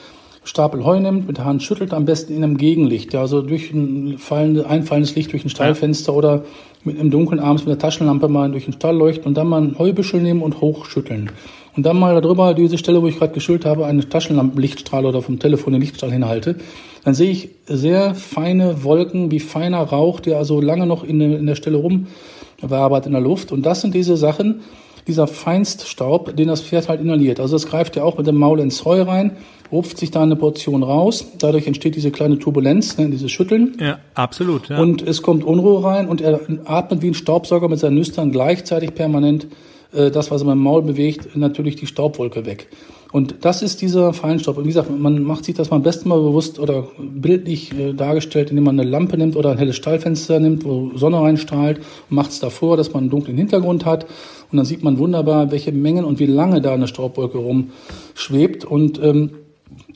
Stapel 0.42 0.84
Heu 0.84 0.98
nimmt, 0.98 1.28
mit 1.28 1.38
der 1.38 1.44
Hand 1.44 1.62
schüttelt, 1.62 1.92
am 1.92 2.06
besten 2.06 2.34
in 2.34 2.42
einem 2.42 2.56
Gegenlicht, 2.56 3.12
ja, 3.12 3.20
also 3.20 3.40
durch 3.40 3.70
ein 3.72 4.18
fallende, 4.18 4.66
einfallendes 4.66 5.14
Licht 5.14 5.32
durch 5.32 5.44
ein 5.44 5.50
Stallfenster 5.50 6.12
oder 6.12 6.44
mit 6.82 6.98
im 6.98 7.10
Dunkeln 7.10 7.38
abends 7.38 7.64
mit 7.64 7.70
der 7.70 7.78
Taschenlampe 7.78 8.28
mal 8.28 8.50
durch 8.50 8.64
den 8.64 8.74
Stall 8.74 8.96
leuchten 8.96 9.26
und 9.26 9.34
dann 9.34 9.46
mal 9.46 9.62
ein 9.62 9.78
Heubüschel 9.78 10.20
nehmen 10.20 10.42
und 10.42 10.60
hochschütteln. 10.60 11.30
Und 11.76 11.84
dann 11.84 11.98
mal 11.98 12.20
darüber, 12.20 12.54
diese 12.54 12.78
Stelle, 12.78 13.02
wo 13.02 13.06
ich 13.08 13.18
gerade 13.18 13.32
geschüttelt 13.32 13.64
habe, 13.64 13.86
eine 13.86 14.08
Taschenlampenlichtstrahl 14.08 15.06
oder 15.06 15.22
vom 15.22 15.38
Telefon 15.38 15.72
den 15.72 15.82
Lichtstrahl 15.82 16.12
hinhalte 16.12 16.56
dann 17.04 17.14
sehe 17.14 17.30
ich 17.30 17.50
sehr 17.66 18.14
feine 18.14 18.82
Wolken 18.82 19.30
wie 19.30 19.40
feiner 19.40 19.82
Rauch, 19.82 20.20
der 20.20 20.38
also 20.38 20.60
lange 20.60 20.86
noch 20.86 21.04
in, 21.04 21.20
in 21.20 21.46
der 21.46 21.54
Stelle 21.54 21.76
rumwabert 21.76 23.06
in 23.06 23.12
der 23.12 23.20
Luft. 23.20 23.52
Und 23.52 23.64
das 23.64 23.82
sind 23.82 23.94
diese 23.94 24.16
Sachen, 24.16 24.62
dieser 25.06 25.26
Feinststaub, 25.26 26.34
den 26.34 26.48
das 26.48 26.62
Pferd 26.62 26.88
halt 26.88 27.02
inhaliert. 27.02 27.38
Also 27.38 27.56
das 27.56 27.66
greift 27.66 27.94
ja 27.96 28.04
auch 28.04 28.16
mit 28.16 28.26
dem 28.26 28.36
Maul 28.36 28.58
ins 28.58 28.86
Heu 28.86 29.02
rein, 29.02 29.32
rupft 29.70 29.98
sich 29.98 30.12
da 30.12 30.22
eine 30.22 30.34
Portion 30.34 30.82
raus. 30.82 31.26
Dadurch 31.38 31.66
entsteht 31.66 31.94
diese 31.94 32.10
kleine 32.10 32.38
Turbulenz, 32.38 32.96
ne, 32.96 33.10
dieses 33.10 33.30
Schütteln. 33.30 33.76
Ja, 33.78 33.98
absolut. 34.14 34.70
Ja. 34.70 34.78
Und 34.78 35.02
es 35.02 35.20
kommt 35.20 35.44
Unruhe 35.44 35.84
rein 35.84 36.08
und 36.08 36.22
er 36.22 36.40
atmet 36.64 37.02
wie 37.02 37.08
ein 37.08 37.14
Staubsauger 37.14 37.68
mit 37.68 37.80
seinen 37.80 37.96
Nüstern 37.96 38.32
gleichzeitig 38.32 38.94
permanent 38.94 39.46
äh, 39.94 40.10
das, 40.10 40.30
was 40.30 40.42
er 40.42 40.46
beim 40.46 40.58
Maul 40.58 40.82
bewegt, 40.82 41.36
natürlich 41.36 41.76
die 41.76 41.86
Staubwolke 41.86 42.46
weg. 42.46 42.68
Und 43.14 43.36
das 43.42 43.62
ist 43.62 43.80
dieser 43.80 44.12
Feinstaub. 44.12 44.58
Und 44.58 44.64
wie 44.64 44.70
gesagt, 44.70 44.90
man 44.90 45.22
macht 45.22 45.44
sich 45.44 45.54
das 45.54 45.70
mal 45.70 45.76
am 45.76 45.84
besten 45.84 46.08
mal 46.08 46.20
bewusst 46.20 46.58
oder 46.58 46.88
bildlich 46.98 47.72
äh, 47.72 47.92
dargestellt, 47.92 48.50
indem 48.50 48.64
man 48.64 48.80
eine 48.80 48.90
Lampe 48.90 49.16
nimmt 49.16 49.36
oder 49.36 49.52
ein 49.52 49.58
helles 49.58 49.76
Stallfenster 49.76 50.40
nimmt, 50.40 50.64
wo 50.64 50.90
Sonne 50.96 51.20
reinstrahlt 51.20 51.80
macht 52.08 52.32
es 52.32 52.40
davor, 52.40 52.76
dass 52.76 52.92
man 52.92 53.04
einen 53.04 53.10
dunklen 53.10 53.36
Hintergrund 53.36 53.84
hat. 53.84 54.06
Und 54.50 54.56
dann 54.56 54.66
sieht 54.66 54.82
man 54.82 54.98
wunderbar, 54.98 55.52
welche 55.52 55.70
Mengen 55.70 56.04
und 56.04 56.18
wie 56.18 56.26
lange 56.26 56.60
da 56.60 56.74
eine 56.74 56.88
Staubwolke 56.88 57.38
rumschwebt. 57.38 58.64
Und 58.64 59.00
ähm, 59.00 59.30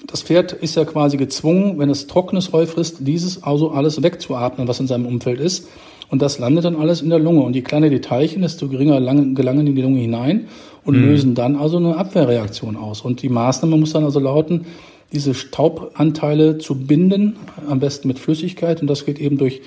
das 0.07 0.23
Pferd 0.23 0.53
ist 0.53 0.77
ja 0.77 0.85
quasi 0.85 1.17
gezwungen, 1.17 1.79
wenn 1.81 1.91
es 1.91 2.07
trockenes 2.07 2.53
Heu 2.53 2.67
frisst, 2.67 2.99
dieses 3.01 3.43
also 3.43 3.71
alles 3.73 4.01
wegzuatmen, 4.01 4.69
was 4.69 4.79
in 4.79 4.87
seinem 4.87 5.07
Umfeld 5.07 5.41
ist. 5.41 5.69
Und 6.11 6.23
das 6.23 6.38
landet 6.38 6.64
dann 6.64 6.77
alles 6.77 7.03
in 7.03 7.11
der 7.11 7.18
Lunge. 7.18 7.42
Und 7.42 7.55
je 7.55 7.62
kleiner 7.62 7.90
die 7.90 8.01
Teilchen, 8.01 8.42
desto 8.42 8.68
geringer 8.68 9.01
gelangen 9.01 9.66
in 9.66 9.77
die 9.77 9.83
Lunge 9.83 10.01
hinein 10.01 10.47
und 10.85 10.97
mhm. 10.97 11.05
lösen 11.05 11.35
dann 11.35 11.57
also 11.57 11.77
eine 11.77 11.97
Abwehrreaktion 11.97 12.77
aus. 12.77 13.03
Und 13.03 13.23
die 13.23 13.29
Maßnahme 13.29 13.77
muss 13.77 13.92
dann 13.92 14.05
also 14.05 14.21
lauten, 14.21 14.66
diese 15.12 15.35
Staubanteile 15.35 16.59
zu 16.59 16.75
binden, 16.75 17.37
am 17.68 17.81
besten 17.81 18.09
mit 18.09 18.18
Flüssigkeit. 18.18 18.81
Und 18.81 18.88
das 18.88 19.05
geht 19.05 19.18
eben 19.18 19.38
durch 19.38 19.61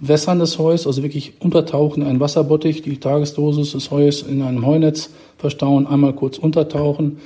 Wässern 0.00 0.40
des 0.40 0.58
Heus, 0.58 0.86
also 0.86 1.02
wirklich 1.02 1.34
untertauchen 1.40 2.02
in 2.02 2.08
einen 2.08 2.20
Wasserbottich, 2.20 2.82
die 2.82 2.98
Tagesdosis 2.98 3.72
des 3.72 3.90
Heus 3.90 4.22
in 4.22 4.42
einem 4.42 4.66
Heunetz 4.66 5.10
verstauen, 5.38 5.86
einmal 5.86 6.12
kurz 6.12 6.38
untertauchen, 6.38 7.18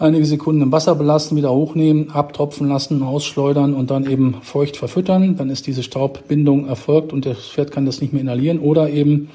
einige 0.00 0.24
Sekunden 0.24 0.62
im 0.62 0.72
Wasser 0.72 0.94
belassen, 0.94 1.36
wieder 1.36 1.52
hochnehmen, 1.52 2.10
abtropfen 2.10 2.68
lassen, 2.68 3.02
ausschleudern 3.02 3.74
und 3.74 3.90
dann 3.90 4.10
eben 4.10 4.36
feucht 4.42 4.76
verfüttern. 4.76 5.36
Dann 5.36 5.50
ist 5.50 5.66
diese 5.66 5.82
Staubbindung 5.82 6.66
erfolgt 6.66 7.12
und 7.12 7.26
das 7.26 7.38
Pferd 7.38 7.70
kann 7.70 7.86
das 7.86 8.00
nicht 8.00 8.12
mehr 8.12 8.22
inhalieren 8.22 8.58
oder 8.58 8.90
eben 8.90 9.28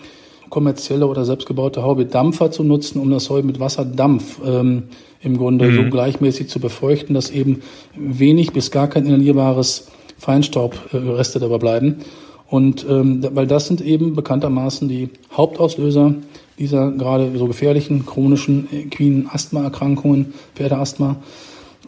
kommerzielle 0.49 1.07
oder 1.07 1.23
selbstgebaute 1.23 1.83
Haube 1.83 2.05
Dampfer 2.05 2.51
zu 2.51 2.63
nutzen, 2.63 2.99
um 2.99 3.11
das 3.11 3.29
Heu 3.29 3.43
mit 3.43 3.59
Wasserdampf 3.59 4.39
ähm, 4.45 4.83
im 5.21 5.37
Grunde 5.37 5.69
mhm. 5.69 5.75
so 5.75 5.89
gleichmäßig 5.89 6.49
zu 6.49 6.59
befeuchten, 6.59 7.13
dass 7.13 7.29
eben 7.29 7.61
wenig 7.95 8.51
bis 8.51 8.71
gar 8.71 8.87
kein 8.87 9.05
inhalierbares 9.05 9.87
Feinstaubreste 10.17 11.39
äh, 11.39 11.41
dabei 11.41 11.57
bleiben. 11.57 11.97
Und 12.49 12.85
ähm, 12.87 13.25
weil 13.33 13.47
das 13.47 13.67
sind 13.67 13.81
eben 13.81 14.15
bekanntermaßen 14.15 14.87
die 14.87 15.09
Hauptauslöser 15.35 16.13
dieser 16.57 16.91
gerade 16.91 17.37
so 17.37 17.47
gefährlichen 17.47 18.05
chronischen 18.05 18.67
equinen 18.71 19.29
Asthmaerkrankungen, 19.29 20.33
Pferdeasthma 20.55 21.17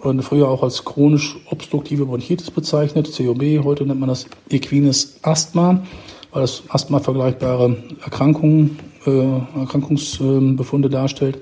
und 0.01 0.21
früher 0.23 0.49
auch 0.49 0.63
als 0.63 0.83
chronisch 0.83 1.37
obstruktive 1.49 2.05
Bronchitis 2.05 2.51
bezeichnet, 2.51 3.11
COB, 3.15 3.63
heute 3.63 3.85
nennt 3.85 3.99
man 3.99 4.09
das 4.09 4.27
equines 4.49 5.19
Asthma, 5.21 5.83
weil 6.31 6.41
das 6.41 6.63
Asthma 6.69 6.99
vergleichbare 6.99 7.77
Erkrankungen, 8.03 8.79
äh, 9.05 9.59
Erkrankungsbefunde 9.59 10.89
darstellt. 10.89 11.39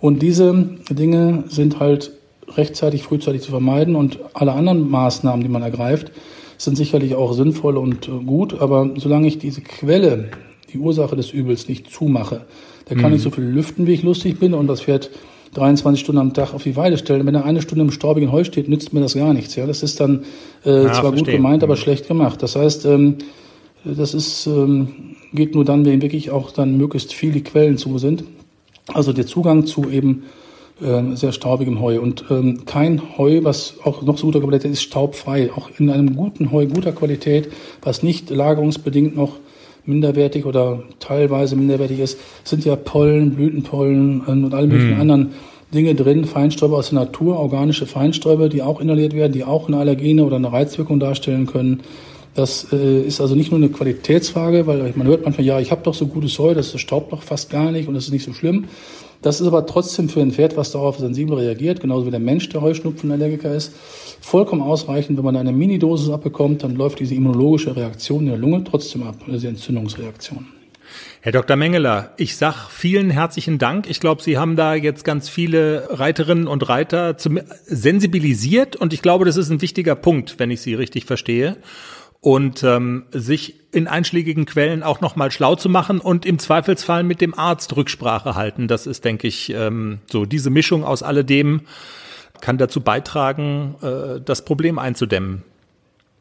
Und 0.00 0.22
diese 0.22 0.54
Dinge 0.90 1.44
sind 1.48 1.80
halt 1.80 2.12
rechtzeitig, 2.56 3.02
frühzeitig 3.02 3.42
zu 3.42 3.50
vermeiden 3.50 3.96
und 3.96 4.18
alle 4.34 4.52
anderen 4.52 4.88
Maßnahmen, 4.88 5.42
die 5.42 5.50
man 5.50 5.62
ergreift, 5.62 6.12
sind 6.58 6.76
sicherlich 6.76 7.14
auch 7.14 7.32
sinnvoll 7.32 7.76
und 7.76 8.10
gut, 8.26 8.60
aber 8.60 8.90
solange 8.96 9.28
ich 9.28 9.38
diese 9.38 9.62
Quelle 9.62 10.30
die 10.72 10.78
Ursache 10.78 11.16
des 11.16 11.32
Übels 11.32 11.68
nicht 11.68 11.90
zumache, 11.90 12.42
der 12.90 12.96
kann 12.96 13.06
mhm. 13.06 13.14
nicht 13.14 13.22
so 13.22 13.30
viel 13.30 13.44
lüften, 13.44 13.86
wie 13.86 13.92
ich 13.92 14.02
lustig 14.02 14.38
bin 14.38 14.52
und 14.54 14.66
das 14.66 14.82
Pferd 14.82 15.10
23 15.54 16.00
Stunden 16.00 16.20
am 16.20 16.34
Tag 16.34 16.52
auf 16.52 16.62
die 16.62 16.76
Weide 16.76 16.98
stellen. 16.98 17.24
Wenn 17.26 17.34
er 17.34 17.44
eine 17.44 17.62
Stunde 17.62 17.84
im 17.84 17.90
staubigen 17.90 18.32
Heu 18.32 18.44
steht, 18.44 18.68
nützt 18.68 18.92
mir 18.92 19.00
das 19.00 19.14
gar 19.14 19.32
nichts. 19.32 19.56
Ja, 19.56 19.66
das 19.66 19.82
ist 19.82 19.98
dann 20.00 20.24
äh, 20.64 20.84
ja, 20.84 20.92
zwar 20.92 21.12
verstehe. 21.12 21.24
gut 21.24 21.26
gemeint, 21.28 21.62
aber 21.62 21.74
mhm. 21.74 21.78
schlecht 21.78 22.08
gemacht. 22.08 22.42
Das 22.42 22.54
heißt, 22.54 22.84
ähm, 22.84 23.16
das 23.84 24.12
ist 24.12 24.46
ähm, 24.46 24.88
geht 25.32 25.54
nur 25.54 25.64
dann, 25.64 25.84
wenn 25.84 26.02
wirklich 26.02 26.30
auch 26.30 26.50
dann 26.50 26.76
möglichst 26.76 27.12
viele 27.12 27.40
Quellen 27.40 27.78
zu 27.78 27.98
sind. 27.98 28.24
Also 28.92 29.12
der 29.12 29.26
Zugang 29.26 29.66
zu 29.66 29.88
eben 29.90 30.24
ähm, 30.82 31.16
sehr 31.16 31.32
staubigem 31.32 31.80
Heu 31.80 32.00
und 32.00 32.24
ähm, 32.30 32.64
kein 32.64 33.18
Heu, 33.18 33.40
was 33.42 33.74
auch 33.84 34.02
noch 34.02 34.18
so 34.18 34.26
guter 34.26 34.40
Qualität 34.40 34.70
ist, 34.70 34.82
staubfrei. 34.82 35.50
Auch 35.54 35.70
in 35.78 35.90
einem 35.90 36.14
guten 36.14 36.52
Heu 36.52 36.66
guter 36.66 36.92
Qualität, 36.92 37.48
was 37.82 38.02
nicht 38.02 38.30
lagerungsbedingt 38.30 39.16
noch 39.16 39.32
minderwertig 39.84 40.44
oder 40.44 40.82
teilweise 41.00 41.56
minderwertig 41.56 41.98
ist, 41.98 42.18
sind 42.44 42.64
ja 42.64 42.76
Pollen, 42.76 43.34
Blütenpollen 43.34 44.20
und 44.20 44.54
alle 44.54 44.66
möglichen 44.66 44.94
mhm. 44.94 45.00
anderen 45.00 45.30
Dinge 45.74 45.94
drin, 45.94 46.24
Feinstäube 46.24 46.76
aus 46.76 46.90
der 46.90 47.00
Natur, 47.00 47.38
organische 47.38 47.86
Feinstäube, 47.86 48.48
die 48.48 48.62
auch 48.62 48.80
inhaliert 48.80 49.14
werden, 49.14 49.32
die 49.32 49.44
auch 49.44 49.68
eine 49.68 49.78
Allergene 49.78 50.24
oder 50.24 50.36
eine 50.36 50.52
Reizwirkung 50.52 51.00
darstellen 51.00 51.46
können. 51.46 51.80
Das 52.34 52.72
äh, 52.72 53.02
ist 53.02 53.20
also 53.20 53.34
nicht 53.34 53.50
nur 53.50 53.58
eine 53.58 53.68
Qualitätsfrage, 53.68 54.66
weil 54.66 54.92
man 54.94 55.06
hört 55.06 55.24
manchmal, 55.24 55.46
ja, 55.46 55.58
ich 55.58 55.70
habe 55.70 55.82
doch 55.82 55.94
so 55.94 56.06
gutes 56.06 56.38
Heu, 56.38 56.54
das 56.54 56.78
staubt 56.78 57.12
doch 57.12 57.22
fast 57.22 57.50
gar 57.50 57.72
nicht 57.72 57.88
und 57.88 57.94
das 57.94 58.04
ist 58.04 58.12
nicht 58.12 58.24
so 58.24 58.32
schlimm. 58.32 58.66
Das 59.20 59.40
ist 59.40 59.46
aber 59.46 59.66
trotzdem 59.66 60.08
für 60.08 60.20
ein 60.20 60.30
Pferd, 60.30 60.56
was 60.56 60.70
darauf 60.70 60.98
sensibel 60.98 61.36
reagiert, 61.38 61.80
genauso 61.80 62.06
wie 62.06 62.10
der 62.10 62.20
Mensch, 62.20 62.48
der 62.50 62.60
Heuschnupfenallergiker 62.60 63.52
ist, 63.52 63.74
vollkommen 64.20 64.62
ausreichend. 64.62 65.18
Wenn 65.18 65.24
man 65.24 65.36
eine 65.36 65.52
Minidosis 65.52 66.10
abbekommt, 66.10 66.62
dann 66.62 66.76
läuft 66.76 67.00
diese 67.00 67.14
immunologische 67.14 67.74
Reaktion 67.74 68.20
in 68.20 68.28
der 68.28 68.38
Lunge 68.38 68.62
trotzdem 68.62 69.02
ab, 69.02 69.16
diese 69.26 69.48
Entzündungsreaktion. 69.48 70.46
Herr 71.20 71.32
Dr. 71.32 71.56
Mengeler, 71.56 72.14
ich 72.16 72.36
sag 72.36 72.70
vielen 72.70 73.10
herzlichen 73.10 73.58
Dank. 73.58 73.90
Ich 73.90 73.98
glaube, 74.00 74.22
Sie 74.22 74.38
haben 74.38 74.56
da 74.56 74.74
jetzt 74.74 75.04
ganz 75.04 75.28
viele 75.28 75.88
Reiterinnen 75.90 76.46
und 76.46 76.68
Reiter 76.68 77.16
sensibilisiert 77.66 78.76
und 78.76 78.92
ich 78.92 79.02
glaube, 79.02 79.24
das 79.24 79.36
ist 79.36 79.50
ein 79.50 79.60
wichtiger 79.60 79.96
Punkt, 79.96 80.38
wenn 80.38 80.50
ich 80.50 80.60
Sie 80.60 80.74
richtig 80.74 81.04
verstehe 81.04 81.56
und 82.20 82.62
ähm, 82.64 83.04
sich 83.12 83.54
in 83.70 83.86
einschlägigen 83.86 84.46
Quellen 84.46 84.82
auch 84.82 85.00
nochmal 85.00 85.30
schlau 85.30 85.54
zu 85.54 85.68
machen 85.68 86.00
und 86.00 86.26
im 86.26 86.38
Zweifelsfall 86.38 87.02
mit 87.02 87.20
dem 87.20 87.38
Arzt 87.38 87.76
Rücksprache 87.76 88.34
halten. 88.34 88.66
Das 88.66 88.86
ist, 88.86 89.04
denke 89.04 89.28
ich, 89.28 89.52
ähm, 89.54 89.98
so 90.10 90.24
diese 90.24 90.50
Mischung 90.50 90.84
aus 90.84 91.02
alledem 91.02 91.62
kann 92.40 92.58
dazu 92.58 92.80
beitragen, 92.80 93.74
äh, 93.82 94.20
das 94.20 94.44
Problem 94.44 94.78
einzudämmen. 94.78 95.42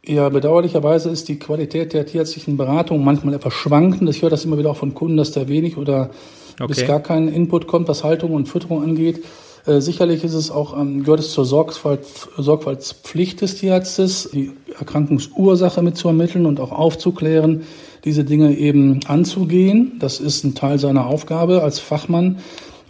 Ja, 0.06 0.30
bedauerlicherweise 0.30 1.10
ist 1.10 1.28
die 1.28 1.38
Qualität 1.38 1.94
der 1.94 2.06
tierärztlichen 2.06 2.56
Beratung 2.56 3.04
manchmal 3.04 3.34
etwas 3.34 3.54
schwankend. 3.54 4.10
Ich 4.10 4.22
höre 4.22 4.30
das 4.30 4.46
immer 4.46 4.58
wieder 4.58 4.72
auch 4.72 4.78
von 4.78 4.94
Kunden, 4.94 5.18
dass 5.18 5.32
da 5.32 5.48
wenig 5.48 5.78
oder 5.78 6.12
okay. 6.56 6.68
bis 6.68 6.86
gar 6.86 7.02
kein 7.02 7.28
Input 7.28 7.68
kommt, 7.68 7.88
was 7.88 8.04
Haltung 8.04 8.32
und 8.32 8.48
Fütterung 8.48 8.84
angeht. 8.84 9.24
Äh, 9.68 9.82
sicherlich 9.82 10.24
ist 10.24 10.34
es 10.34 10.50
auch, 10.50 10.80
ähm, 10.80 11.04
gehört 11.04 11.20
es 11.20 11.32
zur 11.32 11.46
Sorgfalt, 11.46 12.06
Sorgfaltspflicht 12.38 13.42
des 13.42 13.58
Tierarztes, 13.58 14.30
die 14.34 14.52
Erkrankungsursache 14.80 15.82
mit 15.82 15.98
zu 15.98 16.08
ermitteln 16.08 16.46
und 16.46 16.60
auch 16.60 16.72
aufzuklären, 16.72 17.64
diese 18.06 18.24
Dinge 18.24 18.58
eben 18.58 19.02
anzugehen. 19.08 19.98
Das 20.00 20.22
ist 20.22 20.46
ein 20.46 20.56
Teil 20.56 20.80
seiner 20.80 21.08
Aufgabe 21.08 21.64
als 21.64 21.80
Fachmann, 21.80 22.38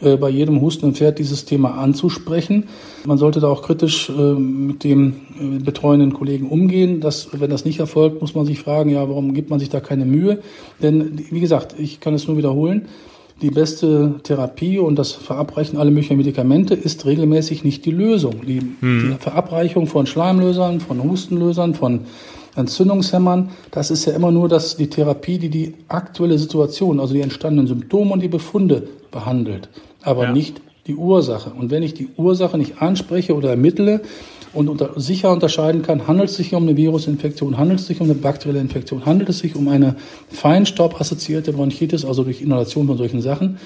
äh, 0.01 0.17
bei 0.17 0.29
jedem 0.29 0.61
hustenden 0.61 0.93
Pferd 0.93 1.17
dieses 1.17 1.45
Thema 1.45 1.79
anzusprechen. 1.79 2.65
Man 3.05 3.17
sollte 3.17 3.39
da 3.39 3.47
auch 3.47 3.63
kritisch 3.63 4.09
äh, 4.09 4.33
mit 4.33 4.83
dem 4.83 5.15
äh, 5.39 5.59
betreuenden 5.59 6.13
Kollegen 6.13 6.47
umgehen. 6.47 7.01
Dass, 7.01 7.29
wenn 7.31 7.49
das 7.49 7.65
nicht 7.65 7.79
erfolgt, 7.79 8.21
muss 8.21 8.35
man 8.35 8.45
sich 8.45 8.59
fragen, 8.59 8.91
ja, 8.91 9.09
warum 9.09 9.33
gibt 9.33 9.49
man 9.49 9.59
sich 9.59 9.69
da 9.69 9.79
keine 9.79 10.05
Mühe? 10.05 10.43
Denn, 10.79 11.23
wie 11.31 11.39
gesagt, 11.39 11.73
ich 11.79 11.99
kann 11.99 12.13
es 12.13 12.27
nur 12.27 12.37
wiederholen, 12.37 12.87
die 13.41 13.51
beste 13.51 14.15
Therapie 14.23 14.79
und 14.79 14.97
das 14.97 15.11
Verabreichen 15.11 15.77
aller 15.77 15.91
möglichen 15.91 16.17
Medikamente 16.17 16.73
ist 16.73 17.05
regelmäßig 17.05 17.63
nicht 17.63 17.85
die 17.85 17.91
Lösung. 17.91 18.45
Die, 18.45 18.59
hm. 18.59 19.11
die 19.11 19.17
Verabreichung 19.19 19.87
von 19.87 20.07
Schleimlösern, 20.07 20.79
von 20.79 21.03
Hustenlösern, 21.03 21.75
von 21.75 22.01
Entzündungshemmern, 22.55 23.49
das 23.69 23.91
ist 23.91 24.05
ja 24.05 24.13
immer 24.13 24.31
nur 24.31 24.49
das, 24.49 24.77
die 24.77 24.89
Therapie, 24.89 25.37
die 25.37 25.49
die 25.49 25.75
aktuelle 25.87 26.39
Situation, 26.39 26.99
also 26.99 27.13
die 27.13 27.21
entstandenen 27.21 27.67
Symptome 27.67 28.13
und 28.13 28.21
die 28.21 28.27
Befunde 28.27 28.87
behandelt, 29.11 29.69
aber 30.01 30.23
ja. 30.23 30.31
nicht 30.31 30.59
die 30.87 30.95
Ursache. 30.95 31.51
Und 31.51 31.69
wenn 31.69 31.83
ich 31.83 31.93
die 31.93 32.09
Ursache 32.17 32.57
nicht 32.57 32.81
anspreche 32.81 33.35
oder 33.35 33.51
ermittle, 33.51 34.01
und 34.57 34.69
unter, 34.69 34.99
sicher 34.99 35.31
unterscheiden 35.31 35.83
kann, 35.83 36.07
handelt 36.07 36.29
es 36.29 36.35
sich 36.35 36.53
um 36.55 36.63
eine 36.63 36.75
Virusinfektion, 36.75 37.59
handelt 37.59 37.79
es 37.79 37.85
sich 37.85 38.01
um 38.01 38.07
eine 38.07 38.15
bakterielle 38.15 38.59
Infektion, 38.59 39.05
handelt 39.05 39.29
es 39.29 39.39
sich 39.39 39.55
um 39.55 39.67
eine 39.67 39.95
feinstaubassoziierte 40.29 41.53
Bronchitis, 41.53 42.03
also 42.03 42.23
durch 42.23 42.41
Inhalation 42.41 42.87
von 42.87 42.97
solchen 42.97 43.21
Sachen 43.21 43.59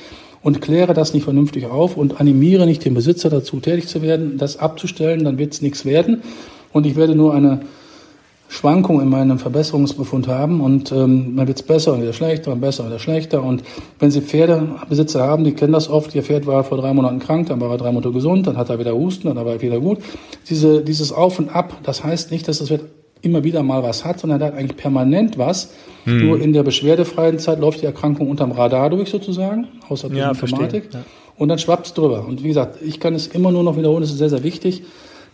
und 0.44 0.62
kläre 0.62 0.94
das 0.94 1.14
nicht 1.14 1.24
vernünftig 1.24 1.66
auf 1.66 1.96
und 1.96 2.20
animiere 2.20 2.66
nicht 2.66 2.84
den 2.84 2.94
Besitzer 2.94 3.30
dazu, 3.30 3.62
tätig 3.62 3.88
zu 3.88 4.02
werden, 4.02 4.38
das 4.38 4.58
abzustellen, 4.58 5.24
dann 5.24 5.38
wird 5.38 5.54
es 5.54 5.62
nichts 5.62 5.86
werden. 5.86 6.24
Und 6.74 6.86
ich 6.86 6.98
werde 6.98 7.16
nur 7.16 7.34
eine 7.34 7.62
Schwankung 8.52 8.99
in 8.99 9.08
meinem 9.08 9.39
Verbesserungsbefund 9.39 10.28
haben 10.28 10.60
und 10.60 10.91
ähm, 10.91 11.38
dann 11.38 11.47
wird's 11.47 11.64
besser 11.64 11.93
und 11.93 12.02
wieder 12.02 12.12
schlechter 12.12 12.52
und 12.52 12.60
besser 12.60 12.84
und 12.84 12.89
wieder 12.89 12.99
schlechter. 12.99 13.41
Und 13.41 13.64
wenn 13.97 14.12
Sie 14.12 14.20
Pferdebesitzer 14.20 15.22
haben, 15.22 15.45
die 15.45 15.54
kennen 15.54 15.72
das 15.72 15.89
oft, 15.89 16.14
Ihr 16.14 16.22
Pferd 16.22 16.45
war 16.45 16.66
vor 16.66 16.78
drei 16.78 16.93
Monaten 16.93 17.20
krank, 17.20 17.47
dann 17.47 17.62
war 17.62 17.72
er 17.72 17.78
drei 17.78 17.93
Monate 17.93 18.12
gesund, 18.12 18.47
dann 18.47 18.58
hat 18.58 18.70
er 18.70 18.78
wieder 18.78 18.93
Husten, 18.93 19.28
dann 19.28 19.38
war 19.38 19.54
er 19.54 19.62
wieder 19.62 19.80
gut. 19.80 19.99
Diese, 20.49 20.84
dieses 20.84 21.14
Auf 21.14 21.39
und 21.39 21.47
Ab, 21.47 21.78
das 21.84 22.04
heißt 22.04 22.30
nicht, 22.32 22.45
dass 22.49 22.60
das 22.60 22.68
Pferd 22.68 22.82
immer 23.22 23.45
wieder 23.45 23.64
mal 23.64 23.84
was 23.84 24.04
hat, 24.04 24.20
sondern 24.20 24.41
er 24.41 24.47
hat 24.47 24.56
eigentlich 24.56 24.76
permanent 24.76 25.38
was. 25.38 25.74
Hm. 26.04 26.28
Nur 26.28 26.41
in 26.41 26.52
der 26.52 26.64
beschwerdefreien 26.64 27.39
Zeit 27.39 27.62
läuft 27.62 27.82
die 27.82 27.86
Erkrankung 27.86 28.30
unterm 28.30 28.52
Radar 28.52 28.89
durch 28.89 29.12
sozusagen, 29.12 29.70
außer 29.88 30.10
der 30.10 30.18
ja, 30.18 30.30
Informatik. 30.32 30.89
Ja. 30.93 31.04
Und 31.38 31.47
dann 31.47 31.58
schwappt's 31.58 31.93
drüber. 31.93 32.26
Und 32.28 32.43
wie 32.43 32.49
gesagt, 32.49 32.80
ich 32.82 32.99
kann 32.99 33.16
es 33.16 33.28
immer 33.28 33.54
nur 33.54 33.64
noch 33.64 33.78
wiederholen, 33.78 34.04
es 34.04 34.12
ist 34.12 34.18
sehr, 34.18 34.30
sehr 34.30 34.43
wichtig 34.43 34.84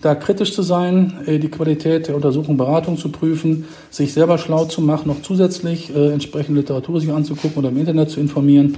da 0.02 0.16
kritisch 0.16 0.54
zu 0.54 0.62
sein, 0.62 1.14
äh, 1.26 1.40
die 1.40 1.50
Qualität 1.50 2.08
der 2.08 2.16
Untersuchung, 2.16 2.58
Beratung 2.58 2.98
zu 2.98 3.10
prüfen, 3.10 3.66
sich 3.90 4.14
selber 4.14 4.38
schlau 4.38 4.66
zu 4.66 4.82
machen, 4.82 5.08
noch 5.08 5.22
zusätzlich 5.22 5.94
äh, 5.96 6.12
entsprechende 6.12 6.62
Literatur 6.62 7.00
sich 7.02 7.12
anzugucken 7.12 7.58
oder 7.58 7.70
im 7.70 7.78
Internet 7.78 8.10
zu 8.10 8.20
informieren. 8.20 8.78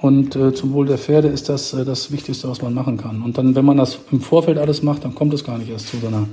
Und 0.00 0.36
äh, 0.36 0.52
zum 0.52 0.72
Wohl 0.72 0.86
der 0.86 0.98
Pferde 0.98 1.28
ist 1.28 1.48
das 1.48 1.72
äh, 1.72 1.84
das 1.84 2.12
Wichtigste, 2.12 2.48
was 2.48 2.60
man 2.60 2.74
machen 2.74 2.98
kann. 2.98 3.22
Und 3.22 3.38
dann, 3.38 3.54
wenn 3.54 3.64
man 3.64 3.76
das 3.76 3.98
im 4.10 4.20
Vorfeld 4.20 4.58
alles 4.58 4.82
macht, 4.82 5.04
dann 5.04 5.14
kommt 5.14 5.32
es 5.32 5.44
gar 5.44 5.58
nicht 5.58 5.70
erst 5.70 5.88
zu 5.88 5.98
so 5.98 6.08
einer 6.08 6.26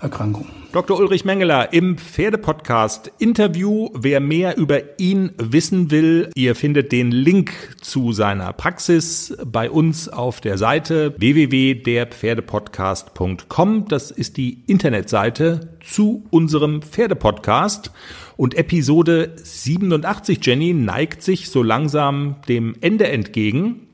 Erkrankung. 0.00 0.46
Dr. 0.72 0.98
Ulrich 0.98 1.24
Mengeler 1.24 1.72
im 1.72 1.96
Pferdepodcast 1.98 3.10
Interview. 3.18 3.90
Wer 3.92 4.20
mehr 4.20 4.56
über 4.56 5.00
ihn 5.00 5.32
wissen 5.36 5.90
will, 5.90 6.30
ihr 6.34 6.54
findet 6.54 6.92
den 6.92 7.10
Link 7.10 7.76
zu 7.80 8.12
seiner 8.12 8.52
Praxis 8.52 9.36
bei 9.44 9.68
uns 9.70 10.08
auf 10.08 10.40
der 10.40 10.58
Seite 10.58 11.16
www.derpferdepodcast.com. 11.18 13.88
Das 13.88 14.12
ist 14.12 14.36
die 14.36 14.62
Internetseite 14.66 15.76
zu 15.84 16.24
unserem 16.30 16.82
Pferdepodcast. 16.82 17.90
Und 18.36 18.54
Episode 18.54 19.34
87, 19.42 20.38
Jenny, 20.42 20.72
neigt 20.72 21.22
sich 21.22 21.50
so 21.50 21.62
langsam 21.62 22.36
dem 22.48 22.74
Ende 22.80 23.08
entgegen. 23.08 23.88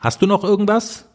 Hast 0.00 0.20
du 0.20 0.26
noch 0.26 0.44
irgendwas? 0.44 1.08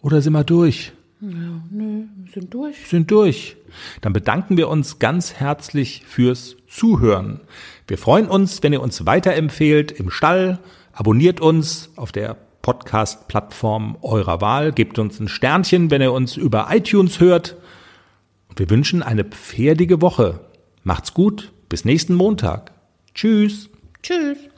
Oder 0.00 0.22
sind 0.22 0.32
wir 0.32 0.44
durch? 0.44 0.92
Ja, 1.20 1.28
nö, 1.70 2.04
sind 2.32 2.54
durch. 2.54 2.76
Sind 2.86 3.10
durch. 3.10 3.56
Dann 4.00 4.12
bedanken 4.12 4.56
wir 4.56 4.68
uns 4.68 4.98
ganz 4.98 5.34
herzlich 5.34 6.02
fürs 6.06 6.56
Zuhören. 6.68 7.40
Wir 7.86 7.98
freuen 7.98 8.26
uns, 8.28 8.62
wenn 8.62 8.72
ihr 8.72 8.82
uns 8.82 9.06
weiterempfehlt 9.06 9.92
im 9.92 10.10
Stall, 10.10 10.60
abonniert 10.92 11.40
uns 11.40 11.90
auf 11.96 12.12
der 12.12 12.36
Podcast-Plattform 12.62 13.98
eurer 14.02 14.40
Wahl, 14.40 14.72
gebt 14.72 14.98
uns 14.98 15.18
ein 15.18 15.28
Sternchen, 15.28 15.90
wenn 15.90 16.02
ihr 16.02 16.12
uns 16.12 16.36
über 16.36 16.68
iTunes 16.70 17.20
hört. 17.20 17.56
Und 18.48 18.58
wir 18.58 18.70
wünschen 18.70 19.02
eine 19.02 19.24
pferdige 19.24 20.02
Woche. 20.02 20.40
Macht's 20.82 21.14
gut, 21.14 21.52
bis 21.68 21.84
nächsten 21.84 22.14
Montag. 22.14 22.72
Tschüss. 23.14 23.70
Tschüss. 24.02 24.49